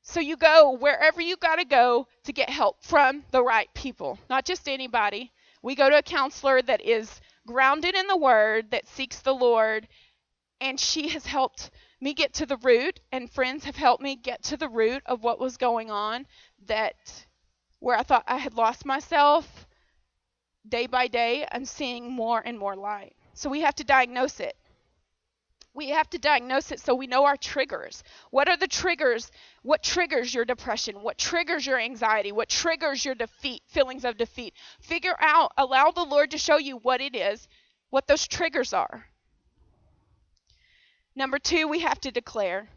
So 0.02 0.18
you 0.18 0.37
go 0.37 0.72
wherever 0.72 1.20
you 1.20 1.37
got 1.37 1.57
to 1.57 1.64
go 1.64 2.09
to 2.24 2.33
get 2.33 2.50
help 2.50 2.83
from 2.83 3.24
the 3.30 3.42
right 3.42 3.68
people, 3.72 4.18
not 4.28 4.44
just 4.44 4.68
anybody. 4.68 5.33
We 5.62 5.76
go 5.76 5.88
to 5.88 5.98
a 5.98 6.02
counselor 6.02 6.61
that 6.62 6.85
is 6.85 7.20
grounded 7.46 7.94
in 7.94 8.09
the 8.09 8.16
word, 8.16 8.72
that 8.72 8.88
seeks 8.88 9.20
the 9.20 9.35
Lord, 9.35 9.87
and 10.61 10.78
she 10.78 11.09
has 11.11 11.24
helped 11.24 11.70
me 12.00 12.14
get 12.14 12.35
to 12.35 12.46
the 12.46 12.57
root, 12.59 13.00
and 13.12 13.30
friends 13.30 13.64
have 13.64 13.76
helped 13.76 14.02
me 14.02 14.16
get 14.16 14.42
to 14.44 14.57
the 14.57 14.68
root 14.68 15.02
of 15.07 15.22
what 15.22 15.40
was 15.40 15.57
going 15.57 15.90
on 15.90 16.26
that 16.66 17.26
where 17.78 17.96
I 17.96 18.02
thought 18.02 18.24
I 18.26 18.38
had 18.38 18.54
lost 18.54 18.85
myself 18.85 19.66
day 20.68 20.87
by 20.87 21.09
day, 21.09 21.46
I'm 21.50 21.64
seeing 21.64 22.11
more 22.11 22.42
and 22.44 22.59
more 22.59 22.76
light. 22.76 23.14
So 23.35 23.50
we 23.50 23.61
have 23.61 23.74
to 23.76 23.85
diagnose 23.85 24.40
it. 24.40 24.57
We 25.74 25.88
have 25.88 26.09
to 26.11 26.18
diagnose 26.18 26.70
it 26.70 26.78
so 26.78 26.94
we 26.94 27.09
know 27.09 27.24
our 27.24 27.37
triggers. 27.37 28.04
What 28.30 28.48
are 28.48 28.57
the 28.57 28.68
triggers? 28.68 29.30
What 29.62 29.83
triggers 29.83 30.33
your 30.33 30.44
depression? 30.44 31.02
What 31.02 31.18
triggers 31.18 31.66
your 31.66 31.80
anxiety? 31.80 32.30
What 32.30 32.48
triggers 32.48 33.04
your 33.04 33.16
defeat, 33.16 33.62
feelings 33.66 34.04
of 34.04 34.16
defeat? 34.16 34.54
Figure 34.80 35.16
out, 35.18 35.52
allow 35.59 35.90
the 35.90 36.04
Lord 36.04 36.30
to 36.30 36.38
show 36.38 36.59
you 36.59 36.76
what 36.76 37.00
it 37.00 37.16
is, 37.16 37.48
what 37.90 38.07
those 38.07 38.28
triggers 38.28 38.72
are. 38.72 39.04
Number 41.16 41.38
two, 41.38 41.68
we 41.68 41.81
have 41.81 42.00
to 42.00 42.11
declare. 42.11 42.68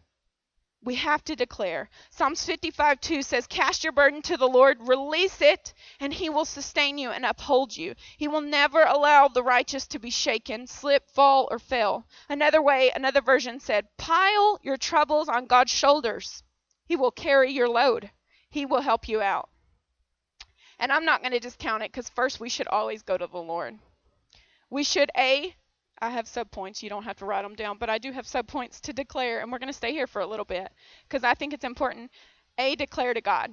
We 0.84 0.94
have 0.96 1.24
to 1.26 1.36
declare. 1.36 1.90
Psalms 2.12 2.46
55 2.46 3.02
2 3.02 3.22
says, 3.24 3.48
Cast 3.48 3.84
your 3.84 3.92
burden 3.92 4.22
to 4.22 4.38
the 4.38 4.48
Lord, 4.48 4.88
release 4.88 5.42
it, 5.42 5.74
and 6.00 6.14
he 6.14 6.30
will 6.30 6.46
sustain 6.46 7.00
you 7.00 7.10
and 7.10 7.26
uphold 7.26 7.76
you. 7.76 7.96
He 8.16 8.28
will 8.28 8.42
never 8.42 8.84
allow 8.84 9.28
the 9.28 9.42
righteous 9.42 9.88
to 9.88 10.00
be 10.00 10.12
shaken, 10.12 10.68
slip, 10.68 11.10
fall, 11.10 11.48
or 11.50 11.58
fail. 11.58 12.08
Another 12.30 12.62
way, 12.62 12.92
another 12.92 13.22
version 13.22 13.60
said, 13.60 13.88
Pile 13.98 14.60
your 14.62 14.78
troubles 14.78 15.28
on 15.28 15.48
God's 15.48 15.72
shoulders. 15.72 16.44
He 16.86 16.96
will 16.96 17.12
carry 17.12 17.52
your 17.52 17.68
load, 17.68 18.12
He 18.50 18.66
will 18.66 18.82
help 18.82 19.10
you 19.10 19.20
out. 19.20 19.50
And 20.80 20.92
I'm 20.92 21.06
not 21.06 21.22
going 21.22 21.34
to 21.34 21.40
discount 21.40 21.82
it 21.82 21.92
because 21.92 22.08
first 22.10 22.40
we 22.40 22.50
should 22.50 22.68
always 22.68 23.02
go 23.02 23.18
to 23.18 23.26
the 23.26 23.40
Lord. 23.40 23.80
We 24.70 24.84
should, 24.84 25.10
A, 25.18 25.56
I 26.02 26.10
have 26.10 26.26
subpoints. 26.26 26.84
You 26.84 26.90
don't 26.90 27.04
have 27.04 27.18
to 27.18 27.26
write 27.26 27.42
them 27.42 27.56
down, 27.56 27.78
but 27.78 27.90
I 27.90 27.98
do 27.98 28.12
have 28.12 28.26
subpoints 28.26 28.80
to 28.82 28.94
declare, 28.94 29.42
and 29.42 29.52
we're 29.52 29.60
going 29.60 29.68
to 29.68 29.74
stay 29.74 29.92
here 29.92 30.08
for 30.08 30.22
a 30.22 30.28
little 30.28 30.46
bit 30.46 30.72
because 31.08 31.24
I 31.24 31.34
think 31.34 31.54
it's 31.54 31.64
important. 31.66 32.12
A, 32.58 32.76
declare 32.76 33.14
to 33.14 33.22
God. 33.22 33.52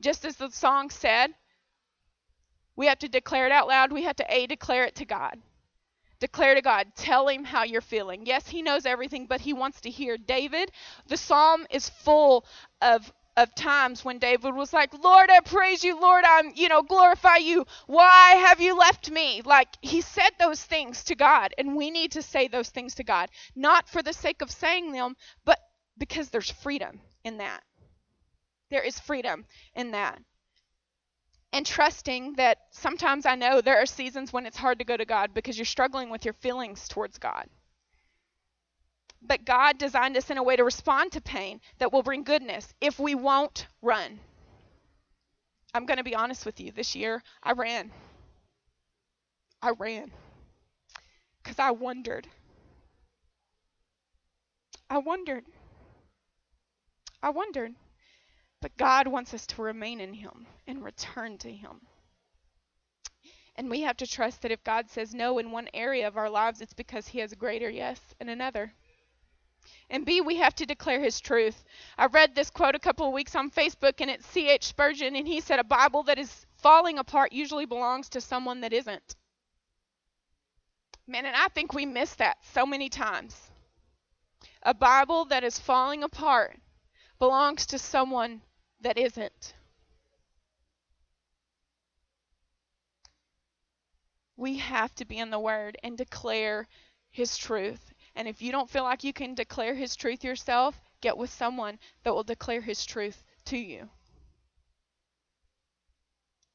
Just 0.00 0.24
as 0.24 0.36
the 0.36 0.50
song 0.50 0.90
said, 0.90 1.30
we 2.76 2.86
have 2.86 2.98
to 2.98 3.08
declare 3.08 3.46
it 3.46 3.52
out 3.52 3.68
loud. 3.68 3.92
We 3.92 4.04
have 4.04 4.16
to 4.16 4.26
A, 4.28 4.46
declare 4.46 4.84
it 4.84 4.94
to 4.96 5.04
God. 5.06 5.38
Declare 6.20 6.54
to 6.54 6.62
God. 6.62 6.88
Tell 6.96 7.28
him 7.28 7.44
how 7.44 7.64
you're 7.64 7.80
feeling. 7.80 8.24
Yes, 8.24 8.48
he 8.48 8.62
knows 8.62 8.86
everything, 8.86 9.26
but 9.26 9.40
he 9.40 9.52
wants 9.52 9.80
to 9.82 9.90
hear. 9.90 10.16
David, 10.16 10.70
the 11.06 11.16
psalm 11.16 11.66
is 11.70 11.88
full 11.88 12.44
of 12.80 13.12
of 13.36 13.54
times 13.54 14.04
when 14.04 14.18
David 14.18 14.54
was 14.54 14.72
like, 14.72 14.92
Lord, 15.02 15.30
I 15.30 15.40
praise 15.40 15.84
you. 15.84 16.00
Lord, 16.00 16.24
I'm, 16.26 16.52
you 16.54 16.68
know, 16.68 16.82
glorify 16.82 17.36
you. 17.36 17.66
Why 17.86 18.30
have 18.46 18.60
you 18.60 18.76
left 18.76 19.10
me? 19.10 19.42
Like, 19.44 19.68
he 19.82 20.00
said 20.00 20.30
those 20.38 20.62
things 20.62 21.04
to 21.04 21.14
God, 21.14 21.54
and 21.58 21.76
we 21.76 21.90
need 21.90 22.12
to 22.12 22.22
say 22.22 22.48
those 22.48 22.70
things 22.70 22.94
to 22.96 23.04
God, 23.04 23.28
not 23.54 23.88
for 23.88 24.02
the 24.02 24.12
sake 24.12 24.42
of 24.42 24.50
saying 24.50 24.92
them, 24.92 25.16
but 25.44 25.58
because 25.98 26.30
there's 26.30 26.50
freedom 26.50 27.00
in 27.24 27.38
that. 27.38 27.62
There 28.70 28.82
is 28.82 28.98
freedom 28.98 29.44
in 29.74 29.92
that. 29.92 30.18
And 31.52 31.64
trusting 31.64 32.34
that 32.34 32.58
sometimes 32.70 33.24
I 33.24 33.34
know 33.34 33.60
there 33.60 33.80
are 33.80 33.86
seasons 33.86 34.32
when 34.32 34.46
it's 34.46 34.56
hard 34.56 34.78
to 34.80 34.84
go 34.84 34.96
to 34.96 35.04
God 35.04 35.32
because 35.32 35.56
you're 35.56 35.64
struggling 35.64 36.10
with 36.10 36.24
your 36.24 36.34
feelings 36.34 36.88
towards 36.88 37.18
God. 37.18 37.48
But 39.22 39.44
God 39.44 39.78
designed 39.78 40.16
us 40.16 40.30
in 40.30 40.38
a 40.38 40.42
way 40.42 40.56
to 40.56 40.64
respond 40.64 41.12
to 41.12 41.20
pain 41.20 41.60
that 41.78 41.92
will 41.92 42.02
bring 42.02 42.22
goodness 42.22 42.72
if 42.80 42.98
we 42.98 43.14
won't 43.14 43.66
run. 43.82 44.20
I'm 45.74 45.86
going 45.86 45.98
to 45.98 46.04
be 46.04 46.14
honest 46.14 46.46
with 46.46 46.60
you. 46.60 46.72
This 46.72 46.94
year, 46.94 47.22
I 47.42 47.52
ran. 47.52 47.90
I 49.62 49.70
ran 49.70 50.12
because 51.46 51.58
I 51.60 51.70
wondered. 51.70 52.26
I 54.90 54.98
wondered. 54.98 55.44
I 57.22 57.30
wondered. 57.30 57.74
But 58.60 58.76
God 58.76 59.06
wants 59.06 59.32
us 59.32 59.46
to 59.48 59.62
remain 59.62 60.00
in 60.00 60.12
Him 60.12 60.46
and 60.66 60.82
return 60.82 61.38
to 61.38 61.52
Him. 61.52 61.82
And 63.54 63.70
we 63.70 63.82
have 63.82 63.96
to 63.98 64.06
trust 64.06 64.42
that 64.42 64.50
if 64.50 64.64
God 64.64 64.90
says 64.90 65.14
no 65.14 65.38
in 65.38 65.52
one 65.52 65.68
area 65.72 66.08
of 66.08 66.16
our 66.16 66.28
lives, 66.28 66.60
it's 66.60 66.74
because 66.74 67.06
He 67.06 67.20
has 67.20 67.32
a 67.32 67.36
greater 67.36 67.70
yes 67.70 68.00
in 68.20 68.28
another. 68.28 68.72
And 69.90 70.04
B, 70.04 70.20
we 70.20 70.36
have 70.36 70.54
to 70.56 70.66
declare 70.66 71.00
His 71.00 71.20
truth. 71.20 71.64
I 71.96 72.06
read 72.06 72.34
this 72.34 72.50
quote 72.50 72.74
a 72.74 72.80
couple 72.80 73.06
of 73.06 73.12
weeks 73.12 73.34
on 73.34 73.50
Facebook, 73.50 74.00
and 74.00 74.10
it's 74.10 74.26
C.H. 74.26 74.64
Spurgeon, 74.64 75.16
and 75.16 75.26
he 75.26 75.40
said, 75.40 75.58
A 75.58 75.64
Bible 75.64 76.02
that 76.04 76.18
is 76.18 76.46
falling 76.58 76.98
apart 76.98 77.32
usually 77.32 77.66
belongs 77.66 78.08
to 78.10 78.20
someone 78.20 78.60
that 78.62 78.72
isn't. 78.72 79.16
Man, 81.06 81.26
and 81.26 81.36
I 81.36 81.48
think 81.48 81.72
we 81.72 81.86
miss 81.86 82.14
that 82.16 82.38
so 82.52 82.66
many 82.66 82.88
times. 82.88 83.36
A 84.62 84.74
Bible 84.74 85.26
that 85.26 85.44
is 85.44 85.58
falling 85.58 86.02
apart 86.02 86.58
belongs 87.18 87.66
to 87.66 87.78
someone 87.78 88.42
that 88.80 88.98
isn't. 88.98 89.54
We 94.36 94.58
have 94.58 94.94
to 94.96 95.04
be 95.04 95.18
in 95.18 95.30
the 95.30 95.38
Word 95.38 95.78
and 95.82 95.96
declare 95.96 96.66
His 97.10 97.36
truth. 97.36 97.94
And 98.16 98.26
if 98.26 98.40
you 98.40 98.50
don't 98.50 98.70
feel 98.70 98.82
like 98.82 99.04
you 99.04 99.12
can 99.12 99.34
declare 99.34 99.74
His 99.74 99.94
truth 99.94 100.24
yourself, 100.24 100.80
get 101.02 101.18
with 101.18 101.30
someone 101.30 101.78
that 102.02 102.14
will 102.14 102.24
declare 102.24 102.62
His 102.62 102.86
truth 102.86 103.22
to 103.44 103.58
you. 103.58 103.90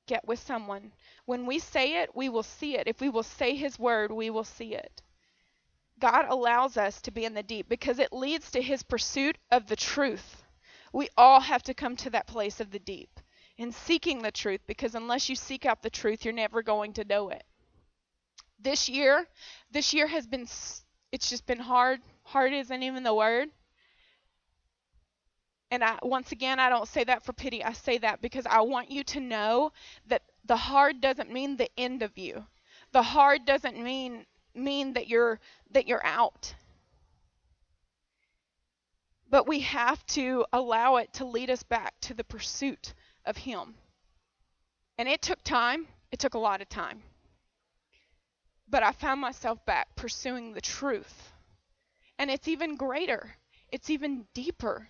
Get 0.08 0.28
with 0.28 0.40
someone. 0.40 0.92
When 1.26 1.46
we 1.46 1.60
say 1.60 2.02
it, 2.02 2.16
we 2.16 2.30
will 2.30 2.44
see 2.44 2.76
it. 2.76 2.88
If 2.88 3.00
we 3.00 3.10
will 3.10 3.24
say 3.24 3.56
His 3.56 3.78
Word, 3.78 4.12
we 4.12 4.32
will 4.32 4.44
see 4.44 4.74
it. 4.74 5.04
God 6.00 6.26
allows 6.28 6.78
us 6.78 7.00
to 7.02 7.12
be 7.12 7.26
in 7.26 7.36
the 7.36 7.44
deep 7.44 7.70
because 7.70 8.00
it 8.00 8.12
leads 8.12 8.50
to 8.52 8.62
His 8.62 8.82
pursuit 8.82 9.38
of 9.52 9.68
the 9.68 9.76
truth. 9.76 10.44
We 10.92 11.10
all 11.16 11.40
have 11.42 11.62
to 11.64 11.76
come 11.76 11.96
to 11.98 12.10
that 12.10 12.26
place 12.26 12.60
of 12.60 12.72
the 12.72 12.80
deep 12.80 13.20
in 13.56 13.72
seeking 13.72 14.24
the 14.24 14.32
truth 14.32 14.62
because 14.66 14.96
unless 14.96 15.30
you 15.30 15.36
seek 15.36 15.68
out 15.68 15.84
the 15.84 15.92
truth, 15.92 16.26
you're 16.26 16.34
never 16.34 16.64
going 16.64 16.94
to 16.94 17.06
know 17.06 17.30
it. 17.30 17.44
This 18.60 18.90
year, 18.90 19.28
this 19.70 19.94
year 19.94 20.08
has 20.08 20.26
been 20.26 20.48
it's 21.12 21.30
just 21.30 21.46
been 21.46 21.60
hard. 21.60 22.00
Hard 22.24 22.54
isn't 22.54 22.84
even 22.84 23.04
the 23.04 23.14
word. 23.14 23.50
And 25.70 25.84
I, 25.84 25.98
once 26.04 26.32
again, 26.32 26.60
I 26.60 26.70
don't 26.70 26.88
say 26.88 27.04
that 27.06 27.24
for 27.24 27.32
pity. 27.32 27.64
I 27.64 27.74
say 27.74 27.98
that 28.00 28.22
because 28.22 28.46
I 28.46 28.62
want 28.62 28.92
you 28.92 29.04
to 29.06 29.20
know 29.22 29.72
that 30.08 30.24
the 30.46 30.58
hard 30.58 31.00
doesn't 31.00 31.32
mean 31.32 31.56
the 31.56 31.70
end 31.78 32.04
of 32.04 32.18
you. 32.18 32.46
The 32.92 33.02
hard 33.02 33.46
doesn't 33.46 33.82
mean 33.82 34.26
mean 34.54 34.94
that 34.94 35.08
you're 35.08 35.40
that 35.72 35.88
you're 35.88 36.06
out. 36.06 36.54
But 39.30 39.48
we 39.48 39.62
have 39.62 40.06
to 40.08 40.46
allow 40.52 40.98
it 40.98 41.14
to 41.14 41.26
lead 41.26 41.50
us 41.50 41.64
back 41.64 41.94
to 42.02 42.14
the 42.14 42.26
pursuit 42.26 42.94
of 43.26 43.38
him. 43.38 43.76
And 44.98 45.08
it 45.08 45.22
took 45.22 45.42
time. 45.42 45.88
It 46.12 46.20
took 46.20 46.34
a 46.34 46.40
lot 46.40 46.62
of 46.62 46.68
time. 46.68 47.02
But 48.72 48.84
I 48.84 48.94
found 48.94 49.20
myself 49.20 49.66
back 49.66 49.96
pursuing 49.98 50.54
the 50.54 50.62
truth. 50.62 51.34
And 52.18 52.32
it's 52.32 52.48
even 52.48 52.78
greater, 52.78 53.36
it's 53.70 53.90
even 53.90 54.26
deeper. 54.34 54.88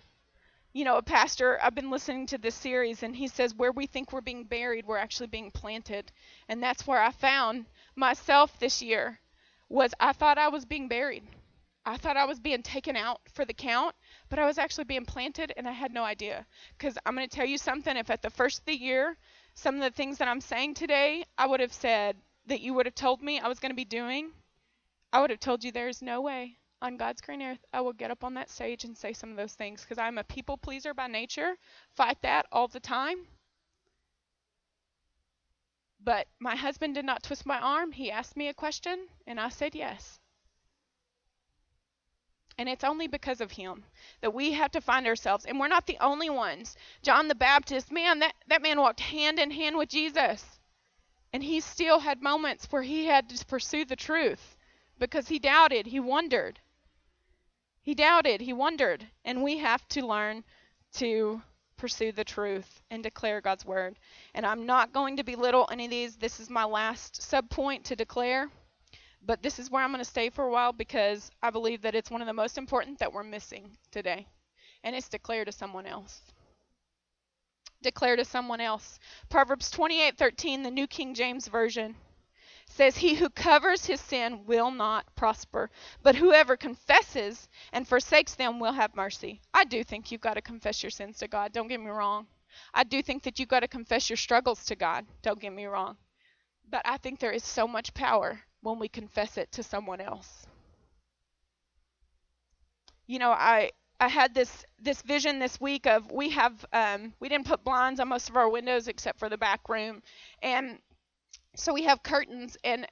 You 0.72 0.84
know, 0.84 0.96
a 0.96 1.02
pastor, 1.02 1.58
I've 1.60 1.74
been 1.74 1.90
listening 1.90 2.26
to 2.28 2.38
this 2.38 2.54
series, 2.54 3.02
and 3.02 3.14
he 3.14 3.28
says, 3.28 3.54
Where 3.54 3.72
we 3.72 3.86
think 3.86 4.12
we're 4.12 4.20
being 4.20 4.44
buried, 4.44 4.86
we're 4.86 4.96
actually 4.96 5.26
being 5.26 5.50
planted. 5.50 6.12
And 6.48 6.62
that's 6.62 6.86
where 6.86 7.02
I 7.02 7.10
found 7.10 7.66
myself 7.96 8.58
this 8.58 8.80
year 8.80 9.20
was 9.68 9.92
I 9.98 10.12
thought 10.12 10.38
I 10.38 10.48
was 10.48 10.64
being 10.64 10.86
buried. 10.86 11.24
I 11.84 11.96
thought 11.96 12.16
I 12.16 12.26
was 12.26 12.38
being 12.38 12.62
taken 12.62 12.96
out 12.96 13.20
for 13.34 13.44
the 13.44 13.52
count, 13.52 13.96
but 14.28 14.38
I 14.38 14.46
was 14.46 14.58
actually 14.58 14.84
being 14.84 15.04
planted 15.04 15.52
and 15.56 15.68
I 15.68 15.72
had 15.72 15.92
no 15.92 16.04
idea. 16.04 16.46
Because 16.78 16.96
I'm 17.04 17.16
going 17.16 17.28
to 17.28 17.36
tell 17.36 17.46
you 17.46 17.58
something 17.58 17.96
if 17.96 18.10
at 18.10 18.22
the 18.22 18.30
first 18.30 18.60
of 18.60 18.64
the 18.66 18.76
year, 18.76 19.16
some 19.54 19.74
of 19.74 19.80
the 19.80 19.90
things 19.90 20.18
that 20.18 20.28
I'm 20.28 20.40
saying 20.40 20.74
today, 20.74 21.24
I 21.36 21.46
would 21.46 21.58
have 21.58 21.72
said, 21.72 22.16
that 22.46 22.60
you 22.60 22.74
would 22.74 22.86
have 22.86 22.94
told 22.94 23.22
me 23.22 23.38
I 23.38 23.48
was 23.48 23.58
going 23.58 23.70
to 23.70 23.76
be 23.76 23.84
doing, 23.84 24.32
I 25.12 25.20
would 25.20 25.30
have 25.30 25.40
told 25.40 25.62
you 25.64 25.72
there 25.72 25.88
is 25.88 26.02
no 26.02 26.20
way 26.20 26.58
on 26.82 26.96
God's 26.96 27.20
green 27.20 27.42
earth 27.42 27.64
I 27.72 27.80
will 27.80 27.92
get 27.92 28.10
up 28.10 28.24
on 28.24 28.34
that 28.34 28.50
stage 28.50 28.84
and 28.84 28.96
say 28.96 29.12
some 29.12 29.30
of 29.30 29.36
those 29.36 29.54
things 29.54 29.82
because 29.82 29.98
I'm 29.98 30.18
a 30.18 30.24
people 30.24 30.56
pleaser 30.56 30.92
by 30.92 31.06
nature, 31.06 31.54
fight 31.94 32.20
that 32.22 32.46
all 32.50 32.66
the 32.66 32.80
time. 32.80 33.28
But 36.04 36.26
my 36.40 36.56
husband 36.56 36.96
did 36.96 37.04
not 37.04 37.22
twist 37.22 37.46
my 37.46 37.60
arm. 37.60 37.92
He 37.92 38.10
asked 38.10 38.36
me 38.36 38.48
a 38.48 38.54
question, 38.54 39.06
and 39.24 39.38
I 39.38 39.48
said 39.50 39.76
yes. 39.76 40.18
And 42.58 42.68
it's 42.68 42.82
only 42.82 43.06
because 43.06 43.40
of 43.40 43.52
him 43.52 43.84
that 44.20 44.34
we 44.34 44.52
have 44.52 44.72
to 44.72 44.80
find 44.80 45.06
ourselves. 45.06 45.44
And 45.44 45.60
we're 45.60 45.68
not 45.68 45.86
the 45.86 45.98
only 46.00 46.28
ones. 46.28 46.76
John 47.02 47.28
the 47.28 47.34
Baptist, 47.36 47.92
man, 47.92 48.18
that, 48.18 48.34
that 48.48 48.62
man 48.62 48.80
walked 48.80 49.00
hand 49.00 49.38
in 49.38 49.52
hand 49.52 49.78
with 49.78 49.88
Jesus. 49.88 50.60
And 51.32 51.42
he 51.42 51.60
still 51.60 52.00
had 52.00 52.22
moments 52.22 52.66
where 52.70 52.82
he 52.82 53.06
had 53.06 53.28
to 53.30 53.44
pursue 53.46 53.84
the 53.84 53.96
truth 53.96 54.56
because 54.98 55.28
he 55.28 55.38
doubted, 55.38 55.86
he 55.86 55.98
wondered. 55.98 56.60
He 57.80 57.94
doubted, 57.94 58.40
he 58.40 58.52
wondered. 58.52 59.06
And 59.24 59.42
we 59.42 59.58
have 59.58 59.86
to 59.88 60.06
learn 60.06 60.44
to 60.94 61.42
pursue 61.78 62.12
the 62.12 62.24
truth 62.24 62.82
and 62.90 63.02
declare 63.02 63.40
God's 63.40 63.64
word. 63.64 63.98
And 64.34 64.44
I'm 64.44 64.66
not 64.66 64.92
going 64.92 65.16
to 65.16 65.24
belittle 65.24 65.68
any 65.72 65.86
of 65.86 65.90
these. 65.90 66.16
This 66.16 66.38
is 66.38 66.50
my 66.50 66.64
last 66.64 67.22
sub 67.22 67.48
point 67.48 67.84
to 67.86 67.96
declare. 67.96 68.50
But 69.24 69.42
this 69.42 69.58
is 69.58 69.70
where 69.70 69.82
I'm 69.82 69.90
going 69.90 70.04
to 70.04 70.10
stay 70.10 70.30
for 70.30 70.44
a 70.44 70.50
while 70.50 70.72
because 70.72 71.30
I 71.42 71.50
believe 71.50 71.82
that 71.82 71.94
it's 71.94 72.10
one 72.10 72.20
of 72.20 72.26
the 72.26 72.32
most 72.32 72.58
important 72.58 72.98
that 72.98 73.12
we're 73.12 73.22
missing 73.22 73.76
today. 73.90 74.26
And 74.84 74.94
it's 74.94 75.08
declare 75.08 75.44
to 75.44 75.52
someone 75.52 75.86
else 75.86 76.20
declare 77.82 78.16
to 78.16 78.24
someone 78.24 78.60
else. 78.60 78.98
Proverbs 79.28 79.70
28:13, 79.70 80.62
the 80.62 80.70
New 80.70 80.86
King 80.86 81.14
James 81.14 81.48
Version 81.48 81.96
says, 82.66 82.96
"He 82.96 83.14
who 83.14 83.28
covers 83.28 83.84
his 83.84 84.00
sin 84.00 84.46
will 84.46 84.70
not 84.70 85.14
prosper, 85.14 85.70
but 86.02 86.16
whoever 86.16 86.56
confesses 86.56 87.48
and 87.72 87.86
forsakes 87.86 88.34
them 88.34 88.58
will 88.58 88.72
have 88.72 88.94
mercy." 88.94 89.40
I 89.52 89.64
do 89.64 89.84
think 89.84 90.10
you've 90.10 90.20
got 90.20 90.34
to 90.34 90.42
confess 90.42 90.82
your 90.82 90.90
sins 90.90 91.18
to 91.18 91.28
God. 91.28 91.52
Don't 91.52 91.68
get 91.68 91.80
me 91.80 91.90
wrong. 91.90 92.26
I 92.72 92.84
do 92.84 93.02
think 93.02 93.22
that 93.24 93.38
you've 93.38 93.48
got 93.48 93.60
to 93.60 93.68
confess 93.68 94.08
your 94.08 94.16
struggles 94.16 94.64
to 94.66 94.76
God. 94.76 95.06
Don't 95.22 95.40
get 95.40 95.52
me 95.52 95.66
wrong. 95.66 95.98
But 96.68 96.82
I 96.84 96.96
think 96.96 97.18
there 97.18 97.32
is 97.32 97.44
so 97.44 97.66
much 97.68 97.94
power 97.94 98.42
when 98.60 98.78
we 98.78 98.88
confess 98.88 99.36
it 99.36 99.52
to 99.52 99.62
someone 99.62 100.00
else. 100.00 100.46
You 103.06 103.18
know, 103.18 103.32
I 103.32 103.72
I 104.02 104.08
had 104.08 104.34
this 104.34 104.64
this 104.80 105.00
vision 105.02 105.38
this 105.38 105.60
week 105.60 105.86
of 105.86 106.10
we 106.10 106.30
have 106.30 106.66
um, 106.72 107.14
we 107.20 107.28
didn't 107.28 107.46
put 107.46 107.62
blinds 107.62 108.00
on 108.00 108.08
most 108.08 108.28
of 108.28 108.36
our 108.36 108.48
windows 108.48 108.88
except 108.88 109.20
for 109.20 109.28
the 109.28 109.38
back 109.38 109.68
room, 109.68 110.02
and 110.42 110.80
so 111.54 111.72
we 111.72 111.84
have 111.84 112.02
curtains. 112.02 112.56
And 112.64 112.84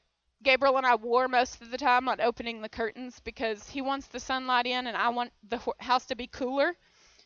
Gabriel 0.45 0.77
and 0.77 0.87
I 0.87 0.95
war 0.95 1.27
most 1.27 1.63
of 1.63 1.73
the 1.73 1.79
time 1.79 2.09
on 2.09 2.21
opening 2.21 2.63
the 2.63 2.69
curtains 2.69 3.19
because 3.25 3.69
he 3.69 3.83
wants 3.83 4.07
the 4.07 4.21
sunlight 4.21 4.67
in, 4.67 4.87
and 4.87 4.97
I 4.97 5.09
want 5.09 5.33
the 5.49 5.61
house 5.81 6.07
to 6.07 6.15
be 6.15 6.29
cooler. 6.29 6.77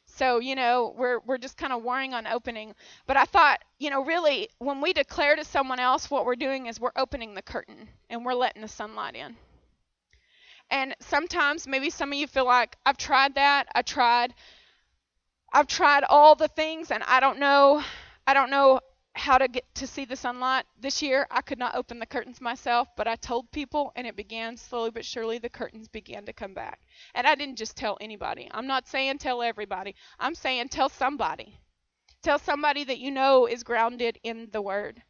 So 0.06 0.38
you 0.38 0.54
know 0.54 0.94
we're 0.96 1.18
we're 1.18 1.36
just 1.36 1.58
kind 1.58 1.74
of 1.74 1.82
warring 1.82 2.14
on 2.14 2.26
opening. 2.26 2.74
But 3.06 3.18
I 3.18 3.26
thought 3.26 3.60
you 3.78 3.90
know 3.90 4.02
really 4.02 4.48
when 4.60 4.80
we 4.80 4.94
declare 4.94 5.36
to 5.36 5.44
someone 5.44 5.78
else 5.78 6.10
what 6.10 6.24
we're 6.24 6.36
doing 6.36 6.68
is 6.68 6.80
we're 6.80 6.96
opening 6.96 7.34
the 7.34 7.42
curtain 7.42 7.90
and 8.08 8.24
we're 8.24 8.32
letting 8.32 8.62
the 8.62 8.68
sunlight 8.68 9.14
in. 9.14 9.36
And 10.70 10.94
sometimes 11.00 11.66
maybe 11.66 11.90
some 11.90 12.12
of 12.12 12.18
you 12.18 12.26
feel 12.26 12.46
like 12.46 12.76
I've 12.84 12.96
tried 12.96 13.34
that. 13.36 13.68
I 13.74 13.82
tried 13.82 14.34
I've 15.52 15.68
tried 15.68 16.04
all 16.04 16.34
the 16.34 16.48
things 16.48 16.90
and 16.90 17.02
I 17.04 17.20
don't 17.20 17.38
know 17.38 17.82
I 18.26 18.34
don't 18.34 18.50
know 18.50 18.80
how 19.16 19.38
to 19.38 19.46
get 19.46 19.72
to 19.76 19.86
see 19.86 20.04
the 20.04 20.16
sunlight. 20.16 20.66
This 20.80 21.00
year 21.00 21.26
I 21.30 21.42
could 21.42 21.58
not 21.58 21.76
open 21.76 22.00
the 22.00 22.06
curtains 22.06 22.40
myself, 22.40 22.88
but 22.96 23.06
I 23.06 23.14
told 23.16 23.52
people 23.52 23.92
and 23.94 24.06
it 24.06 24.16
began 24.16 24.56
slowly 24.56 24.90
but 24.90 25.04
surely 25.04 25.38
the 25.38 25.48
curtains 25.48 25.86
began 25.88 26.26
to 26.26 26.32
come 26.32 26.54
back. 26.54 26.80
And 27.14 27.26
I 27.26 27.36
didn't 27.36 27.56
just 27.56 27.76
tell 27.76 27.96
anybody. 28.00 28.48
I'm 28.50 28.66
not 28.66 28.88
saying 28.88 29.18
tell 29.18 29.42
everybody. 29.42 29.94
I'm 30.18 30.34
saying 30.34 30.68
tell 30.70 30.88
somebody. 30.88 31.60
Tell 32.22 32.38
somebody 32.38 32.84
that 32.84 32.98
you 32.98 33.10
know 33.10 33.46
is 33.46 33.62
grounded 33.62 34.18
in 34.24 34.48
the 34.50 34.62
word. 34.62 35.02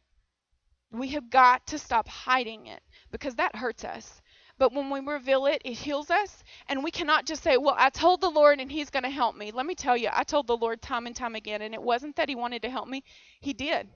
We 0.91 1.09
have 1.09 1.29
got 1.29 1.65
to 1.67 1.79
stop 1.79 2.07
hiding 2.07 2.67
it 2.67 2.83
because 3.09 3.35
that 3.35 3.55
hurts 3.55 3.83
us. 3.83 4.21
But 4.57 4.73
when 4.73 4.89
we 4.89 4.99
reveal 5.01 5.45
it, 5.47 5.61
it 5.65 5.73
heals 5.73 6.09
us. 6.09 6.43
And 6.69 6.83
we 6.83 6.91
cannot 6.91 7.25
just 7.25 7.43
say, 7.43 7.57
Well, 7.57 7.75
I 7.77 7.89
told 7.89 8.21
the 8.21 8.29
Lord 8.29 8.59
and 8.59 8.71
He's 8.71 8.89
going 8.89 9.03
to 9.03 9.09
help 9.09 9.35
me. 9.35 9.51
Let 9.51 9.65
me 9.65 9.75
tell 9.75 9.97
you, 9.97 10.09
I 10.11 10.23
told 10.23 10.47
the 10.47 10.57
Lord 10.57 10.81
time 10.81 11.07
and 11.07 11.15
time 11.15 11.35
again, 11.35 11.61
and 11.61 11.73
it 11.73 11.81
wasn't 11.81 12.15
that 12.15 12.29
He 12.29 12.35
wanted 12.35 12.61
to 12.61 12.69
help 12.69 12.87
me, 12.87 13.03
He 13.41 13.53
did. 13.53 13.89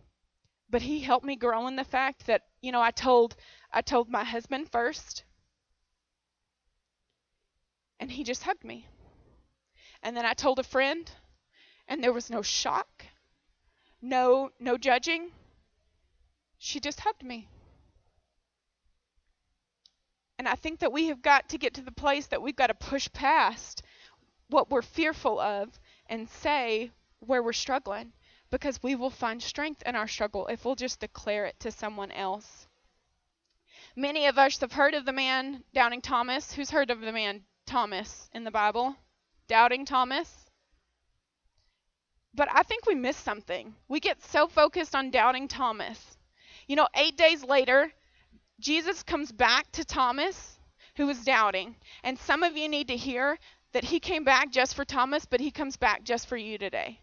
But 0.70 0.82
He 0.82 1.00
helped 1.00 1.26
me 1.26 1.36
grow 1.36 1.68
in 1.68 1.76
the 1.76 1.84
fact 1.84 2.28
that, 2.28 2.44
you 2.62 2.72
know, 2.72 2.82
I 2.82 2.92
told 2.92 3.36
I 3.72 3.82
told 3.82 4.10
my 4.10 4.24
husband 4.24 4.72
first, 4.72 5.24
and 8.00 8.12
he 8.12 8.24
just 8.24 8.44
hugged 8.44 8.64
me. 8.64 8.88
And 10.02 10.16
then 10.18 10.26
I 10.26 10.34
told 10.34 10.60
a 10.60 10.64
friend, 10.64 11.12
and 11.88 12.04
there 12.04 12.14
was 12.14 12.30
no 12.30 12.42
shock, 12.42 13.06
no 14.02 14.52
no 14.60 14.78
judging. 14.78 15.32
She 16.58 16.80
just 16.80 17.02
hugged 17.02 17.24
me. 17.24 17.48
And 20.40 20.48
I 20.48 20.56
think 20.56 20.80
that 20.80 20.94
we 20.94 21.08
have 21.08 21.22
got 21.22 21.50
to 21.50 21.58
get 21.58 21.74
to 21.74 21.82
the 21.82 21.92
place 21.92 22.28
that 22.28 22.42
we've 22.42 22.56
got 22.56 22.68
to 22.68 22.74
push 22.74 23.12
past 23.12 23.84
what 24.48 24.72
we're 24.72 24.82
fearful 24.82 25.38
of 25.38 25.78
and 26.08 26.30
say 26.30 26.92
where 27.20 27.44
we're 27.44 27.52
struggling 27.52 28.14
because 28.50 28.82
we 28.82 28.96
will 28.96 29.10
find 29.10 29.44
strength 29.44 29.84
in 29.86 29.98
our 29.98 30.08
struggle 30.08 30.48
if 30.48 30.64
we'll 30.64 30.76
just 30.76 31.02
declare 31.02 31.46
it 31.46 31.60
to 31.60 31.72
someone 31.72 32.10
else. 32.12 32.68
Many 33.98 34.28
of 34.28 34.40
us 34.40 34.58
have 34.62 34.72
heard 34.72 34.94
of 34.94 35.04
the 35.04 35.12
man 35.12 35.66
Doubting 35.74 36.02
Thomas. 36.02 36.54
Who's 36.54 36.72
heard 36.72 36.90
of 36.90 37.02
the 37.02 37.12
man 37.12 37.44
Thomas 37.66 38.30
in 38.34 38.46
the 38.46 38.50
Bible? 38.50 38.96
Doubting 39.50 39.84
Thomas? 39.84 40.50
But 42.34 42.48
I 42.50 42.64
think 42.64 42.86
we 42.86 42.96
miss 42.96 43.18
something. 43.18 43.76
We 43.90 44.00
get 44.00 44.24
so 44.24 44.48
focused 44.48 44.96
on 44.96 45.12
doubting 45.12 45.50
Thomas. 45.50 46.18
You 46.66 46.78
know, 46.78 46.88
eight 46.96 47.18
days 47.18 47.44
later, 47.44 47.92
Jesus 48.60 49.04
comes 49.04 49.32
back 49.32 49.72
to 49.74 49.86
Thomas, 49.86 50.60
who 50.96 51.08
was 51.08 51.24
doubting. 51.24 51.76
And 52.04 52.20
some 52.20 52.44
of 52.44 52.58
you 52.58 52.68
need 52.68 52.90
to 52.90 52.98
hear 52.98 53.40
that 53.72 53.86
he 53.86 54.00
came 54.00 54.24
back 54.24 54.52
just 54.52 54.76
for 54.76 54.84
Thomas, 54.86 55.26
but 55.26 55.40
he 55.40 55.52
comes 55.52 55.78
back 55.78 56.04
just 56.04 56.28
for 56.28 56.38
you 56.38 56.58
today. 56.58 57.00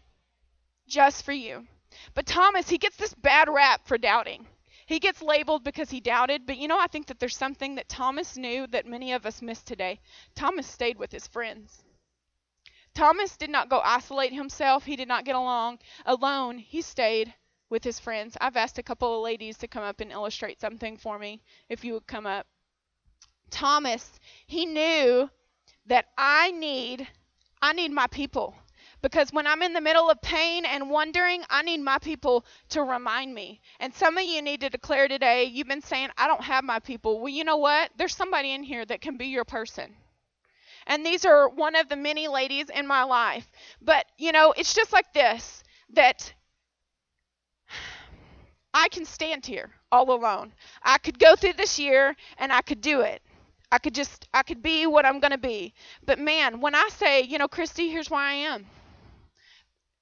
Just 0.87 1.25
for 1.25 1.33
you. 1.33 1.65
But 2.13 2.25
Thomas, 2.25 2.69
he 2.69 2.77
gets 2.77 2.97
this 2.97 3.13
bad 3.13 3.49
rap 3.49 3.87
for 3.87 3.97
doubting. 3.97 4.45
He 4.85 4.99
gets 4.99 5.21
labeled 5.21 5.63
because 5.63 5.89
he 5.89 5.99
doubted, 5.99 6.45
but 6.45 6.57
you 6.57 6.67
know, 6.67 6.79
I 6.79 6.87
think 6.87 7.07
that 7.07 7.19
there's 7.19 7.35
something 7.35 7.75
that 7.75 7.89
Thomas 7.89 8.37
knew 8.37 8.67
that 8.67 8.85
many 8.85 9.11
of 9.13 9.25
us 9.25 9.41
miss 9.41 9.61
today. 9.61 9.99
Thomas 10.35 10.67
stayed 10.67 10.97
with 10.97 11.11
his 11.11 11.27
friends. 11.27 11.83
Thomas 12.93 13.35
did 13.35 13.49
not 13.49 13.69
go 13.69 13.81
isolate 13.83 14.33
himself, 14.33 14.85
he 14.85 14.95
did 14.95 15.07
not 15.07 15.25
get 15.25 15.35
along 15.35 15.79
alone. 16.05 16.57
He 16.57 16.81
stayed 16.81 17.33
with 17.69 17.83
his 17.83 17.99
friends. 17.99 18.37
I've 18.39 18.57
asked 18.57 18.77
a 18.77 18.83
couple 18.83 19.15
of 19.15 19.23
ladies 19.23 19.57
to 19.59 19.67
come 19.67 19.83
up 19.83 19.99
and 19.99 20.11
illustrate 20.11 20.61
something 20.61 20.97
for 20.97 21.19
me 21.19 21.41
if 21.69 21.83
you 21.83 21.93
would 21.93 22.07
come 22.07 22.25
up. 22.25 22.47
Thomas, 23.49 24.19
he 24.45 24.65
knew 24.65 25.29
that 25.85 26.05
I 26.17 26.51
need 26.51 27.07
I 27.61 27.73
need 27.73 27.91
my 27.91 28.07
people. 28.07 28.55
Because 29.01 29.31
when 29.31 29.47
I'm 29.47 29.61
in 29.61 29.73
the 29.73 29.81
middle 29.81 30.09
of 30.09 30.21
pain 30.21 30.65
and 30.65 30.89
wondering, 30.89 31.43
I 31.49 31.61
need 31.61 31.81
my 31.81 31.99
people 31.99 32.45
to 32.69 32.83
remind 32.83 33.33
me. 33.33 33.61
And 33.79 33.93
some 33.93 34.17
of 34.17 34.23
you 34.23 34.41
need 34.41 34.61
to 34.61 34.69
declare 34.69 35.07
today, 35.07 35.45
you've 35.45 35.67
been 35.67 35.81
saying, 35.81 36.09
I 36.17 36.27
don't 36.27 36.43
have 36.43 36.63
my 36.63 36.79
people. 36.79 37.19
Well, 37.19 37.29
you 37.29 37.43
know 37.43 37.57
what? 37.57 37.91
There's 37.97 38.15
somebody 38.15 38.53
in 38.53 38.63
here 38.63 38.85
that 38.85 39.01
can 39.01 39.17
be 39.17 39.27
your 39.27 39.45
person. 39.45 39.95
And 40.87 41.05
these 41.05 41.25
are 41.25 41.49
one 41.49 41.75
of 41.75 41.89
the 41.89 41.95
many 41.95 42.27
ladies 42.27 42.69
in 42.69 42.87
my 42.87 43.03
life. 43.03 43.47
But, 43.81 44.05
you 44.17 44.31
know, 44.31 44.53
it's 44.57 44.73
just 44.73 44.93
like 44.93 45.13
this 45.13 45.63
that 45.93 46.33
I 48.79 48.89
can 48.89 49.05
stand 49.05 49.43
here 49.43 49.71
all 49.91 50.11
alone. 50.11 50.53
I 50.83 50.99
could 50.99 51.17
go 51.17 51.35
through 51.35 51.53
this 51.53 51.79
year 51.79 52.15
and 52.37 52.53
I 52.53 52.61
could 52.61 52.79
do 52.79 53.01
it. 53.01 53.23
I 53.71 53.79
could 53.79 53.95
just, 53.95 54.27
I 54.35 54.43
could 54.43 54.61
be 54.61 54.85
what 54.85 55.03
I'm 55.03 55.19
going 55.19 55.31
to 55.31 55.39
be. 55.39 55.73
But 56.05 56.19
man, 56.19 56.61
when 56.61 56.75
I 56.75 56.87
say, 56.89 57.23
you 57.23 57.39
know, 57.39 57.47
Christy, 57.47 57.89
here's 57.89 58.11
why 58.11 58.29
I 58.29 58.33
am. 58.33 58.67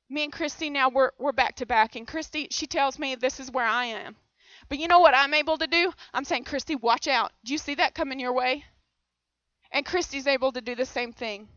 Me 0.10 0.26
and 0.26 0.34
Christy 0.34 0.70
now 0.70 0.90
we're 0.90 1.12
we're 1.18 1.32
back 1.32 1.56
to 1.56 1.66
back, 1.66 1.96
and 1.96 2.06
Christy 2.06 2.50
she 2.52 2.68
tells 2.68 3.00
me 3.00 3.16
this 3.16 3.40
is 3.40 3.50
where 3.50 3.66
I 3.66 3.86
am. 3.86 4.18
But 4.68 4.80
you 4.80 4.90
know 4.90 5.00
what 5.00 5.16
I'm 5.16 5.34
able 5.34 5.58
to 5.58 5.68
do? 5.68 5.94
I'm 6.14 6.26
saying, 6.26 6.44
Christy, 6.44 6.76
watch 6.76 7.08
out. 7.08 7.32
Do 7.46 7.54
you 7.54 7.58
see 7.58 7.76
that 7.76 7.96
coming 7.96 8.20
your 8.20 8.34
way? 8.34 8.66
And 9.72 9.86
Christy's 9.86 10.28
able 10.28 10.52
to 10.52 10.60
do 10.60 10.76
the 10.76 10.86
same 10.86 11.14
thing. 11.14 11.48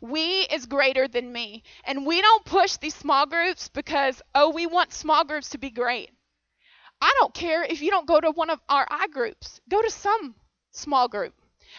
We 0.00 0.42
is 0.42 0.66
greater 0.66 1.08
than 1.08 1.32
me. 1.32 1.64
And 1.82 2.06
we 2.06 2.22
don't 2.22 2.44
push 2.44 2.76
these 2.76 2.94
small 2.94 3.26
groups 3.26 3.68
because, 3.68 4.22
oh, 4.32 4.50
we 4.50 4.66
want 4.66 4.92
small 4.92 5.24
groups 5.24 5.50
to 5.50 5.58
be 5.58 5.70
great. 5.70 6.10
I 7.02 7.12
don't 7.18 7.34
care 7.34 7.64
if 7.64 7.82
you 7.82 7.90
don't 7.90 8.06
go 8.06 8.20
to 8.20 8.30
one 8.30 8.48
of 8.48 8.60
our 8.68 8.86
I 8.88 9.08
groups, 9.08 9.60
go 9.68 9.82
to 9.82 9.90
some 9.90 10.36
small 10.70 11.08
group 11.08 11.34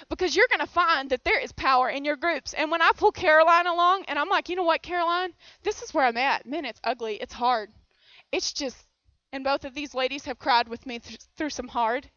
because 0.09 0.35
you're 0.35 0.49
going 0.49 0.59
to 0.59 0.73
find 0.73 1.09
that 1.11 1.23
there 1.23 1.39
is 1.39 1.53
power 1.53 1.87
in 1.89 2.03
your 2.03 2.17
groups. 2.17 2.53
And 2.53 2.69
when 2.69 2.81
I 2.81 2.91
pull 2.97 3.13
Caroline 3.13 3.65
along 3.65 4.03
and 4.09 4.19
I'm 4.19 4.27
like, 4.27 4.49
you 4.49 4.57
know 4.57 4.63
what, 4.63 4.83
Caroline, 4.83 5.33
this 5.63 5.81
is 5.81 5.93
where 5.93 6.05
I'm 6.05 6.17
at. 6.17 6.45
Man, 6.45 6.65
it's 6.65 6.81
ugly. 6.83 7.15
It's 7.15 7.33
hard. 7.33 7.69
It's 8.33 8.51
just, 8.51 8.75
and 9.31 9.45
both 9.45 9.63
of 9.63 9.73
these 9.73 9.93
ladies 9.93 10.25
have 10.25 10.39
cried 10.39 10.67
with 10.67 10.85
me 10.85 10.99
th- 10.99 11.19
through 11.37 11.51
some 11.51 11.69
hard. 11.69 12.09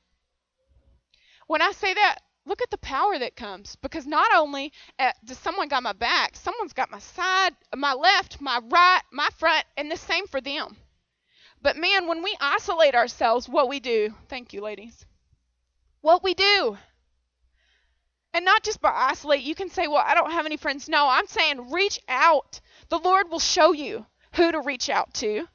When 1.47 1.63
I 1.63 1.71
say 1.71 1.95
that, 1.95 2.19
look 2.45 2.61
at 2.61 2.71
the 2.71 2.79
power 2.79 3.17
that 3.21 3.37
comes 3.37 3.77
because 3.83 4.05
not 4.07 4.35
only 4.35 4.73
uh, 4.99 5.13
does 5.25 5.39
someone 5.39 5.69
got 5.69 5.85
my 5.85 5.93
back, 5.93 6.35
someone's 6.35 6.73
got 6.73 6.91
my 6.91 6.99
side, 6.99 7.55
my 7.77 7.93
left, 7.93 8.41
my 8.41 8.61
right, 8.69 9.03
my 9.13 9.29
front, 9.39 9.65
and 9.77 9.91
the 9.91 9.97
same 9.97 10.27
for 10.27 10.41
them. 10.41 10.77
But 11.67 11.77
man, 11.77 12.07
when 12.07 12.23
we 12.23 12.37
isolate 12.41 12.95
ourselves, 12.95 13.49
what 13.49 13.69
we 13.69 13.81
do, 13.81 14.15
thank 14.29 14.53
you, 14.53 14.61
ladies, 14.61 15.05
what 16.01 16.23
we 16.23 16.33
do, 16.33 16.79
and 18.33 18.45
not 18.45 18.63
just 18.63 18.81
by 18.81 18.93
isolate, 18.95 19.43
you 19.43 19.57
can 19.57 19.69
say, 19.69 19.89
Well, 19.89 20.05
I 20.07 20.15
don't 20.15 20.31
have 20.31 20.47
any 20.47 20.59
friends. 20.59 20.89
No, 20.89 21.09
I'm 21.09 21.27
saying 21.27 21.73
reach 21.73 21.99
out. 22.07 22.61
The 22.89 23.01
Lord 23.01 23.33
will 23.33 23.41
show 23.41 23.73
you 23.73 24.07
who 24.35 24.53
to 24.53 24.61
reach 24.61 24.89
out 24.89 25.13
to. 25.15 25.49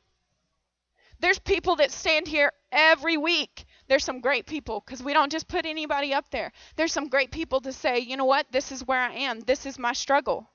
There's 1.21 1.39
people 1.39 1.77
that 1.77 1.93
stand 1.93 2.27
here 2.27 2.51
every 2.73 3.15
week. 3.15 3.63
There's 3.87 4.03
some 4.03 4.19
great 4.19 4.45
people 4.45 4.83
because 4.85 5.01
we 5.01 5.13
don't 5.13 5.31
just 5.31 5.47
put 5.47 5.65
anybody 5.65 6.13
up 6.13 6.29
there. 6.29 6.51
There's 6.75 6.91
some 6.91 7.07
great 7.07 7.31
people 7.31 7.61
to 7.61 7.71
say, 7.71 7.99
you 7.99 8.17
know 8.17 8.25
what, 8.25 8.51
this 8.51 8.73
is 8.73 8.85
where 8.85 8.99
I 8.99 9.13
am, 9.13 9.39
this 9.39 9.65
is 9.65 9.79
my 9.79 9.93
struggle. 9.93 10.50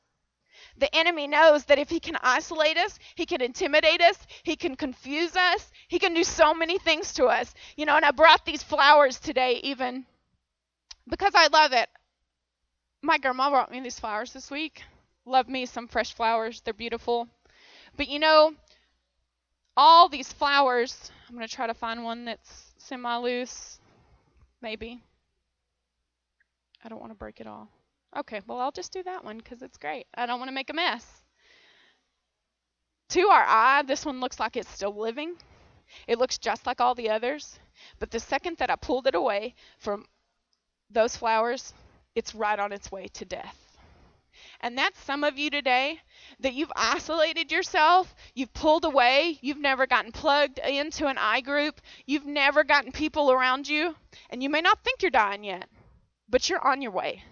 The 0.78 0.94
enemy 0.94 1.26
knows 1.26 1.64
that 1.66 1.78
if 1.78 1.88
he 1.88 2.00
can 2.00 2.16
isolate 2.22 2.76
us, 2.76 2.98
he 3.14 3.26
can 3.26 3.40
intimidate 3.40 4.00
us, 4.00 4.18
he 4.42 4.56
can 4.56 4.76
confuse 4.76 5.34
us, 5.34 5.70
he 5.88 5.98
can 5.98 6.14
do 6.14 6.24
so 6.24 6.54
many 6.54 6.78
things 6.78 7.14
to 7.14 7.26
us. 7.26 7.54
You 7.76 7.86
know, 7.86 7.96
and 7.96 8.04
I 8.04 8.10
brought 8.10 8.44
these 8.44 8.62
flowers 8.62 9.18
today, 9.18 9.60
even 9.62 10.04
because 11.08 11.32
I 11.34 11.48
love 11.48 11.72
it 11.72 11.88
my 13.06 13.18
grandma 13.18 13.50
brought 13.50 13.70
me 13.70 13.80
these 13.80 13.98
flowers 13.98 14.32
this 14.32 14.50
week. 14.50 14.82
Love 15.24 15.48
me 15.48 15.64
some 15.64 15.86
fresh 15.86 16.14
flowers. 16.14 16.60
They're 16.60 16.74
beautiful. 16.74 17.28
But 17.96 18.08
you 18.08 18.18
know, 18.18 18.54
all 19.76 20.08
these 20.08 20.32
flowers, 20.32 21.10
I'm 21.28 21.36
going 21.36 21.46
to 21.46 21.54
try 21.54 21.66
to 21.66 21.74
find 21.74 22.04
one 22.04 22.24
that's 22.24 22.74
semi 22.78 23.16
loose. 23.18 23.78
Maybe. 24.60 25.00
I 26.84 26.88
don't 26.88 27.00
want 27.00 27.12
to 27.12 27.18
break 27.18 27.40
it 27.40 27.46
all. 27.46 27.68
Okay, 28.14 28.40
well, 28.46 28.60
I'll 28.60 28.72
just 28.72 28.92
do 28.92 29.02
that 29.02 29.24
one 29.24 29.38
because 29.38 29.62
it's 29.62 29.78
great. 29.78 30.06
I 30.14 30.26
don't 30.26 30.38
want 30.38 30.48
to 30.48 30.54
make 30.54 30.70
a 30.70 30.74
mess. 30.74 31.04
To 33.10 33.28
our 33.28 33.44
eye, 33.46 33.82
this 33.86 34.04
one 34.04 34.20
looks 34.20 34.40
like 34.40 34.56
it's 34.56 34.70
still 34.70 34.94
living. 34.94 35.36
It 36.08 36.18
looks 36.18 36.38
just 36.38 36.66
like 36.66 36.80
all 36.80 36.94
the 36.94 37.10
others. 37.10 37.58
But 37.98 38.10
the 38.10 38.20
second 38.20 38.58
that 38.58 38.70
I 38.70 38.76
pulled 38.76 39.06
it 39.06 39.14
away 39.14 39.54
from 39.78 40.06
those 40.90 41.16
flowers, 41.16 41.72
it's 42.14 42.34
right 42.34 42.58
on 42.58 42.72
its 42.72 42.90
way 42.90 43.08
to 43.14 43.24
death. 43.24 43.78
And 44.60 44.76
that's 44.76 44.98
some 45.02 45.24
of 45.24 45.38
you 45.38 45.50
today 45.50 46.00
that 46.40 46.54
you've 46.54 46.72
isolated 46.74 47.52
yourself, 47.52 48.14
you've 48.34 48.52
pulled 48.52 48.84
away, 48.84 49.38
you've 49.40 49.58
never 49.60 49.86
gotten 49.86 50.12
plugged 50.12 50.58
into 50.58 51.06
an 51.06 51.18
I 51.18 51.40
group, 51.40 51.80
you've 52.06 52.26
never 52.26 52.64
gotten 52.64 52.92
people 52.92 53.30
around 53.30 53.68
you, 53.68 53.94
and 54.30 54.42
you 54.42 54.50
may 54.50 54.60
not 54.60 54.82
think 54.82 55.02
you're 55.02 55.10
dying 55.10 55.44
yet, 55.44 55.68
but 56.28 56.48
you're 56.48 56.66
on 56.66 56.82
your 56.82 56.92
way. 56.92 57.22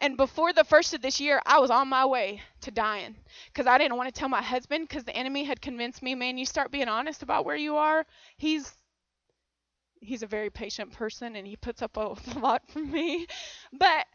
And 0.00 0.16
before 0.16 0.52
the 0.52 0.64
first 0.64 0.94
of 0.94 1.02
this 1.02 1.20
year, 1.20 1.40
I 1.44 1.58
was 1.58 1.70
on 1.70 1.88
my 1.88 2.06
way 2.06 2.42
to 2.60 2.70
dying 2.70 3.16
because 3.46 3.66
I 3.66 3.78
didn't 3.78 3.96
want 3.96 4.12
to 4.12 4.18
tell 4.18 4.28
my 4.28 4.42
husband 4.42 4.88
because 4.88 5.04
the 5.04 5.16
enemy 5.16 5.44
had 5.44 5.60
convinced 5.60 6.02
me, 6.02 6.14
man, 6.14 6.38
you 6.38 6.46
start 6.46 6.70
being 6.70 6.88
honest 6.88 7.22
about 7.22 7.44
where 7.44 7.56
you 7.56 7.76
are. 7.76 8.06
He's 8.36 8.72
he's 10.00 10.22
a 10.22 10.28
very 10.28 10.50
patient 10.50 10.92
person 10.92 11.34
and 11.34 11.46
he 11.46 11.56
puts 11.56 11.82
up 11.82 11.96
a, 11.96 12.14
lot 12.38 12.62
for 12.68 12.78
me. 12.78 13.26
But 13.72 14.06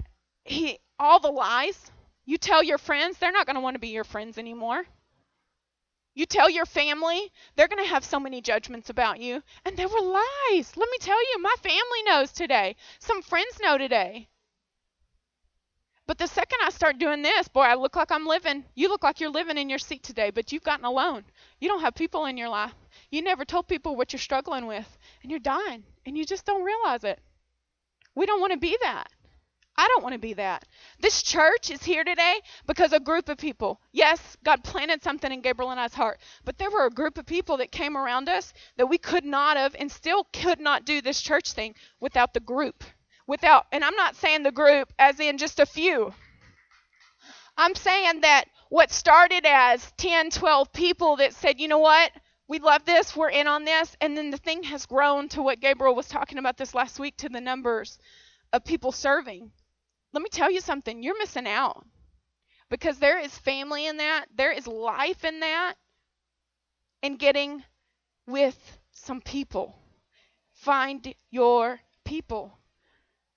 he 0.46 0.80
all 1.00 1.20
the 1.20 1.32
lies 1.32 1.92
you 2.26 2.38
tell 2.38 2.64
your 2.64 2.78
friends, 2.78 3.18
they're 3.18 3.32
not 3.32 3.46
going 3.46 3.56
to 3.56 3.62
want 3.62 3.76
to 3.76 3.80
be 3.80 3.90
your 3.90 4.06
friends 4.06 4.38
anymore. 4.38 4.86
You 6.16 6.26
tell 6.26 6.50
your 6.50 6.66
family, 6.66 7.32
they're 7.56 7.68
going 7.68 7.84
to 7.84 7.90
have 7.90 8.06
so 8.06 8.20
many 8.20 8.40
judgments 8.40 8.90
about 8.90 9.20
you. 9.20 9.44
And 9.66 9.76
they 9.76 9.86
were 9.86 10.00
lies. 10.00 10.78
Let 10.78 10.90
me 10.90 10.98
tell 11.00 11.20
you, 11.20 11.42
my 11.42 11.56
family 11.62 12.04
knows 12.06 12.32
today. 12.32 12.76
Some 13.00 13.22
friends 13.24 13.60
know 13.60 13.78
today. 13.78 14.30
But 16.06 16.18
the 16.18 16.28
second 16.28 16.60
I 16.64 16.70
start 16.70 16.98
doing 16.98 17.22
this, 17.22 17.48
boy, 17.48 17.62
I 17.62 17.76
look 17.76 17.96
like 17.96 18.12
I'm 18.12 18.26
living. 18.26 18.66
You 18.76 18.90
look 18.90 19.04
like 19.04 19.22
you're 19.22 19.30
living 19.30 19.58
in 19.58 19.70
your 19.70 19.80
seat 19.80 20.04
today, 20.04 20.32
but 20.32 20.52
you've 20.52 20.64
gotten 20.64 20.86
alone. 20.86 21.24
You 21.60 21.70
don't 21.70 21.82
have 21.82 21.96
people 21.96 22.26
in 22.26 22.38
your 22.38 22.50
life. 22.50 22.74
You 23.10 23.22
never 23.22 23.46
told 23.46 23.70
people 23.70 23.96
what 23.96 24.12
you're 24.12 24.20
struggling 24.20 24.66
with, 24.66 24.98
and 25.22 25.32
you're 25.32 25.40
dying, 25.40 25.84
and 26.06 26.18
you 26.18 26.26
just 26.26 26.46
don't 26.46 26.64
realize 26.64 27.06
it. 27.06 27.20
We 28.16 28.26
don't 28.26 28.42
want 28.42 28.52
to 28.52 28.60
be 28.60 28.78
that. 28.82 29.12
I 29.76 29.88
don't 29.88 30.04
want 30.04 30.14
to 30.14 30.20
be 30.20 30.34
that. 30.34 30.66
This 31.00 31.24
church 31.24 31.72
is 31.72 31.82
here 31.84 32.04
today 32.04 32.42
because 32.68 32.94
a 32.94 33.00
group 33.00 33.30
of 33.30 33.38
people, 33.38 33.82
yes, 33.92 34.38
God 34.44 34.64
planted 34.64 35.02
something 35.02 35.32
in 35.32 35.42
Gabriel 35.42 35.72
and 35.72 35.80
I's 35.80 35.96
heart, 35.96 36.20
but 36.46 36.58
there 36.58 36.70
were 36.70 36.86
a 36.86 36.92
group 36.92 37.18
of 37.18 37.26
people 37.26 37.58
that 37.58 37.72
came 37.72 37.98
around 37.98 38.30
us 38.30 38.54
that 38.78 38.88
we 38.88 39.00
could 39.00 39.26
not 39.26 39.58
have 39.58 39.76
and 39.80 39.92
still 39.92 40.26
could 40.26 40.60
not 40.60 40.86
do 40.86 41.02
this 41.02 41.22
church 41.22 41.54
thing 41.54 41.74
without 42.00 42.34
the 42.34 42.40
group. 42.40 42.84
Without, 43.28 43.66
and 43.72 43.84
I'm 43.84 43.96
not 43.96 44.16
saying 44.16 44.44
the 44.44 44.52
group 44.52 44.92
as 45.00 45.20
in 45.20 45.38
just 45.38 45.60
a 45.60 45.66
few. 45.66 46.14
I'm 47.58 47.76
saying 47.76 48.22
that 48.22 48.46
what 48.70 48.92
started 48.92 49.46
as 49.46 49.92
10, 49.98 50.32
12 50.32 50.74
people 50.74 51.18
that 51.18 51.34
said, 51.34 51.60
you 51.60 51.68
know 51.68 51.78
what, 51.78 52.12
we 52.48 52.60
love 52.60 52.84
this, 52.86 53.16
we're 53.16 53.30
in 53.30 53.48
on 53.48 53.64
this, 53.64 53.96
and 54.02 54.18
then 54.18 54.32
the 54.32 54.38
thing 54.38 54.64
has 54.64 54.86
grown 54.86 55.30
to 55.30 55.42
what 55.42 55.62
Gabriel 55.62 55.96
was 55.96 56.08
talking 56.08 56.38
about 56.38 56.58
this 56.58 56.74
last 56.74 57.00
week 57.00 57.16
to 57.18 57.30
the 57.30 57.40
numbers 57.40 57.98
of 58.52 58.66
people 58.66 58.92
serving. 58.92 59.52
Let 60.12 60.22
me 60.22 60.30
tell 60.30 60.52
you 60.52 60.62
something, 60.62 61.02
you're 61.02 61.18
missing 61.18 61.48
out 61.48 61.86
because 62.70 62.98
there 62.98 63.20
is 63.20 63.38
family 63.38 63.86
in 63.86 63.98
that, 63.98 64.26
there 64.36 64.52
is 64.52 64.68
life 64.68 65.24
in 65.24 65.40
that, 65.42 65.76
and 67.02 67.20
getting 67.20 67.64
with 68.28 68.58
some 68.92 69.22
people. 69.22 69.78
Find 70.54 71.14
your 71.30 71.80
people. 72.06 72.58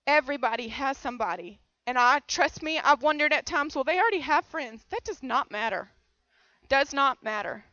Everybody 0.06 0.68
has 0.68 0.96
somebody. 0.96 1.58
And 1.86 1.98
I 1.98 2.20
trust 2.20 2.62
me, 2.62 2.78
I've 2.78 3.02
wondered 3.02 3.32
at 3.32 3.46
times, 3.46 3.74
well, 3.74 3.84
they 3.84 3.98
already 3.98 4.20
have 4.20 4.44
friends. 4.46 4.84
That 4.90 5.04
does 5.04 5.22
not 5.22 5.50
matter. 5.50 5.90
Does 6.68 6.92
not 6.92 7.22
matter. 7.22 7.64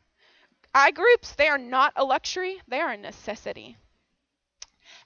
I 0.76 0.92
groups, 0.92 1.34
they 1.36 1.48
are 1.48 1.58
not 1.58 1.94
a 1.96 2.04
luxury, 2.04 2.62
they 2.68 2.80
are 2.80 2.92
a 2.92 2.98
necessity. 2.98 3.78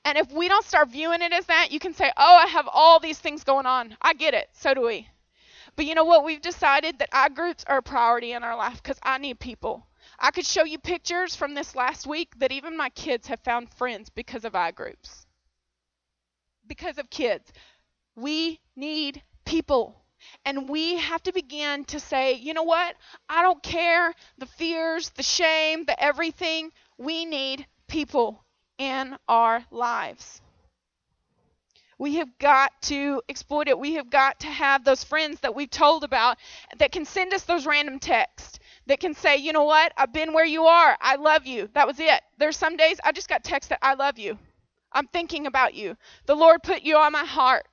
And 0.06 0.18
if 0.18 0.32
we 0.32 0.48
don't 0.48 0.66
start 0.66 0.90
viewing 0.90 1.22
it 1.22 1.34
as 1.34 1.46
that, 1.48 1.72
you 1.72 1.80
can 1.80 1.94
say, 1.94 2.12
oh, 2.16 2.36
I 2.36 2.48
have 2.48 2.70
all 2.72 3.00
these 3.00 3.20
things 3.20 3.44
going 3.44 3.66
on. 3.66 3.98
I 4.02 4.14
get 4.14 4.34
it. 4.34 4.50
So 4.54 4.74
do 4.74 4.82
we. 4.82 5.10
But 5.76 5.86
you 5.86 5.96
know 5.96 6.06
what? 6.06 6.24
We've 6.24 6.42
decided 6.42 7.00
that 7.00 7.10
I 7.12 7.30
groups 7.30 7.66
are 7.68 7.80
a 7.80 7.84
priority 7.84 8.32
in 8.32 8.44
our 8.44 8.56
life 8.56 8.82
because 8.82 9.00
I 9.04 9.18
need 9.18 9.40
people. 9.40 9.86
I 10.18 10.32
could 10.32 10.46
show 10.46 10.64
you 10.64 10.80
pictures 10.80 11.36
from 11.36 11.54
this 11.54 11.76
last 11.76 12.08
week 12.08 12.40
that 12.40 12.52
even 12.52 12.78
my 12.78 12.90
kids 12.90 13.28
have 13.28 13.42
found 13.42 13.74
friends 13.74 14.10
because 14.10 14.46
of 14.46 14.56
I 14.56 14.72
groups. 14.72 15.27
Because 16.68 16.98
of 16.98 17.10
kids. 17.10 17.52
We 18.16 18.60
need 18.76 19.24
people. 19.46 20.04
And 20.46 20.68
we 20.70 20.98
have 20.98 21.24
to 21.24 21.32
begin 21.34 21.86
to 21.86 22.00
say, 22.00 22.34
you 22.34 22.54
know 22.54 22.64
what? 22.64 22.96
I 23.30 23.42
don't 23.42 23.62
care 23.64 24.14
the 24.38 24.46
fears, 24.46 25.10
the 25.12 25.24
shame, 25.24 25.86
the 25.86 26.02
everything. 26.04 26.72
We 26.98 27.26
need 27.26 27.66
people 27.88 28.44
in 28.78 29.18
our 29.28 29.66
lives. 29.72 30.42
We 32.00 32.16
have 32.16 32.38
got 32.40 32.72
to 32.84 33.22
exploit 33.30 33.68
it. 33.68 33.78
We 33.78 33.94
have 33.96 34.10
got 34.10 34.40
to 34.42 34.48
have 34.48 34.84
those 34.84 35.04
friends 35.04 35.40
that 35.42 35.56
we've 35.56 35.70
told 35.70 36.04
about 36.04 36.38
that 36.78 36.92
can 36.92 37.06
send 37.06 37.34
us 37.34 37.44
those 37.44 37.66
random 37.66 38.00
texts, 38.00 38.60
that 38.88 39.00
can 39.00 39.14
say, 39.16 39.38
you 39.38 39.52
know 39.54 39.64
what, 39.64 39.94
I've 39.98 40.14
been 40.14 40.34
where 40.34 40.46
you 40.46 40.66
are. 40.66 40.98
I 41.02 41.16
love 41.16 41.46
you. 41.48 41.70
That 41.74 41.88
was 41.88 42.00
it. 42.00 42.22
There's 42.38 42.58
some 42.58 42.78
days 42.78 43.00
I 43.04 43.12
just 43.12 43.30
got 43.30 43.44
text 43.44 43.70
that 43.70 43.80
I 43.82 43.96
love 43.96 44.20
you. 44.20 44.38
I'm 44.92 45.08
thinking 45.08 45.48
about 45.48 45.74
you. 45.74 45.98
The 46.26 46.36
Lord 46.36 46.64
put 46.64 46.84
you 46.84 46.98
on 46.98 47.12
my 47.12 47.26
heart. 47.26 47.68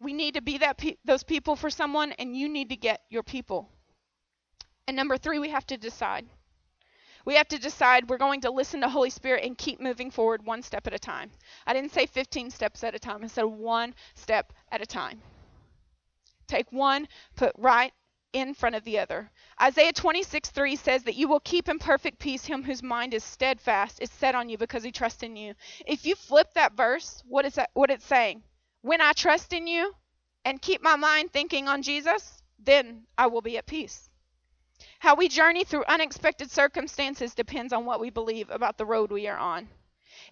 We 0.00 0.12
need 0.12 0.34
to 0.34 0.42
be 0.42 0.58
that 0.58 0.78
pe- 0.78 0.96
those 1.04 1.22
people 1.22 1.56
for 1.56 1.70
someone, 1.70 2.12
and 2.12 2.36
you 2.36 2.48
need 2.48 2.70
to 2.70 2.76
get 2.76 3.02
your 3.10 3.22
people. 3.22 3.68
And 4.86 4.96
number 4.96 5.16
three, 5.16 5.38
we 5.38 5.50
have 5.50 5.66
to 5.68 5.76
decide. 5.76 6.26
We 7.24 7.36
have 7.36 7.48
to 7.48 7.58
decide 7.58 8.10
we're 8.10 8.18
going 8.18 8.42
to 8.42 8.50
listen 8.50 8.82
to 8.82 8.88
Holy 8.88 9.08
Spirit 9.08 9.44
and 9.44 9.56
keep 9.56 9.80
moving 9.80 10.10
forward 10.10 10.44
one 10.44 10.62
step 10.62 10.86
at 10.86 10.92
a 10.92 10.98
time. 10.98 11.30
I 11.66 11.72
didn't 11.72 11.92
say 11.92 12.04
15 12.04 12.50
steps 12.50 12.84
at 12.84 12.94
a 12.94 12.98
time. 12.98 13.24
I 13.24 13.28
said 13.28 13.44
one 13.44 13.94
step 14.14 14.52
at 14.70 14.82
a 14.82 14.86
time. 14.86 15.22
Take 16.46 16.70
one, 16.70 17.08
put 17.34 17.52
right 17.56 17.92
in 18.34 18.52
front 18.52 18.74
of 18.74 18.84
the 18.84 18.98
other. 18.98 19.30
Isaiah 19.62 19.92
26, 19.92 20.50
3 20.50 20.76
says 20.76 21.04
that 21.04 21.14
you 21.14 21.28
will 21.28 21.40
keep 21.40 21.68
in 21.68 21.78
perfect 21.78 22.18
peace 22.18 22.44
him 22.44 22.64
whose 22.64 22.82
mind 22.82 23.14
is 23.14 23.24
steadfast, 23.24 24.02
is 24.02 24.10
set 24.10 24.34
on 24.34 24.48
you 24.48 24.58
because 24.58 24.82
he 24.82 24.92
trusts 24.92 25.22
in 25.22 25.36
you. 25.36 25.54
If 25.86 26.04
you 26.04 26.16
flip 26.16 26.52
that 26.54 26.76
verse, 26.76 27.22
what 27.26 27.46
is 27.46 27.54
that 27.54 27.70
what 27.72 27.90
it's 27.90 28.04
saying? 28.04 28.42
When 28.82 29.00
I 29.00 29.12
trust 29.12 29.52
in 29.52 29.66
you 29.66 29.94
and 30.44 30.60
keep 30.60 30.82
my 30.82 30.96
mind 30.96 31.32
thinking 31.32 31.68
on 31.68 31.82
Jesus, 31.82 32.42
then 32.58 33.04
I 33.16 33.28
will 33.28 33.40
be 33.40 33.56
at 33.56 33.66
peace. 33.66 34.10
How 34.98 35.14
we 35.14 35.28
journey 35.28 35.64
through 35.64 35.84
unexpected 35.84 36.50
circumstances 36.50 37.34
depends 37.34 37.72
on 37.72 37.86
what 37.86 38.00
we 38.00 38.10
believe 38.10 38.50
about 38.50 38.76
the 38.76 38.84
road 38.84 39.12
we 39.12 39.28
are 39.28 39.38
on. 39.38 39.68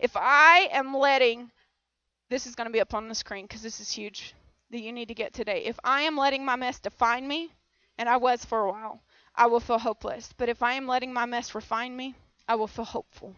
If 0.01 0.17
I 0.17 0.69
am 0.73 0.93
letting, 0.93 1.53
this 2.29 2.47
is 2.47 2.57
going 2.57 2.67
to 2.67 2.73
be 2.73 2.81
up 2.81 2.95
on 2.95 3.09
the 3.09 3.15
screen 3.15 3.47
because 3.47 3.63
this 3.63 3.79
is 3.79 3.93
huge 3.93 4.35
that 4.71 4.81
you 4.81 4.93
need 4.93 5.09
to 5.09 5.15
get 5.15 5.33
today. 5.33 5.65
If 5.65 5.79
I 5.85 6.03
am 6.03 6.17
letting 6.17 6.45
my 6.45 6.57
mess 6.57 6.81
define 6.81 7.29
me, 7.29 7.53
and 8.03 8.09
I 8.09 8.17
was 8.17 8.45
for 8.45 8.59
a 8.59 8.69
while, 8.69 9.01
I 9.33 9.47
will 9.47 9.61
feel 9.61 9.79
hopeless. 9.79 10.35
But 10.37 10.49
if 10.49 10.61
I 10.61 10.73
am 10.73 10.89
letting 10.89 11.13
my 11.13 11.25
mess 11.25 11.55
refine 11.55 11.97
me, 11.97 12.17
I 12.49 12.57
will 12.57 12.67
feel 12.67 12.85
hopeful. 12.85 13.37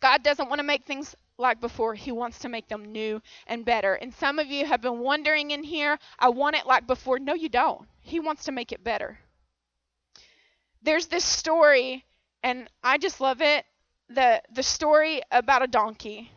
God 0.00 0.24
doesn't 0.24 0.48
want 0.48 0.58
to 0.58 0.66
make 0.66 0.82
things 0.82 1.14
like 1.38 1.60
before. 1.60 1.94
He 1.94 2.10
wants 2.10 2.40
to 2.40 2.48
make 2.48 2.66
them 2.66 2.84
new 2.84 3.22
and 3.46 3.64
better. 3.64 3.94
And 3.94 4.12
some 4.12 4.40
of 4.40 4.48
you 4.48 4.66
have 4.66 4.80
been 4.80 4.98
wondering 4.98 5.52
in 5.52 5.62
here, 5.62 6.00
I 6.18 6.30
want 6.30 6.56
it 6.56 6.66
like 6.66 6.88
before. 6.88 7.20
No, 7.20 7.32
you 7.32 7.48
don't. 7.48 7.86
He 8.00 8.18
wants 8.18 8.46
to 8.46 8.52
make 8.52 8.72
it 8.72 8.82
better. 8.82 9.20
There's 10.82 11.06
this 11.06 11.24
story, 11.24 12.04
and 12.42 12.68
I 12.82 12.98
just 12.98 13.20
love 13.20 13.40
it 13.40 13.64
the, 14.08 14.42
the 14.52 14.64
story 14.64 15.22
about 15.30 15.62
a 15.62 15.68
donkey. 15.68 16.32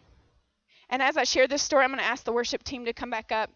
And 0.92 1.02
as 1.02 1.18
I 1.18 1.24
share 1.24 1.48
this 1.48 1.64
story, 1.64 1.84
I'm 1.84 1.90
going 1.90 1.98
to 1.98 2.06
ask 2.06 2.24
the 2.24 2.32
worship 2.32 2.62
team 2.62 2.86
to 2.86 2.94
come 2.94 3.10
back 3.10 3.32
up. 3.32 3.50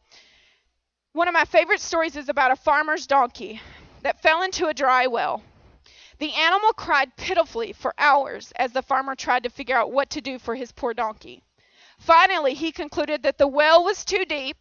One 1.13 1.27
of 1.27 1.33
my 1.33 1.45
favorite 1.45 1.81
stories 1.81 2.15
is 2.15 2.29
about 2.29 2.51
a 2.51 2.55
farmer's 2.55 3.07
donkey 3.07 3.59
that 4.03 4.21
fell 4.21 4.43
into 4.43 4.67
a 4.67 4.75
dry 4.75 5.07
well. 5.07 5.41
The 6.19 6.35
animal 6.35 6.71
cried 6.73 7.15
pitifully 7.15 7.73
for 7.73 7.95
hours 7.97 8.53
as 8.57 8.73
the 8.73 8.83
farmer 8.83 9.15
tried 9.15 9.41
to 9.41 9.49
figure 9.49 9.75
out 9.75 9.91
what 9.91 10.11
to 10.11 10.21
do 10.21 10.37
for 10.37 10.53
his 10.53 10.71
poor 10.71 10.93
donkey. 10.93 11.41
Finally, 11.97 12.53
he 12.53 12.71
concluded 12.71 13.23
that 13.23 13.39
the 13.39 13.47
well 13.47 13.83
was 13.83 14.05
too 14.05 14.23
deep 14.23 14.57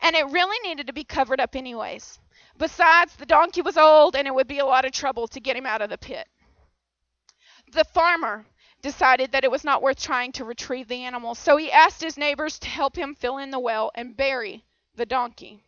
and 0.00 0.14
it 0.14 0.28
really 0.28 0.56
needed 0.60 0.86
to 0.86 0.92
be 0.92 1.02
covered 1.02 1.40
up, 1.40 1.56
anyways. 1.56 2.20
Besides, 2.56 3.16
the 3.16 3.26
donkey 3.26 3.60
was 3.60 3.76
old 3.76 4.14
and 4.14 4.28
it 4.28 4.34
would 4.34 4.46
be 4.46 4.60
a 4.60 4.64
lot 4.64 4.84
of 4.84 4.92
trouble 4.92 5.26
to 5.26 5.40
get 5.40 5.56
him 5.56 5.66
out 5.66 5.82
of 5.82 5.90
the 5.90 5.98
pit. 5.98 6.28
The 7.72 7.84
farmer 7.84 8.46
decided 8.80 9.32
that 9.32 9.42
it 9.42 9.50
was 9.50 9.64
not 9.64 9.82
worth 9.82 10.00
trying 10.00 10.30
to 10.32 10.44
retrieve 10.44 10.86
the 10.86 11.02
animal, 11.02 11.34
so 11.34 11.56
he 11.56 11.72
asked 11.72 12.00
his 12.00 12.16
neighbors 12.16 12.60
to 12.60 12.68
help 12.68 12.96
him 12.96 13.16
fill 13.16 13.38
in 13.38 13.50
the 13.50 13.58
well 13.58 13.90
and 13.96 14.16
bury 14.16 14.64
the 14.98 15.06
donkey. 15.06 15.62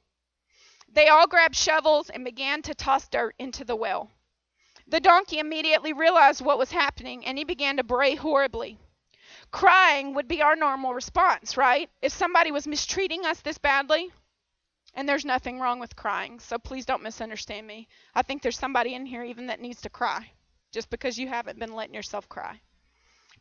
They 0.93 1.09
all 1.09 1.27
grabbed 1.27 1.57
shovels 1.57 2.11
and 2.11 2.25
began 2.25 2.63
to 2.63 2.75
toss 2.75 3.09
dirt 3.09 3.35
into 3.39 3.65
the 3.65 3.77
well. 3.77 4.11
The 4.87 5.01
donkey 5.01 5.39
immediately 5.39 5.93
realized 5.93 6.41
what 6.41 6.59
was 6.59 6.73
happening 6.73 7.25
and 7.25 7.39
he 7.39 7.45
began 7.45 7.77
to 7.77 7.85
bray 7.85 8.17
horribly. 8.17 8.77
Crying 9.53 10.15
would 10.15 10.27
be 10.27 10.43
our 10.43 10.57
normal 10.57 10.95
response, 10.95 11.57
right? 11.57 11.89
If 12.03 12.13
somebody 12.13 12.51
was 12.51 12.67
mistreating 12.67 13.25
us 13.25 13.41
this 13.41 13.59
badly, 13.59 14.13
and 14.95 15.09
there's 15.09 15.25
nothing 15.25 15.61
wrong 15.61 15.79
with 15.79 15.95
crying, 15.95 16.41
so 16.41 16.59
please 16.59 16.85
don't 16.85 17.03
misunderstand 17.03 17.67
me. 17.67 17.87
I 18.15 18.23
think 18.23 18.43
there's 18.43 18.59
somebody 18.59 18.95
in 18.95 19.07
here 19.07 19.23
even 19.23 19.47
that 19.47 19.61
needs 19.61 19.81
to 19.83 19.91
cry, 19.91 20.33
just 20.73 20.91
because 20.91 21.19
you 21.19 21.29
haven't 21.29 21.61
been 21.61 21.75
letting 21.75 21.95
yourself 21.95 22.29
cry. 22.29 22.61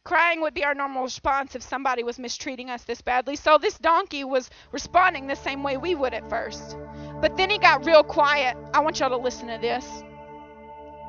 Crying 0.05 0.41
would 0.41 0.53
be 0.53 0.63
our 0.63 0.73
normal 0.73 1.03
response 1.03 1.55
if 1.55 1.61
somebody 1.61 2.03
was 2.03 2.17
mistreating 2.17 2.69
us 2.69 2.83
this 2.83 3.01
badly, 3.01 3.35
so 3.35 3.57
this 3.57 3.77
donkey 3.77 4.23
was 4.23 4.49
responding 4.71 5.27
the 5.27 5.35
same 5.35 5.61
way 5.61 5.77
we 5.77 5.93
would 5.93 6.13
at 6.13 6.29
first. 6.29 6.77
But 7.21 7.35
then 7.37 7.49
he 7.49 7.57
got 7.57 7.85
real 7.85 8.03
quiet. 8.03 8.57
I 8.73 8.79
want 8.79 8.99
y'all 8.99 9.09
to 9.09 9.17
listen 9.17 9.47
to 9.47 9.57
this. 9.57 9.85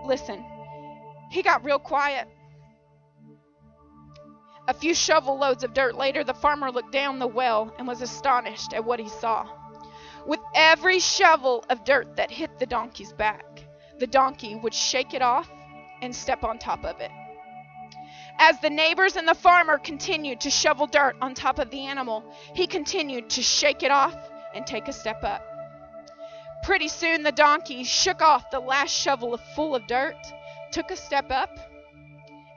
Listen. 0.04 0.44
He 1.30 1.42
got 1.42 1.64
real 1.64 1.78
quiet. 1.78 2.28
A 4.66 4.74
few 4.74 4.94
shovel 4.94 5.38
loads 5.38 5.64
of 5.64 5.72
dirt 5.72 5.96
later, 5.96 6.22
the 6.22 6.34
farmer 6.34 6.70
looked 6.70 6.92
down 6.92 7.18
the 7.18 7.26
well 7.26 7.74
and 7.78 7.86
was 7.86 8.02
astonished 8.02 8.72
at 8.72 8.84
what 8.84 9.00
he 9.00 9.08
saw. 9.08 9.48
With 10.26 10.40
every 10.54 11.00
shovel 11.00 11.64
of 11.70 11.84
dirt 11.84 12.16
that 12.16 12.30
hit 12.30 12.58
the 12.58 12.66
donkey's 12.66 13.12
back, 13.12 13.64
the 13.98 14.06
donkey 14.06 14.54
would 14.56 14.74
shake 14.74 15.14
it 15.14 15.22
off 15.22 15.50
and 16.02 16.14
step 16.14 16.44
on 16.44 16.58
top 16.58 16.84
of 16.84 17.00
it. 17.00 17.10
As 18.42 18.58
the 18.60 18.70
neighbors 18.70 19.16
and 19.16 19.28
the 19.28 19.34
farmer 19.34 19.76
continued 19.76 20.40
to 20.40 20.50
shovel 20.50 20.86
dirt 20.86 21.14
on 21.20 21.34
top 21.34 21.58
of 21.58 21.70
the 21.70 21.84
animal, 21.84 22.24
he 22.54 22.66
continued 22.66 23.28
to 23.30 23.42
shake 23.42 23.82
it 23.82 23.90
off 23.90 24.16
and 24.54 24.66
take 24.66 24.88
a 24.88 24.94
step 24.94 25.22
up. 25.22 25.44
Pretty 26.62 26.88
soon 26.88 27.22
the 27.22 27.32
donkey 27.32 27.84
shook 27.84 28.22
off 28.22 28.50
the 28.50 28.58
last 28.58 28.92
shovel 28.94 29.36
full 29.54 29.74
of 29.74 29.86
dirt, 29.86 30.16
took 30.72 30.90
a 30.90 30.96
step 30.96 31.30
up, 31.30 31.50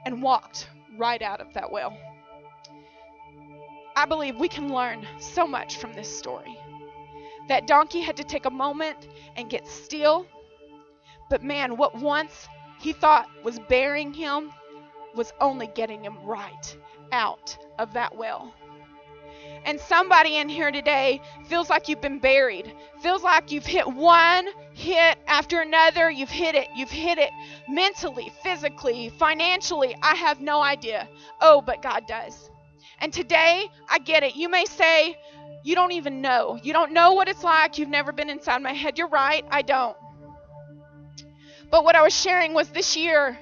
and 0.06 0.22
walked 0.22 0.68
right 0.96 1.20
out 1.20 1.42
of 1.42 1.52
that 1.52 1.70
well. 1.70 1.94
I 3.94 4.06
believe 4.06 4.36
we 4.36 4.48
can 4.48 4.72
learn 4.72 5.06
so 5.20 5.46
much 5.46 5.76
from 5.76 5.92
this 5.92 6.18
story. 6.18 6.58
That 7.48 7.66
donkey 7.66 8.00
had 8.00 8.16
to 8.16 8.24
take 8.24 8.46
a 8.46 8.50
moment 8.50 9.06
and 9.36 9.50
get 9.50 9.68
still, 9.68 10.26
but 11.28 11.42
man, 11.42 11.76
what 11.76 11.94
once 11.94 12.48
he 12.80 12.94
thought 12.94 13.28
was 13.44 13.58
bearing 13.58 14.14
him 14.14 14.50
was 15.14 15.32
only 15.40 15.66
getting 15.68 16.04
him 16.04 16.16
right 16.24 16.76
out 17.12 17.56
of 17.78 17.92
that 17.94 18.16
well. 18.16 18.52
And 19.66 19.80
somebody 19.80 20.36
in 20.36 20.48
here 20.48 20.70
today 20.70 21.22
feels 21.48 21.70
like 21.70 21.88
you've 21.88 22.00
been 22.00 22.18
buried, 22.18 22.72
feels 23.00 23.22
like 23.22 23.50
you've 23.50 23.64
hit 23.64 23.86
one 23.86 24.46
hit 24.74 25.18
after 25.26 25.60
another. 25.60 26.10
You've 26.10 26.30
hit 26.30 26.54
it, 26.54 26.68
you've 26.74 26.90
hit 26.90 27.18
it 27.18 27.30
mentally, 27.68 28.30
physically, 28.42 29.08
financially. 29.18 29.96
I 30.02 30.16
have 30.16 30.40
no 30.40 30.62
idea. 30.62 31.08
Oh, 31.40 31.62
but 31.62 31.82
God 31.82 32.06
does. 32.06 32.50
And 33.00 33.12
today, 33.12 33.68
I 33.88 33.98
get 33.98 34.22
it. 34.22 34.36
You 34.36 34.48
may 34.48 34.66
say, 34.66 35.16
you 35.62 35.74
don't 35.74 35.92
even 35.92 36.20
know. 36.20 36.58
You 36.62 36.72
don't 36.72 36.92
know 36.92 37.12
what 37.12 37.28
it's 37.28 37.42
like. 37.42 37.78
You've 37.78 37.88
never 37.88 38.12
been 38.12 38.28
inside 38.28 38.62
my 38.62 38.72
head. 38.72 38.98
You're 38.98 39.08
right, 39.08 39.44
I 39.50 39.62
don't. 39.62 39.96
But 41.70 41.84
what 41.84 41.96
I 41.96 42.02
was 42.02 42.14
sharing 42.14 42.52
was 42.52 42.68
this 42.68 42.96
year, 42.96 43.38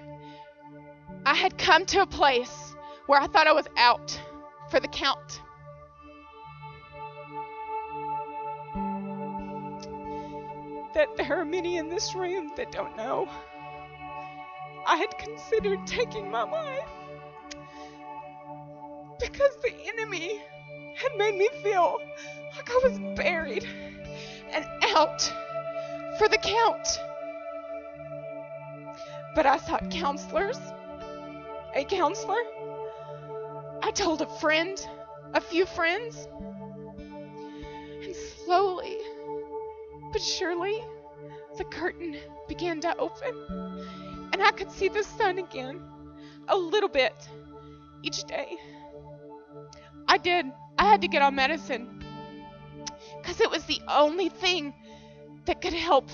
I 1.24 1.34
had 1.34 1.56
come 1.56 1.86
to 1.86 2.02
a 2.02 2.06
place 2.06 2.74
where 3.06 3.20
I 3.20 3.26
thought 3.26 3.46
I 3.46 3.52
was 3.52 3.66
out 3.76 4.20
for 4.70 4.80
the 4.80 4.88
count. 4.88 5.40
that 10.94 11.16
there 11.16 11.40
are 11.40 11.44
many 11.44 11.78
in 11.78 11.88
this 11.88 12.14
room 12.14 12.52
that 12.56 12.70
don't 12.70 12.96
know. 12.96 13.28
I 14.86 14.96
had 14.96 15.16
considered 15.18 15.86
taking 15.86 16.30
my 16.30 16.42
life 16.42 16.88
because 19.18 19.56
the 19.62 19.72
enemy 19.86 20.40
had 20.96 21.12
made 21.16 21.36
me 21.36 21.48
feel 21.62 21.98
like 22.56 22.70
I 22.70 22.80
was 22.84 22.98
buried 23.16 23.66
and 24.50 24.64
out 24.94 25.22
for 26.18 26.28
the 26.28 26.38
count. 26.38 27.00
But 29.34 29.46
I 29.46 29.56
sought 29.58 29.90
counselors, 29.90 30.58
a 31.74 31.84
counselor. 31.84 32.42
I 33.82 33.90
told 33.92 34.22
a 34.22 34.26
friend, 34.38 34.78
a 35.34 35.40
few 35.40 35.66
friends, 35.66 36.28
and 38.02 38.14
slowly 38.14 38.98
but 40.12 40.20
surely 40.20 40.84
the 41.56 41.64
curtain 41.64 42.16
began 42.46 42.80
to 42.80 42.96
open, 42.98 43.34
and 44.32 44.42
I 44.42 44.50
could 44.50 44.70
see 44.70 44.88
the 44.88 45.02
sun 45.02 45.38
again 45.38 45.82
a 46.48 46.56
little 46.56 46.88
bit 46.88 47.14
each 48.02 48.24
day. 48.24 48.56
I 50.06 50.18
did. 50.18 50.46
I 50.78 50.84
had 50.84 51.00
to 51.02 51.08
get 51.08 51.22
on 51.22 51.34
medicine 51.34 52.04
because 53.20 53.40
it 53.40 53.50
was 53.50 53.64
the 53.64 53.80
only 53.88 54.28
thing 54.28 54.74
that 55.46 55.62
could 55.62 55.72
help 55.72 56.08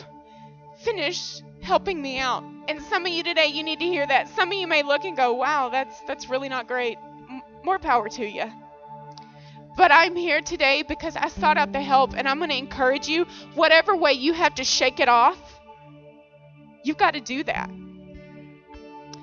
finish 0.85 1.41
helping 1.61 2.01
me 2.01 2.19
out. 2.19 2.45
And 2.69 2.83
some 2.83 3.07
of 3.07 3.13
you 3.13 3.23
today, 3.23 3.47
you 3.47 3.63
need 3.63 3.79
to 3.81 3.87
hear 3.87 4.07
that. 4.07 4.29
Some 4.29 4.53
of 4.53 4.59
you 4.59 4.67
may 4.67 4.83
look 4.83 5.05
and 5.05 5.17
go, 5.17 5.35
"Wow, 5.35 5.69
that's 5.71 6.01
that's 6.03 6.29
really 6.29 6.49
not 6.49 6.69
great." 6.69 6.99
M- 7.31 7.43
more 7.65 7.79
power 7.79 8.09
to 8.11 8.27
you. 8.27 8.45
But 9.77 9.93
I'm 9.93 10.17
here 10.17 10.41
today 10.41 10.83
because 10.83 11.15
I 11.15 11.29
sought 11.29 11.57
out 11.57 11.73
the 11.73 11.81
help, 11.81 12.15
and 12.17 12.29
I'm 12.29 12.39
going 12.39 12.51
to 12.51 12.57
encourage 12.57 13.07
you. 13.07 13.27
Whatever 13.55 13.95
way 13.97 14.15
you 14.15 14.33
have 14.33 14.57
to 14.57 14.65
shake 14.65 14.99
it 14.99 15.09
off, 15.09 15.39
you've 16.83 16.99
got 16.99 17.15
to 17.15 17.21
do 17.21 17.45
that. 17.45 17.71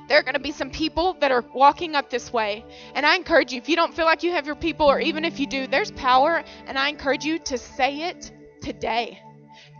There 0.07 0.19
are 0.19 0.23
going 0.23 0.35
to 0.35 0.39
be 0.39 0.51
some 0.51 0.69
people 0.69 1.13
that 1.19 1.31
are 1.31 1.43
walking 1.53 1.95
up 1.95 2.09
this 2.09 2.31
way. 2.31 2.63
And 2.93 3.05
I 3.05 3.15
encourage 3.15 3.51
you, 3.51 3.57
if 3.57 3.67
you 3.67 3.75
don't 3.75 3.93
feel 3.93 4.05
like 4.05 4.23
you 4.23 4.31
have 4.31 4.45
your 4.45 4.55
people, 4.55 4.85
or 4.89 4.99
even 4.99 5.25
if 5.25 5.39
you 5.39 5.47
do, 5.47 5.67
there's 5.67 5.91
power. 5.91 6.43
And 6.67 6.77
I 6.77 6.89
encourage 6.89 7.25
you 7.25 7.39
to 7.39 7.57
say 7.57 8.03
it 8.03 8.31
today. 8.61 9.19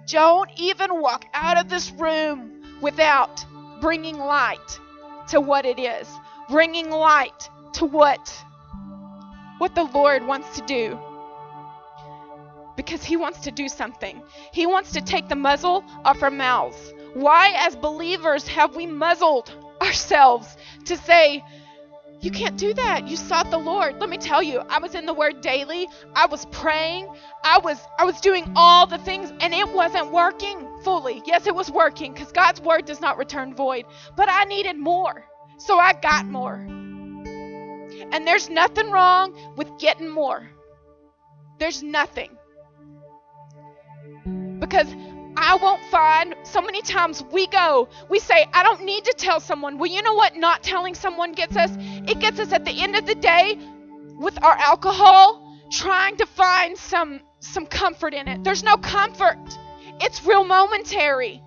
Don't 0.07 0.49
even 0.57 1.01
walk 1.01 1.25
out 1.33 1.57
of 1.57 1.69
this 1.69 1.91
room 1.91 2.79
without 2.81 3.45
bringing 3.81 4.17
light 4.17 4.79
to 5.29 5.41
what 5.41 5.65
it 5.65 5.79
is, 5.79 6.07
bringing 6.49 6.89
light 6.89 7.49
to 7.73 7.85
what 7.85 8.43
what 9.57 9.73
the 9.73 9.83
Lord 9.83 10.27
wants 10.27 10.59
to 10.59 10.65
do. 10.65 10.99
Because 12.75 13.03
He 13.03 13.15
wants 13.15 13.39
to 13.39 13.51
do 13.51 13.69
something. 13.69 14.21
He 14.51 14.65
wants 14.65 14.91
to 14.91 15.01
take 15.01 15.29
the 15.29 15.35
muzzle 15.35 15.83
off 16.03 16.21
our 16.21 16.29
mouths. 16.29 16.93
Why, 17.13 17.53
as 17.55 17.75
believers, 17.75 18.47
have 18.49 18.75
we 18.75 18.85
muzzled 18.85 19.51
ourselves 19.81 20.57
to 20.85 20.97
say, 20.97 21.43
you 22.25 22.31
can't 22.31 22.57
do 22.57 22.73
that. 22.73 23.07
You 23.07 23.17
sought 23.17 23.51
the 23.51 23.57
Lord. 23.59 23.99
Let 23.99 24.09
me 24.09 24.17
tell 24.17 24.41
you, 24.41 24.61
I 24.67 24.79
was 24.79 24.95
in 24.95 25.05
the 25.05 25.13
word 25.13 25.41
daily. 25.41 25.87
I 26.15 26.25
was 26.25 26.45
praying. 26.45 27.07
I 27.43 27.59
was 27.59 27.79
I 27.99 28.03
was 28.03 28.19
doing 28.19 28.51
all 28.55 28.87
the 28.87 28.97
things 28.97 29.31
and 29.41 29.53
it 29.53 29.71
wasn't 29.71 30.11
working 30.11 30.67
fully. 30.83 31.21
Yes, 31.27 31.45
it 31.45 31.53
was 31.53 31.69
working 31.69 32.15
cuz 32.15 32.31
God's 32.31 32.59
word 32.61 32.85
does 32.85 32.99
not 32.99 33.19
return 33.19 33.53
void, 33.53 33.85
but 34.15 34.27
I 34.27 34.45
needed 34.45 34.75
more. 34.75 35.23
So 35.59 35.77
I 35.77 35.93
got 35.93 36.25
more. 36.25 36.55
And 36.55 38.25
there's 38.25 38.49
nothing 38.49 38.89
wrong 38.89 39.53
with 39.55 39.77
getting 39.77 40.09
more. 40.09 40.49
There's 41.59 41.83
nothing. 41.83 42.35
Because 44.59 44.87
I 45.37 45.57
won't 45.61 45.83
find 45.85 46.35
so 46.43 46.61
many 46.61 46.81
times 46.81 47.23
we 47.31 47.47
go, 47.47 47.89
we 48.09 48.19
say, 48.19 48.45
I 48.53 48.63
don't 48.63 48.83
need 48.83 49.03
to 49.05 49.13
tell 49.13 49.39
someone. 49.39 49.77
Well, 49.77 49.91
you 49.91 50.01
know 50.01 50.13
what 50.13 50.35
not 50.35 50.63
telling 50.63 50.95
someone 50.95 51.33
gets 51.33 51.57
us? 51.57 51.71
It 52.07 52.19
gets 52.19 52.39
us 52.39 52.51
at 52.51 52.65
the 52.65 52.81
end 52.81 52.95
of 52.95 53.05
the 53.05 53.15
day 53.15 53.57
with 54.17 54.41
our 54.43 54.57
alcohol 54.57 55.41
trying 55.71 56.15
to 56.17 56.25
find 56.25 56.77
some 56.77 57.21
some 57.39 57.65
comfort 57.65 58.13
in 58.13 58.27
it. 58.27 58.43
There's 58.43 58.63
no 58.63 58.77
comfort. 58.77 59.37
It's 60.01 60.25
real 60.25 60.43
momentary. 60.43 61.41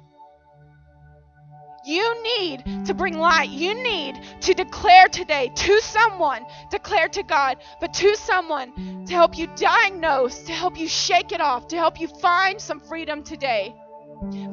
You 1.85 2.23
need 2.39 2.87
to 2.87 2.93
bring 2.93 3.17
light. 3.17 3.49
You 3.49 3.75
need 3.75 4.21
to 4.43 4.53
declare 4.53 5.09
today 5.09 5.51
to 5.55 5.81
someone, 5.81 6.45
declare 6.71 7.09
to 7.09 7.23
God, 7.23 7.57
but 7.81 7.95
to 7.95 8.15
someone 8.15 9.07
to 9.07 9.15
help 9.15 9.39
you 9.39 9.47
diagnose, 9.57 10.43
to 10.43 10.53
help 10.53 10.79
you 10.79 10.87
shake 10.87 11.33
it 11.33 11.41
off, 11.41 11.69
to 11.69 11.77
help 11.77 11.99
you 12.01 12.09
find 12.09 12.61
some 12.61 12.81
freedom 12.81 13.23
today. 13.23 13.75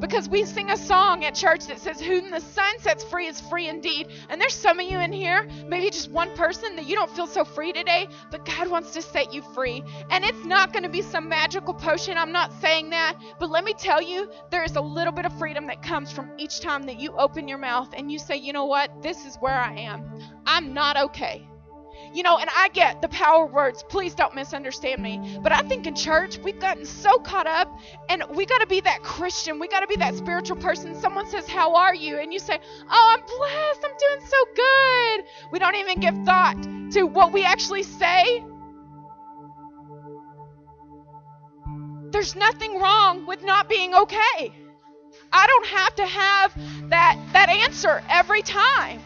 Because 0.00 0.28
we 0.28 0.44
sing 0.44 0.70
a 0.70 0.76
song 0.76 1.24
at 1.24 1.34
church 1.34 1.66
that 1.66 1.80
says, 1.80 2.00
Whom 2.00 2.30
the 2.30 2.40
Son 2.40 2.78
sets 2.78 3.02
free 3.04 3.26
is 3.26 3.40
free 3.40 3.68
indeed. 3.68 4.08
And 4.28 4.40
there's 4.40 4.54
some 4.54 4.78
of 4.78 4.86
you 4.88 4.98
in 5.00 5.12
here, 5.12 5.48
maybe 5.66 5.90
just 5.90 6.10
one 6.10 6.34
person, 6.36 6.76
that 6.76 6.86
you 6.86 6.94
don't 6.94 7.10
feel 7.10 7.26
so 7.26 7.44
free 7.44 7.72
today, 7.72 8.08
but 8.30 8.44
God 8.44 8.68
wants 8.68 8.92
to 8.92 9.02
set 9.02 9.34
you 9.34 9.42
free. 9.54 9.82
And 10.10 10.24
it's 10.24 10.44
not 10.44 10.72
going 10.72 10.84
to 10.84 10.88
be 10.88 11.02
some 11.02 11.28
magical 11.28 11.74
potion. 11.74 12.16
I'm 12.16 12.32
not 12.32 12.52
saying 12.60 12.90
that. 12.90 13.16
But 13.38 13.50
let 13.50 13.64
me 13.64 13.74
tell 13.74 14.00
you, 14.00 14.30
there 14.50 14.64
is 14.64 14.76
a 14.76 14.80
little 14.80 15.12
bit 15.12 15.24
of 15.24 15.36
freedom 15.38 15.66
that 15.66 15.82
comes 15.82 16.12
from 16.12 16.30
each 16.38 16.60
time 16.60 16.84
that 16.84 17.00
you 17.00 17.12
open 17.16 17.48
your 17.48 17.58
mouth 17.58 17.92
and 17.96 18.10
you 18.10 18.18
say, 18.18 18.36
You 18.36 18.52
know 18.52 18.66
what? 18.66 19.02
This 19.02 19.24
is 19.24 19.36
where 19.36 19.54
I 19.54 19.74
am. 19.74 20.04
I'm 20.46 20.74
not 20.74 20.96
okay. 20.96 21.48
You 22.16 22.22
know, 22.22 22.38
and 22.38 22.48
I 22.56 22.70
get 22.70 23.02
the 23.02 23.08
power 23.08 23.44
words. 23.44 23.82
Please 23.82 24.14
don't 24.14 24.34
misunderstand 24.34 25.02
me. 25.02 25.38
But 25.42 25.52
I 25.52 25.60
think 25.60 25.86
in 25.86 25.94
church, 25.94 26.38
we've 26.38 26.58
gotten 26.58 26.86
so 26.86 27.18
caught 27.18 27.46
up, 27.46 27.78
and 28.08 28.24
we 28.30 28.46
got 28.46 28.62
to 28.62 28.66
be 28.66 28.80
that 28.80 29.02
Christian. 29.02 29.58
We 29.58 29.68
got 29.68 29.80
to 29.80 29.86
be 29.86 29.96
that 29.96 30.14
spiritual 30.14 30.56
person. 30.56 30.98
Someone 30.98 31.28
says, 31.28 31.46
How 31.46 31.74
are 31.74 31.94
you? 31.94 32.18
And 32.18 32.32
you 32.32 32.38
say, 32.38 32.58
Oh, 32.90 33.14
I'm 33.14 33.20
blessed. 33.20 33.84
I'm 33.84 33.96
doing 33.98 34.26
so 34.26 34.36
good. 34.54 35.24
We 35.52 35.58
don't 35.58 35.74
even 35.74 36.00
give 36.00 36.16
thought 36.24 36.56
to 36.92 37.02
what 37.02 37.34
we 37.34 37.44
actually 37.44 37.82
say. 37.82 38.42
There's 42.12 42.34
nothing 42.34 42.80
wrong 42.80 43.26
with 43.26 43.44
not 43.44 43.68
being 43.68 43.92
okay. 43.92 44.54
I 45.30 45.46
don't 45.46 45.66
have 45.66 45.94
to 45.96 46.06
have 46.06 46.88
that, 46.88 47.20
that 47.34 47.50
answer 47.50 48.02
every 48.08 48.40
time. 48.40 49.02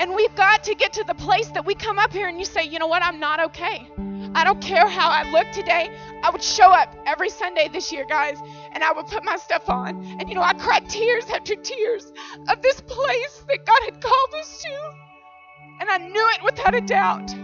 And 0.00 0.14
we've 0.14 0.34
got 0.34 0.64
to 0.64 0.74
get 0.74 0.94
to 0.94 1.04
the 1.04 1.14
place 1.14 1.48
that 1.48 1.66
we 1.66 1.74
come 1.74 1.98
up 1.98 2.10
here 2.10 2.26
and 2.26 2.38
you 2.38 2.46
say, 2.46 2.64
you 2.64 2.78
know 2.78 2.86
what, 2.86 3.02
I'm 3.02 3.20
not 3.20 3.38
okay. 3.38 3.86
I 4.34 4.44
don't 4.44 4.62
care 4.62 4.88
how 4.88 5.10
I 5.10 5.30
look 5.30 5.46
today. 5.52 5.94
I 6.22 6.30
would 6.30 6.42
show 6.42 6.72
up 6.72 6.96
every 7.04 7.28
Sunday 7.28 7.68
this 7.68 7.92
year, 7.92 8.06
guys, 8.08 8.38
and 8.72 8.82
I 8.82 8.92
would 8.92 9.08
put 9.08 9.24
my 9.24 9.36
stuff 9.36 9.68
on. 9.68 10.02
And 10.18 10.26
you 10.26 10.34
know, 10.34 10.40
I 10.40 10.54
cried 10.54 10.88
tears 10.88 11.24
after 11.28 11.54
tears 11.54 12.14
of 12.48 12.62
this 12.62 12.80
place 12.80 13.44
that 13.46 13.66
God 13.66 13.78
had 13.84 14.00
called 14.00 14.34
us 14.38 14.62
to. 14.62 14.94
And 15.80 15.90
I 15.90 15.98
knew 15.98 16.28
it 16.34 16.44
without 16.44 16.74
a 16.74 16.80
doubt. 16.80 17.34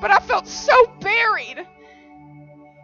But 0.00 0.10
I 0.10 0.18
felt 0.20 0.48
so 0.48 0.86
buried. 1.00 1.66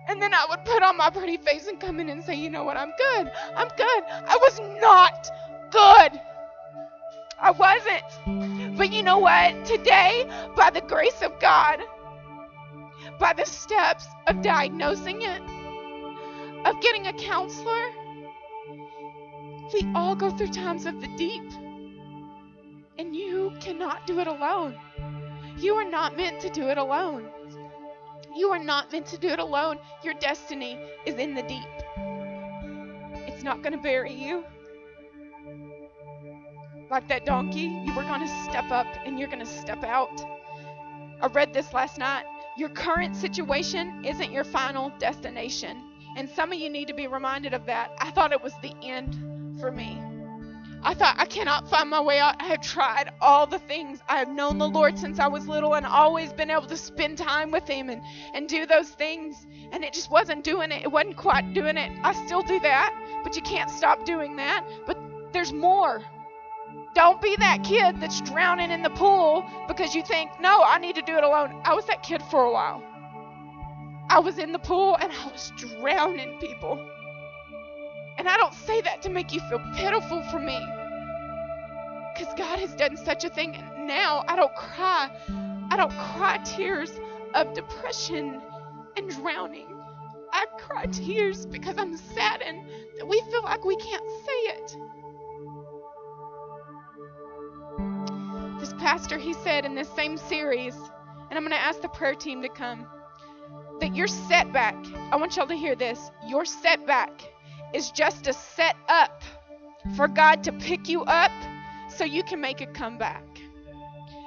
And 0.08 0.20
then 0.20 0.34
I 0.34 0.44
would 0.50 0.66
put 0.66 0.82
on 0.82 0.98
my 0.98 1.08
pretty 1.08 1.38
face 1.38 1.66
and 1.66 1.80
come 1.80 1.98
in 1.98 2.10
and 2.10 2.22
say, 2.22 2.34
you 2.34 2.50
know 2.50 2.64
what, 2.64 2.76
I'm 2.76 2.92
good. 2.98 3.32
I'm 3.56 3.68
good. 3.74 4.04
I 4.06 4.36
was 4.38 4.60
not 4.82 5.30
good. 5.70 6.20
I 7.40 7.52
wasn't. 7.52 8.76
But 8.76 8.92
you 8.92 9.02
know 9.02 9.18
what? 9.18 9.64
Today, 9.64 10.28
by 10.56 10.70
the 10.70 10.80
grace 10.80 11.22
of 11.22 11.38
God, 11.40 11.80
by 13.20 13.32
the 13.32 13.44
steps 13.44 14.06
of 14.26 14.42
diagnosing 14.42 15.22
it, 15.22 15.42
of 16.66 16.80
getting 16.80 17.06
a 17.06 17.12
counselor, 17.12 17.90
we 19.72 19.86
all 19.94 20.16
go 20.16 20.30
through 20.30 20.48
times 20.48 20.86
of 20.86 21.00
the 21.00 21.08
deep. 21.16 21.44
And 22.98 23.14
you 23.14 23.52
cannot 23.60 24.06
do 24.06 24.18
it 24.18 24.26
alone. 24.26 24.76
You 25.56 25.74
are 25.76 25.88
not 25.88 26.16
meant 26.16 26.40
to 26.40 26.50
do 26.50 26.68
it 26.68 26.78
alone. 26.78 27.28
You 28.34 28.50
are 28.50 28.62
not 28.62 28.90
meant 28.90 29.06
to 29.06 29.18
do 29.18 29.28
it 29.28 29.38
alone. 29.38 29.78
Your 30.02 30.14
destiny 30.14 30.78
is 31.06 31.14
in 31.14 31.34
the 31.34 31.42
deep. 31.42 31.66
It's 33.28 33.44
not 33.44 33.62
going 33.62 33.72
to 33.72 33.78
bury 33.78 34.12
you 34.12 34.44
like 36.90 37.08
that 37.08 37.26
donkey, 37.26 37.82
you 37.84 37.94
were 37.94 38.02
going 38.02 38.20
to 38.20 38.44
step 38.44 38.70
up 38.70 38.86
and 39.04 39.18
you're 39.18 39.28
going 39.28 39.44
to 39.44 39.46
step 39.46 39.84
out. 39.84 40.24
I 41.20 41.26
read 41.26 41.52
this 41.52 41.72
last 41.72 41.98
night. 41.98 42.24
Your 42.56 42.68
current 42.68 43.14
situation 43.14 44.04
isn't 44.04 44.32
your 44.32 44.44
final 44.44 44.90
destination. 44.98 45.82
And 46.16 46.28
some 46.28 46.52
of 46.52 46.58
you 46.58 46.70
need 46.70 46.88
to 46.88 46.94
be 46.94 47.06
reminded 47.06 47.54
of 47.54 47.66
that. 47.66 47.92
I 47.98 48.10
thought 48.10 48.32
it 48.32 48.42
was 48.42 48.54
the 48.62 48.74
end 48.82 49.60
for 49.60 49.70
me. 49.70 50.00
I 50.82 50.94
thought 50.94 51.16
I 51.18 51.26
cannot 51.26 51.68
find 51.68 51.90
my 51.90 52.00
way 52.00 52.20
out. 52.20 52.36
I 52.40 52.44
have 52.46 52.60
tried 52.60 53.10
all 53.20 53.46
the 53.46 53.58
things. 53.58 54.00
I 54.08 54.18
have 54.18 54.28
known 54.28 54.58
the 54.58 54.68
Lord 54.68 54.96
since 54.96 55.18
I 55.18 55.26
was 55.26 55.48
little 55.48 55.74
and 55.74 55.84
always 55.84 56.32
been 56.32 56.50
able 56.50 56.66
to 56.66 56.76
spend 56.76 57.18
time 57.18 57.50
with 57.50 57.66
Him 57.66 57.90
and, 57.90 58.00
and 58.32 58.48
do 58.48 58.64
those 58.64 58.90
things. 58.90 59.46
And 59.72 59.82
it 59.84 59.92
just 59.92 60.10
wasn't 60.10 60.44
doing 60.44 60.70
it. 60.70 60.82
It 60.82 60.90
wasn't 60.90 61.16
quite 61.16 61.52
doing 61.52 61.76
it. 61.76 61.90
I 62.04 62.12
still 62.26 62.42
do 62.42 62.60
that, 62.60 62.94
but 63.24 63.34
you 63.34 63.42
can't 63.42 63.70
stop 63.70 64.04
doing 64.04 64.36
that. 64.36 64.64
But 64.86 64.98
there's 65.32 65.52
more. 65.52 66.02
Don't 66.94 67.20
be 67.22 67.36
that 67.36 67.62
kid 67.62 68.00
that's 68.00 68.20
drowning 68.22 68.70
in 68.70 68.82
the 68.82 68.90
pool 68.90 69.44
because 69.68 69.94
you 69.94 70.02
think, 70.02 70.30
no, 70.40 70.62
I 70.62 70.78
need 70.78 70.96
to 70.96 71.02
do 71.02 71.16
it 71.16 71.24
alone. 71.24 71.60
I 71.64 71.74
was 71.74 71.84
that 71.86 72.02
kid 72.02 72.22
for 72.30 72.44
a 72.44 72.52
while. 72.52 72.82
I 74.10 74.18
was 74.20 74.38
in 74.38 74.52
the 74.52 74.58
pool 74.58 74.96
and 75.00 75.12
I 75.12 75.30
was 75.30 75.52
drowning 75.56 76.38
people. 76.40 76.78
And 78.16 78.28
I 78.28 78.36
don't 78.36 78.54
say 78.54 78.80
that 78.80 79.02
to 79.02 79.10
make 79.10 79.32
you 79.32 79.40
feel 79.48 79.62
pitiful 79.76 80.22
for 80.24 80.40
me. 80.40 80.58
Because 82.14 82.34
God 82.36 82.58
has 82.58 82.74
done 82.74 82.96
such 82.96 83.24
a 83.24 83.28
thing. 83.28 83.54
And 83.54 83.86
now 83.86 84.24
I 84.26 84.34
don't 84.34 84.54
cry. 84.56 85.10
I 85.70 85.76
don't 85.76 85.92
cry 85.92 86.38
tears 86.38 86.90
of 87.34 87.54
depression 87.54 88.40
and 88.96 89.08
drowning. 89.10 89.68
I 90.32 90.46
cry 90.58 90.86
tears 90.86 91.46
because 91.46 91.76
I'm 91.78 91.96
saddened 91.96 92.66
that 92.98 93.06
we 93.06 93.20
feel 93.30 93.42
like 93.44 93.64
we 93.64 93.76
can't 93.76 94.10
say 94.26 94.32
it. 94.32 94.76
This 98.58 98.72
pastor, 98.74 99.18
he 99.18 99.34
said 99.34 99.64
in 99.64 99.76
this 99.76 99.88
same 99.94 100.16
series, 100.16 100.74
and 100.74 101.38
I'm 101.38 101.42
going 101.42 101.50
to 101.50 101.56
ask 101.56 101.80
the 101.80 101.88
prayer 101.88 102.14
team 102.14 102.42
to 102.42 102.48
come, 102.48 102.86
that 103.80 103.94
your 103.94 104.08
setback, 104.08 104.74
I 105.12 105.16
want 105.16 105.36
y'all 105.36 105.46
to 105.46 105.54
hear 105.54 105.76
this, 105.76 106.10
your 106.26 106.44
setback 106.44 107.22
is 107.72 107.92
just 107.92 108.26
a 108.26 108.32
set 108.32 108.74
up 108.88 109.22
for 109.96 110.08
God 110.08 110.42
to 110.44 110.52
pick 110.52 110.88
you 110.88 111.04
up 111.04 111.30
so 111.88 112.04
you 112.04 112.24
can 112.24 112.40
make 112.40 112.60
a 112.60 112.66
comeback. 112.66 113.22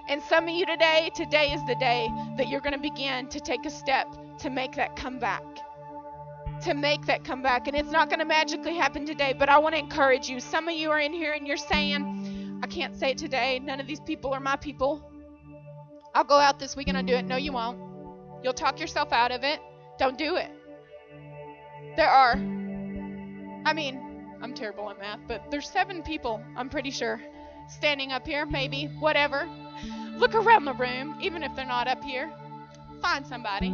And 0.07 0.21
some 0.23 0.45
of 0.45 0.55
you 0.55 0.65
today, 0.65 1.11
today 1.13 1.51
is 1.51 1.61
the 1.67 1.75
day 1.75 2.07
that 2.38 2.47
you're 2.47 2.61
going 2.61 2.73
to 2.73 2.79
begin 2.79 3.27
to 3.27 3.39
take 3.41 3.65
a 3.65 3.69
step 3.69 4.07
to 4.39 4.49
make 4.49 4.75
that 4.75 4.95
comeback. 4.95 5.43
To 6.63 6.73
make 6.73 7.05
that 7.07 7.25
comeback. 7.25 7.67
And 7.67 7.75
it's 7.75 7.91
not 7.91 8.09
going 8.09 8.19
to 8.19 8.25
magically 8.25 8.75
happen 8.75 9.05
today, 9.05 9.34
but 9.38 9.49
I 9.49 9.57
want 9.57 9.75
to 9.75 9.79
encourage 9.79 10.29
you. 10.29 10.39
Some 10.39 10.69
of 10.69 10.75
you 10.75 10.89
are 10.91 10.99
in 10.99 11.11
here 11.11 11.34
and 11.34 11.45
you're 11.45 11.57
saying, 11.57 12.30
I 12.64 12.68
can't 12.68 12.95
say 12.95 13.12
it 13.12 13.18
today. 13.18 13.59
None 13.59 13.80
of 13.80 13.88
these 13.88 13.99
people 13.99 14.34
are 14.34 14.39
my 14.39 14.55
people. 14.55 15.03
I'll 16.14 16.24
go 16.24 16.38
out 16.38 16.59
this 16.59 16.76
week 16.76 16.88
and 16.88 17.07
do 17.07 17.16
it. 17.16 17.26
No, 17.26 17.38
you 17.38 17.53
won't. 17.53 17.80
You'll 18.43 18.53
talk 18.53 18.80
yourself 18.80 19.12
out 19.12 19.32
of 19.32 19.43
it. 19.43 19.59
Don't 19.97 20.18
do 20.18 20.36
it. 20.36 20.49
There 21.95 22.09
are, 22.09 22.34
I 23.66 23.74
mean, 23.74 23.99
I'm 24.41 24.53
terrible 24.53 24.89
at 24.89 24.99
math, 24.99 25.20
but 25.28 25.49
there's 25.51 25.70
seven 25.70 26.03
people, 26.03 26.41
I'm 26.55 26.70
pretty 26.70 26.91
sure, 26.91 27.22
standing 27.68 28.12
up 28.12 28.26
here, 28.26 28.45
maybe, 28.45 28.86
whatever. 28.99 29.47
Look 30.18 30.36
around 30.36 30.66
the 30.66 30.74
room, 30.74 31.18
even 31.22 31.43
if 31.43 31.55
they're 31.55 31.66
not 31.66 31.88
up 31.88 32.03
here. 32.03 32.32
Find 33.01 33.26
somebody. 33.26 33.70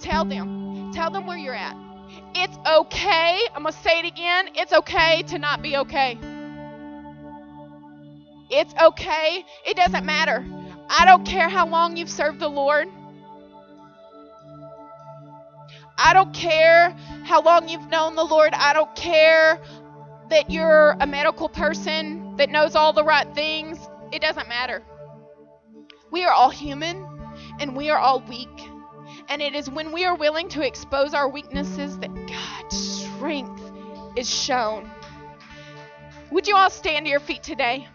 Tell 0.00 0.24
them. 0.24 0.92
Tell 0.92 1.10
them 1.10 1.26
where 1.26 1.38
you're 1.38 1.54
at. 1.54 1.76
It's 2.34 2.56
okay. 2.66 3.40
I'm 3.54 3.62
going 3.62 3.74
to 3.74 3.80
say 3.80 3.98
it 4.00 4.06
again. 4.06 4.50
It's 4.54 4.72
okay 4.72 5.22
to 5.24 5.38
not 5.38 5.62
be 5.62 5.76
okay. 5.78 6.18
It's 8.50 8.74
okay. 8.80 9.44
It 9.66 9.76
doesn't 9.76 10.04
matter. 10.04 10.44
I 10.88 11.04
don't 11.04 11.24
care 11.24 11.48
how 11.48 11.66
long 11.66 11.96
you've 11.96 12.10
served 12.10 12.40
the 12.40 12.48
Lord. 12.48 12.88
I 15.98 16.14
don't 16.14 16.32
care 16.32 16.96
how 17.24 17.42
long 17.42 17.68
you've 17.68 17.88
known 17.88 18.14
the 18.14 18.24
Lord. 18.24 18.54
I 18.54 18.72
don't 18.72 18.94
care 18.94 19.60
that 20.30 20.50
you're 20.50 20.96
a 21.00 21.06
medical 21.06 21.48
person 21.48 22.36
that 22.36 22.50
knows 22.50 22.74
all 22.76 22.92
the 22.92 23.04
right 23.04 23.26
things. 23.34 23.78
It 24.12 24.22
doesn't 24.22 24.48
matter. 24.48 24.82
We 26.10 26.24
are 26.24 26.32
all 26.32 26.50
human 26.50 27.06
and 27.58 27.76
we 27.76 27.90
are 27.90 27.98
all 27.98 28.20
weak. 28.28 28.48
And 29.28 29.42
it 29.42 29.54
is 29.54 29.68
when 29.68 29.92
we 29.92 30.04
are 30.04 30.14
willing 30.14 30.48
to 30.50 30.66
expose 30.66 31.12
our 31.12 31.28
weaknesses 31.28 31.98
that 31.98 32.14
God's 32.14 32.76
strength 32.76 33.60
is 34.16 34.30
shown. 34.32 34.88
Would 36.30 36.46
you 36.46 36.56
all 36.56 36.70
stand 36.70 37.06
to 37.06 37.10
your 37.10 37.20
feet 37.20 37.42
today? 37.42 37.88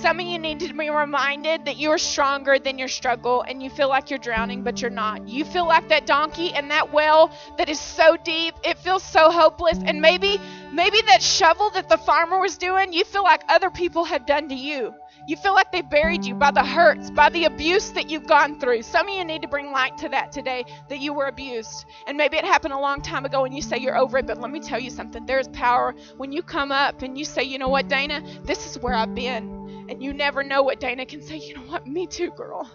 Some 0.00 0.20
of 0.20 0.26
you 0.26 0.38
need 0.38 0.60
to 0.60 0.72
be 0.72 0.90
reminded 0.90 1.64
that 1.64 1.76
you're 1.76 1.98
stronger 1.98 2.60
than 2.60 2.78
your 2.78 2.86
struggle 2.86 3.42
and 3.42 3.60
you 3.60 3.68
feel 3.68 3.88
like 3.88 4.10
you're 4.10 4.18
drowning, 4.20 4.62
but 4.62 4.80
you're 4.80 4.92
not. 4.92 5.26
You 5.26 5.44
feel 5.44 5.66
like 5.66 5.88
that 5.88 6.06
donkey 6.06 6.52
in 6.54 6.68
that 6.68 6.92
well 6.92 7.32
that 7.56 7.68
is 7.68 7.80
so 7.80 8.16
deep, 8.16 8.54
it 8.62 8.78
feels 8.78 9.02
so 9.02 9.30
hopeless. 9.32 9.78
And 9.84 10.00
maybe, 10.00 10.38
maybe 10.72 11.02
that 11.08 11.20
shovel 11.20 11.70
that 11.70 11.88
the 11.88 11.98
farmer 11.98 12.38
was 12.38 12.56
doing, 12.58 12.92
you 12.92 13.04
feel 13.04 13.24
like 13.24 13.42
other 13.48 13.70
people 13.70 14.04
have 14.04 14.24
done 14.24 14.48
to 14.50 14.54
you. 14.54 14.94
You 15.28 15.36
feel 15.36 15.52
like 15.52 15.70
they 15.70 15.82
buried 15.82 16.24
you 16.24 16.34
by 16.34 16.52
the 16.52 16.64
hurts, 16.64 17.10
by 17.10 17.28
the 17.28 17.44
abuse 17.44 17.90
that 17.90 18.08
you've 18.08 18.26
gone 18.26 18.58
through. 18.58 18.80
Some 18.80 19.08
of 19.08 19.14
you 19.14 19.22
need 19.26 19.42
to 19.42 19.48
bring 19.48 19.72
light 19.72 19.98
to 19.98 20.08
that 20.08 20.32
today 20.32 20.64
that 20.88 21.00
you 21.00 21.12
were 21.12 21.26
abused. 21.26 21.84
And 22.06 22.16
maybe 22.16 22.38
it 22.38 22.46
happened 22.46 22.72
a 22.72 22.78
long 22.78 23.02
time 23.02 23.26
ago 23.26 23.44
and 23.44 23.54
you 23.54 23.60
say 23.60 23.76
you're 23.76 23.98
over 23.98 24.16
it, 24.16 24.26
but 24.26 24.40
let 24.40 24.50
me 24.50 24.58
tell 24.58 24.80
you 24.80 24.88
something. 24.88 25.26
There's 25.26 25.46
power 25.48 25.94
when 26.16 26.32
you 26.32 26.42
come 26.42 26.72
up 26.72 27.02
and 27.02 27.18
you 27.18 27.26
say, 27.26 27.42
you 27.42 27.58
know 27.58 27.68
what, 27.68 27.88
Dana, 27.88 28.22
this 28.44 28.64
is 28.64 28.78
where 28.78 28.94
I've 28.94 29.14
been. 29.14 29.86
And 29.90 30.02
you 30.02 30.14
never 30.14 30.42
know 30.42 30.62
what 30.62 30.80
Dana 30.80 31.04
can 31.04 31.20
say. 31.20 31.36
You 31.36 31.56
know 31.56 31.72
what? 31.72 31.86
Me 31.86 32.06
too, 32.06 32.30
girl. 32.30 32.70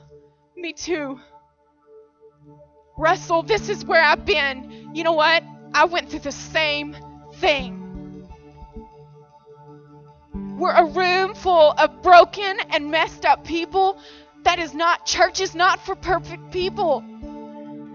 Me 0.56 0.74
too. 0.74 1.20
Russell, 2.99 3.41
this 3.41 3.68
is 3.68 3.84
where 3.84 4.04
I've 4.04 4.26
been. 4.26 4.91
You 4.93 5.04
know 5.04 5.14
what? 5.14 5.43
I 5.74 5.86
went 5.86 6.12
through 6.12 6.20
the 6.20 6.32
same 6.32 6.95
thing. 7.38 7.83
We're 10.58 10.72
a 10.72 10.86
room 10.86 11.34
full 11.34 11.74
of 11.78 12.01
broken 12.04 12.58
and 12.70 12.91
messed 12.91 13.26
up 13.26 13.43
people. 13.43 13.97
That 14.43 14.60
is 14.60 14.74
not, 14.74 15.06
church 15.06 15.39
is 15.39 15.56
not 15.56 15.84
for 15.84 15.95
perfect 15.95 16.51
people. 16.51 17.04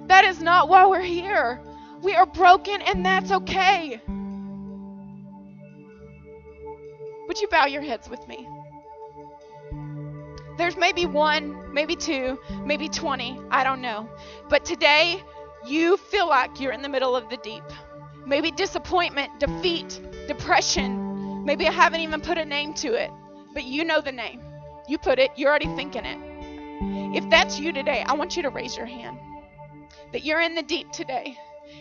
That 0.09 0.25
is 0.25 0.41
not 0.41 0.69
why 0.69 0.87
we're 0.87 1.01
here. 1.01 1.61
We 2.03 2.15
are 2.15 2.27
broken, 2.27 2.81
and 2.83 3.05
that's 3.05 3.31
okay. 3.31 4.01
Would 7.29 7.41
you 7.41 7.49
bow 7.49 7.67
your 7.67 7.83
heads 7.83 8.09
with 8.09 8.27
me? 8.27 8.49
There's 10.57 10.77
maybe 10.77 11.07
one, 11.07 11.73
maybe 11.73 11.95
two, 11.95 12.41
maybe 12.65 12.89
20, 12.89 13.39
I 13.51 13.63
don't 13.63 13.81
know. 13.81 14.09
But 14.49 14.65
today, 14.65 15.23
you 15.67 15.97
feel 15.97 16.29
like 16.29 16.59
you're 16.59 16.73
in 16.73 16.83
the 16.83 16.89
middle 16.89 17.15
of 17.15 17.29
the 17.29 17.37
deep. 17.37 17.63
Maybe 18.27 18.51
disappointment, 18.51 19.39
defeat, 19.39 20.01
depression. 20.27 21.08
Maybe 21.49 21.67
I 21.67 21.73
haven't 21.73 22.01
even 22.03 22.21
put 22.21 22.37
a 22.37 22.45
name 22.45 22.75
to 22.75 22.89
it, 22.89 23.11
but 23.55 23.65
you 23.65 23.83
know 23.83 24.03
the 24.03 24.13
name. 24.13 24.43
You 24.87 24.99
put 24.99 25.19
it, 25.19 25.31
you're 25.35 25.49
already 25.49 25.75
thinking 25.77 26.05
it. 26.05 26.19
If 27.17 27.31
that's 27.31 27.59
you 27.59 27.73
today, 27.73 28.05
I 28.07 28.13
want 28.13 28.37
you 28.37 28.43
to 28.43 28.51
raise 28.51 28.77
your 28.77 28.85
hand. 28.85 29.19
That 30.13 30.27
you're 30.27 30.43
in 30.43 30.55
the 30.55 30.63
deep 30.63 30.93
today 30.93 31.39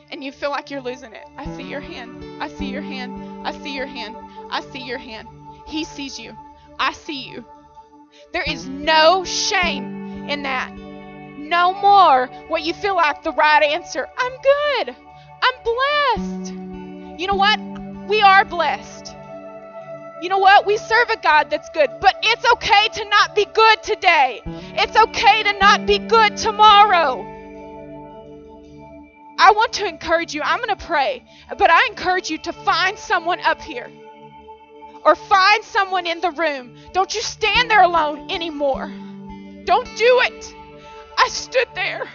and 0.09 0.23
you 0.23 0.31
feel 0.31 0.51
like 0.51 0.71
you're 0.71 0.79
losing 0.79 1.11
it. 1.11 1.25
I 1.35 1.53
see 1.57 1.63
your 1.63 1.81
hand. 1.81 2.41
I 2.41 2.47
see 2.47 2.67
your 2.67 2.81
hand. 2.81 3.45
I 3.45 3.51
see 3.51 3.75
your 3.75 3.87
hand. 3.87 4.15
I 4.49 4.61
see 4.61 4.79
your 4.79 4.99
hand. 4.99 5.27
He 5.65 5.83
sees 5.83 6.17
you. 6.17 6.33
I 6.79 6.93
see 6.93 7.27
you. 7.27 7.43
There 8.31 8.43
is 8.47 8.69
no 8.69 9.25
shame 9.25 10.29
in 10.29 10.43
that. 10.43 10.71
No 10.77 11.73
more 11.73 12.27
what 12.47 12.63
you 12.63 12.73
feel 12.73 12.95
like 12.95 13.21
the 13.21 13.33
right 13.33 13.63
answer. 13.63 14.07
I'm 14.17 14.31
good. 14.31 14.95
I'm 15.43 15.63
blessed. 15.65 16.53
You 17.19 17.27
know 17.27 17.35
what? 17.35 17.59
We 18.07 18.21
are 18.21 18.45
blessed. 18.45 19.06
You 20.21 20.29
know 20.29 20.39
what? 20.39 20.65
We 20.65 20.77
serve 20.77 21.09
a 21.09 21.17
God 21.17 21.49
that's 21.49 21.69
good, 21.69 21.89
but 22.01 22.15
it's 22.23 22.45
okay 22.53 22.87
to 22.93 23.05
not 23.09 23.35
be 23.35 23.45
good 23.45 23.83
today. 23.83 24.41
It's 24.45 24.95
okay 24.95 25.43
to 25.43 25.53
not 25.59 25.85
be 25.85 25.99
good 25.99 26.37
tomorrow. 26.37 27.21
I 29.39 29.51
want 29.51 29.73
to 29.73 29.85
encourage 29.85 30.33
you. 30.33 30.41
I'm 30.41 30.57
going 30.57 30.75
to 30.75 30.85
pray, 30.85 31.23
but 31.57 31.69
I 31.69 31.85
encourage 31.89 32.31
you 32.31 32.39
to 32.39 32.53
find 32.53 32.97
someone 32.97 33.39
up 33.41 33.61
here 33.61 33.91
or 35.05 35.15
find 35.15 35.63
someone 35.63 36.07
in 36.07 36.19
the 36.21 36.31
room. 36.31 36.75
Don't 36.93 37.13
you 37.13 37.21
stand 37.21 37.69
there 37.69 37.83
alone 37.83 38.31
anymore. 38.31 38.91
Don't 39.65 39.87
do 39.95 40.21
it. 40.23 40.55
I 41.17 41.27
stood 41.29 41.67
there. 41.75 42.09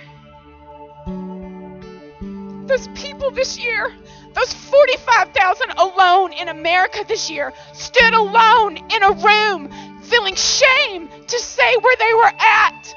Those 2.66 2.88
people 2.88 3.30
this 3.30 3.58
year, 3.58 3.92
those 4.34 4.52
45,000 4.52 5.70
alone 5.78 6.32
in 6.32 6.48
America 6.48 7.04
this 7.06 7.30
year, 7.30 7.52
stood 7.72 8.14
alone 8.14 8.76
in 8.76 9.02
a 9.02 9.12
room 9.12 9.70
feeling 10.02 10.34
shame 10.34 11.08
to 11.26 11.38
say 11.38 11.76
where 11.76 11.96
they 11.96 12.14
were 12.14 12.32
at. 12.38 12.94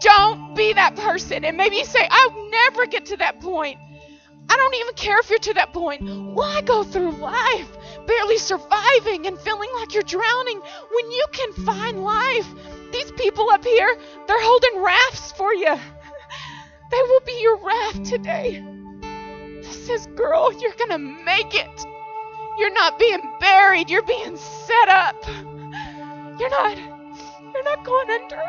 Don't 0.00 0.54
be 0.54 0.72
that 0.72 0.96
person. 0.96 1.44
And 1.44 1.56
maybe 1.56 1.76
you 1.76 1.84
say, 1.84 2.06
I'll 2.10 2.50
never 2.50 2.86
get 2.86 3.06
to 3.06 3.16
that 3.18 3.40
point. 3.40 3.78
I 4.48 4.56
don't 4.56 4.74
even 4.74 4.94
care 4.94 5.18
if 5.20 5.30
you're 5.30 5.38
to 5.38 5.54
that 5.54 5.72
point. 5.72 6.02
Why 6.02 6.60
go 6.62 6.82
through 6.82 7.12
life 7.12 7.76
barely 8.06 8.38
surviving 8.38 9.26
and 9.26 9.38
feeling 9.38 9.68
like 9.76 9.94
you're 9.94 10.02
drowning 10.02 10.60
when 10.92 11.10
you 11.10 11.24
can 11.32 11.52
find 11.64 12.02
life? 12.02 12.48
These 12.92 13.12
people 13.12 13.48
up 13.50 13.64
here, 13.64 13.96
they're 14.26 14.42
holding 14.42 14.82
rafts 14.82 15.32
for 15.32 15.54
you. 15.54 15.76
They 16.90 17.02
will 17.02 17.20
be 17.24 17.38
your 17.40 17.56
raft 17.64 18.04
today. 18.04 18.64
This 19.70 19.86
says, 19.86 20.06
girl, 20.16 20.52
you're 20.60 20.72
to 20.72 20.98
make 20.98 21.54
it. 21.54 21.86
You're 22.58 22.74
not 22.74 22.98
being 22.98 23.22
buried, 23.38 23.88
you're 23.88 24.02
being 24.02 24.36
set 24.36 24.88
up. 24.88 25.14
You're 25.28 26.50
not 26.50 26.76
you're 26.76 27.64
not 27.64 27.84
going 27.84 28.10
under. 28.10 28.42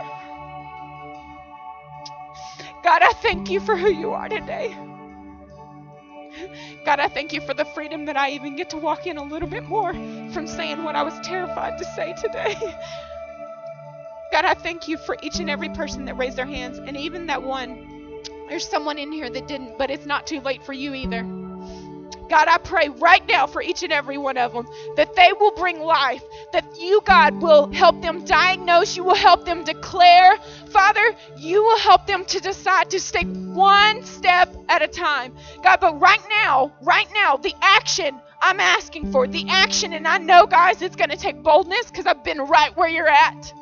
God, 2.84 3.04
I 3.04 3.14
thank 3.22 3.52
you 3.52 3.60
for 3.60 3.78
who 3.78 3.92
you 3.92 4.10
are 4.12 4.30
today. 4.30 4.76
God, 6.86 7.00
I 7.00 7.08
thank 7.08 7.34
you 7.34 7.42
for 7.42 7.54
the 7.54 7.66
freedom 7.66 8.06
that 8.06 8.18
I 8.18 8.32
even 8.32 8.56
get 8.56 8.72
to 8.72 8.78
walk 8.78 9.06
in 9.06 9.18
a 9.18 9.24
little 9.24 9.48
bit 9.48 9.66
more 9.66 9.94
from 10.34 10.48
saying 10.48 10.84
what 10.84 10.96
I 10.96 11.04
was 11.04 11.14
terrified 11.24 11.78
to 11.78 11.86
say 11.86 12.16
today. 12.20 12.56
God, 14.32 14.46
I 14.46 14.56
thank 14.56 14.88
you 14.88 14.98
for 14.98 15.18
each 15.22 15.40
and 15.40 15.52
every 15.52 15.70
person 15.70 16.06
that 16.06 16.18
raised 16.18 16.38
their 16.38 16.48
hands, 16.48 16.80
and 16.80 16.98
even 16.98 17.28
that 17.28 17.44
one. 17.44 17.91
There's 18.52 18.68
someone 18.68 18.98
in 18.98 19.14
here 19.14 19.30
that 19.30 19.48
didn't, 19.48 19.78
but 19.78 19.90
it's 19.90 20.06
not 20.06 20.28
too 20.28 20.42
late 20.42 20.62
for 20.62 20.74
you 20.74 20.94
either. 20.94 21.24
God, 22.30 22.50
I 22.50 22.58
pray 22.58 22.90
right 22.90 23.26
now 23.26 23.48
for 23.48 23.62
each 23.62 23.82
and 23.82 23.94
every 23.94 24.18
one 24.18 24.38
of 24.38 24.52
them 24.52 24.68
that 24.98 25.16
they 25.16 25.32
will 25.32 25.54
bring 25.54 25.80
life, 25.80 26.22
that 26.52 26.66
you, 26.78 27.00
God, 27.06 27.42
will 27.42 27.72
help 27.72 28.02
them 28.02 28.26
diagnose, 28.26 28.98
you 28.98 29.06
will 29.06 29.16
help 29.16 29.46
them 29.46 29.64
declare. 29.64 30.36
Father, 30.68 31.16
you 31.38 31.64
will 31.64 31.80
help 31.80 32.06
them 32.08 32.26
to 32.26 32.42
decide 32.42 32.90
to 32.90 33.00
take 33.00 33.28
one 33.54 34.04
step 34.04 34.54
at 34.68 34.82
a 34.82 34.88
time. 34.90 35.34
God, 35.64 35.80
but 35.80 36.02
right 36.02 36.22
now, 36.44 36.74
right 36.82 37.08
now, 37.14 37.38
the 37.38 37.54
action 37.62 38.20
I'm 38.42 38.60
asking 38.60 39.14
for, 39.14 39.28
the 39.28 39.46
action, 39.48 39.94
and 39.94 40.06
I 40.06 40.18
know, 40.18 40.46
guys, 40.46 40.82
it's 40.82 40.98
going 40.98 41.12
to 41.12 41.16
take 41.16 41.42
boldness 41.42 41.90
because 41.90 42.06
I've 42.06 42.26
been 42.26 42.42
right 42.42 42.76
where 42.76 42.90
you're 42.90 43.08
at. 43.08 43.54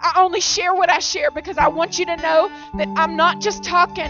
I 0.00 0.22
only 0.22 0.40
share 0.40 0.72
what 0.74 0.88
I 0.88 1.00
share 1.00 1.30
because 1.30 1.58
I 1.58 1.68
want 1.68 1.98
you 1.98 2.06
to 2.06 2.16
know 2.16 2.50
that 2.78 2.88
I'm 2.96 3.14
not 3.14 3.42
just 3.42 3.62
talking. 3.62 4.08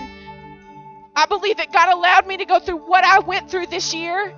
I 1.18 1.26
believe 1.26 1.56
that 1.56 1.72
God 1.72 1.92
allowed 1.92 2.28
me 2.28 2.36
to 2.36 2.44
go 2.44 2.60
through 2.60 2.76
what 2.76 3.02
I 3.02 3.18
went 3.18 3.50
through 3.50 3.66
this 3.66 3.92
year 3.92 4.32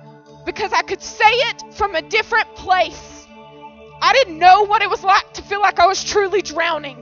because 0.47 0.73
I 0.73 0.81
could 0.81 0.99
say 0.99 1.29
it 1.29 1.75
from 1.75 1.93
a 1.93 2.01
different 2.01 2.55
place. 2.55 3.27
I 4.01 4.13
didn't 4.13 4.39
know 4.39 4.65
what 4.65 4.81
it 4.81 4.89
was 4.89 5.03
like 5.03 5.31
to 5.33 5.43
feel 5.43 5.61
like 5.61 5.77
I 5.77 5.85
was 5.85 6.03
truly 6.03 6.41
drowning. 6.41 6.97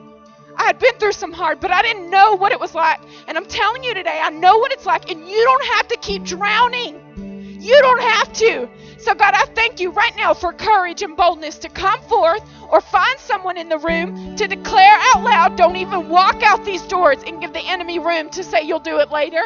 I 0.57 0.63
had 0.63 0.79
been 0.79 0.93
through 0.95 1.13
some 1.13 1.31
hard, 1.31 1.61
but 1.61 1.71
I 1.71 1.81
didn't 1.81 2.09
know 2.09 2.35
what 2.35 2.51
it 2.51 2.59
was 2.59 2.75
like. 2.75 2.99
And 3.29 3.37
I'm 3.37 3.45
telling 3.45 3.85
you 3.85 3.93
today, 3.93 4.19
I 4.21 4.29
know 4.31 4.57
what 4.57 4.73
it's 4.73 4.85
like, 4.85 5.09
and 5.09 5.25
you 5.25 5.43
don't 5.45 5.65
have 5.77 5.87
to 5.87 5.97
keep 5.99 6.25
drowning. 6.25 7.59
You 7.61 7.79
don't 7.81 8.01
have 8.01 8.33
to. 8.33 8.67
So, 8.97 9.15
God, 9.15 9.33
I 9.33 9.45
thank 9.45 9.79
you 9.79 9.91
right 9.91 10.13
now 10.17 10.33
for 10.33 10.51
courage 10.51 11.03
and 11.03 11.15
boldness 11.15 11.57
to 11.59 11.69
come 11.69 12.01
forth 12.01 12.43
or 12.69 12.81
find 12.81 13.19
someone 13.19 13.57
in 13.57 13.69
the 13.69 13.77
room 13.79 14.35
to 14.35 14.47
declare 14.47 14.97
out 14.99 15.23
loud. 15.23 15.57
Don't 15.57 15.75
even 15.75 16.09
walk 16.09 16.43
out 16.43 16.65
these 16.65 16.83
doors 16.83 17.17
and 17.25 17.41
give 17.41 17.53
the 17.53 17.61
enemy 17.61 17.99
room 17.99 18.29
to 18.31 18.43
say 18.43 18.61
you'll 18.63 18.79
do 18.79 18.99
it 18.99 19.11
later. 19.11 19.41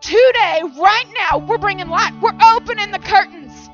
Today, 0.00 0.62
right 0.78 1.04
now, 1.18 1.38
we're 1.38 1.58
bringing 1.58 1.88
light. 1.88 2.12
We're 2.20 2.38
opening 2.56 2.90
the 2.90 2.98
curtains. 2.98 3.70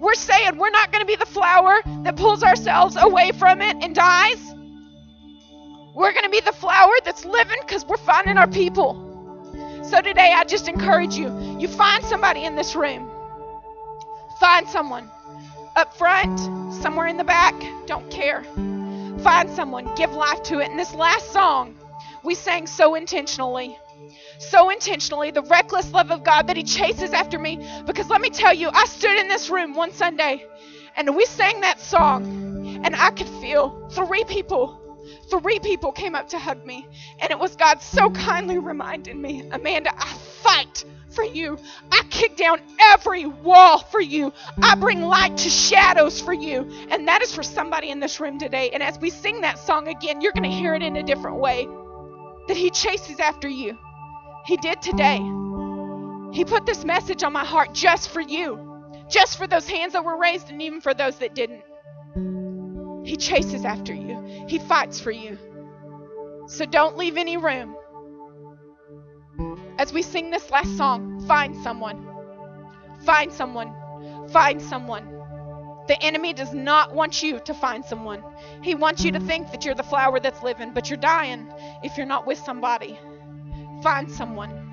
We're 0.00 0.14
saying 0.14 0.58
we're 0.58 0.70
not 0.70 0.92
going 0.92 1.00
to 1.00 1.06
be 1.06 1.16
the 1.16 1.26
flower 1.26 1.80
that 2.04 2.16
pulls 2.16 2.42
ourselves 2.42 2.96
away 2.98 3.32
from 3.32 3.62
it 3.62 3.76
and 3.82 3.94
dies. 3.94 4.54
We're 5.94 6.12
going 6.12 6.24
to 6.24 6.30
be 6.30 6.40
the 6.40 6.52
flower 6.52 6.92
that's 7.04 7.24
living 7.24 7.58
because 7.62 7.86
we're 7.86 7.96
finding 7.96 8.36
our 8.38 8.48
people. 8.48 9.02
So 9.82 10.00
today, 10.02 10.32
I 10.34 10.44
just 10.44 10.68
encourage 10.68 11.16
you 11.16 11.58
you 11.58 11.68
find 11.68 12.04
somebody 12.04 12.44
in 12.44 12.56
this 12.56 12.76
room 12.76 13.10
Find 14.38 14.68
someone 14.68 15.10
up 15.76 15.94
front, 15.94 16.40
somewhere 16.82 17.06
in 17.06 17.16
the 17.16 17.24
back, 17.24 17.54
don't 17.86 18.10
care. 18.10 18.42
Find 19.22 19.50
someone, 19.50 19.94
give 19.94 20.12
life 20.12 20.42
to 20.44 20.60
it. 20.60 20.70
And 20.70 20.78
this 20.78 20.94
last 20.94 21.32
song, 21.32 21.76
we 22.24 22.34
sang 22.34 22.66
so 22.66 22.94
intentionally. 22.94 23.78
So 24.38 24.70
intentionally, 24.70 25.30
the 25.30 25.42
reckless 25.42 25.92
love 25.92 26.10
of 26.10 26.24
God 26.24 26.48
that 26.48 26.56
He 26.56 26.62
chases 26.62 27.12
after 27.12 27.38
me. 27.38 27.66
Because 27.86 28.08
let 28.08 28.20
me 28.20 28.30
tell 28.30 28.54
you, 28.54 28.70
I 28.72 28.86
stood 28.86 29.18
in 29.18 29.28
this 29.28 29.50
room 29.50 29.74
one 29.74 29.92
Sunday 29.92 30.46
and 30.96 31.14
we 31.14 31.26
sang 31.26 31.60
that 31.60 31.78
song, 31.78 32.80
and 32.82 32.96
I 32.96 33.10
could 33.10 33.28
feel 33.28 33.88
three 33.90 34.24
people 34.24 34.82
three 35.28 35.58
people 35.58 35.92
came 35.92 36.14
up 36.14 36.28
to 36.30 36.38
hug 36.38 36.64
me. 36.64 36.86
And 37.20 37.30
it 37.30 37.38
was 37.38 37.56
God 37.56 37.82
so 37.82 38.10
kindly 38.10 38.58
reminding 38.58 39.20
me, 39.20 39.48
Amanda, 39.50 39.92
I 39.96 40.12
fight 40.42 40.84
for 41.16 41.24
you. 41.24 41.58
I 41.90 42.02
kick 42.10 42.36
down 42.36 42.60
every 42.80 43.24
wall 43.26 43.78
for 43.78 44.00
you. 44.00 44.32
I 44.62 44.76
bring 44.76 45.00
light 45.02 45.36
to 45.38 45.50
shadows 45.50 46.20
for 46.20 46.32
you. 46.32 46.70
And 46.90 47.08
that 47.08 47.22
is 47.22 47.34
for 47.34 47.42
somebody 47.42 47.90
in 47.90 47.98
this 47.98 48.20
room 48.20 48.38
today. 48.38 48.70
And 48.70 48.82
as 48.82 48.98
we 49.00 49.10
sing 49.10 49.40
that 49.40 49.58
song 49.58 49.88
again, 49.88 50.20
you're 50.20 50.32
going 50.32 50.48
to 50.48 50.56
hear 50.56 50.74
it 50.74 50.82
in 50.82 50.96
a 50.96 51.02
different 51.02 51.38
way. 51.38 51.66
That 52.46 52.56
He 52.56 52.70
chases 52.70 53.18
after 53.18 53.48
you. 53.48 53.76
He 54.44 54.56
did 54.58 54.80
today. 54.80 55.16
He 56.32 56.44
put 56.44 56.66
this 56.66 56.84
message 56.84 57.24
on 57.24 57.32
my 57.32 57.44
heart 57.44 57.72
just 57.72 58.10
for 58.10 58.20
you, 58.20 58.84
just 59.08 59.38
for 59.38 59.46
those 59.46 59.66
hands 59.66 59.94
that 59.94 60.04
were 60.04 60.18
raised, 60.18 60.50
and 60.50 60.60
even 60.60 60.80
for 60.80 60.94
those 60.94 61.16
that 61.16 61.34
didn't. 61.34 61.62
He 63.04 63.16
chases 63.16 63.64
after 63.64 63.94
you, 63.94 64.44
He 64.48 64.58
fights 64.58 65.00
for 65.00 65.10
you. 65.10 65.38
So 66.48 66.66
don't 66.66 66.96
leave 66.96 67.16
any 67.16 67.36
room 67.36 67.74
as 69.78 69.92
we 69.92 70.02
sing 70.02 70.30
this 70.30 70.50
last 70.50 70.76
song, 70.76 71.20
find 71.26 71.56
someone. 71.62 72.06
Find 73.04 73.32
someone. 73.32 73.74
Find 74.28 74.60
someone. 74.60 75.12
The 75.86 76.02
enemy 76.02 76.32
does 76.32 76.52
not 76.52 76.94
want 76.94 77.22
you 77.22 77.38
to 77.40 77.54
find 77.54 77.84
someone. 77.84 78.22
He 78.62 78.74
wants 78.74 79.04
you 79.04 79.12
to 79.12 79.20
think 79.20 79.52
that 79.52 79.64
you're 79.64 79.74
the 79.74 79.84
flower 79.84 80.18
that's 80.18 80.42
living, 80.42 80.72
but 80.74 80.90
you're 80.90 80.96
dying 80.96 81.52
if 81.84 81.96
you're 81.96 82.06
not 82.06 82.26
with 82.26 82.38
somebody. 82.38 82.98
Find 83.82 84.10
someone. 84.10 84.65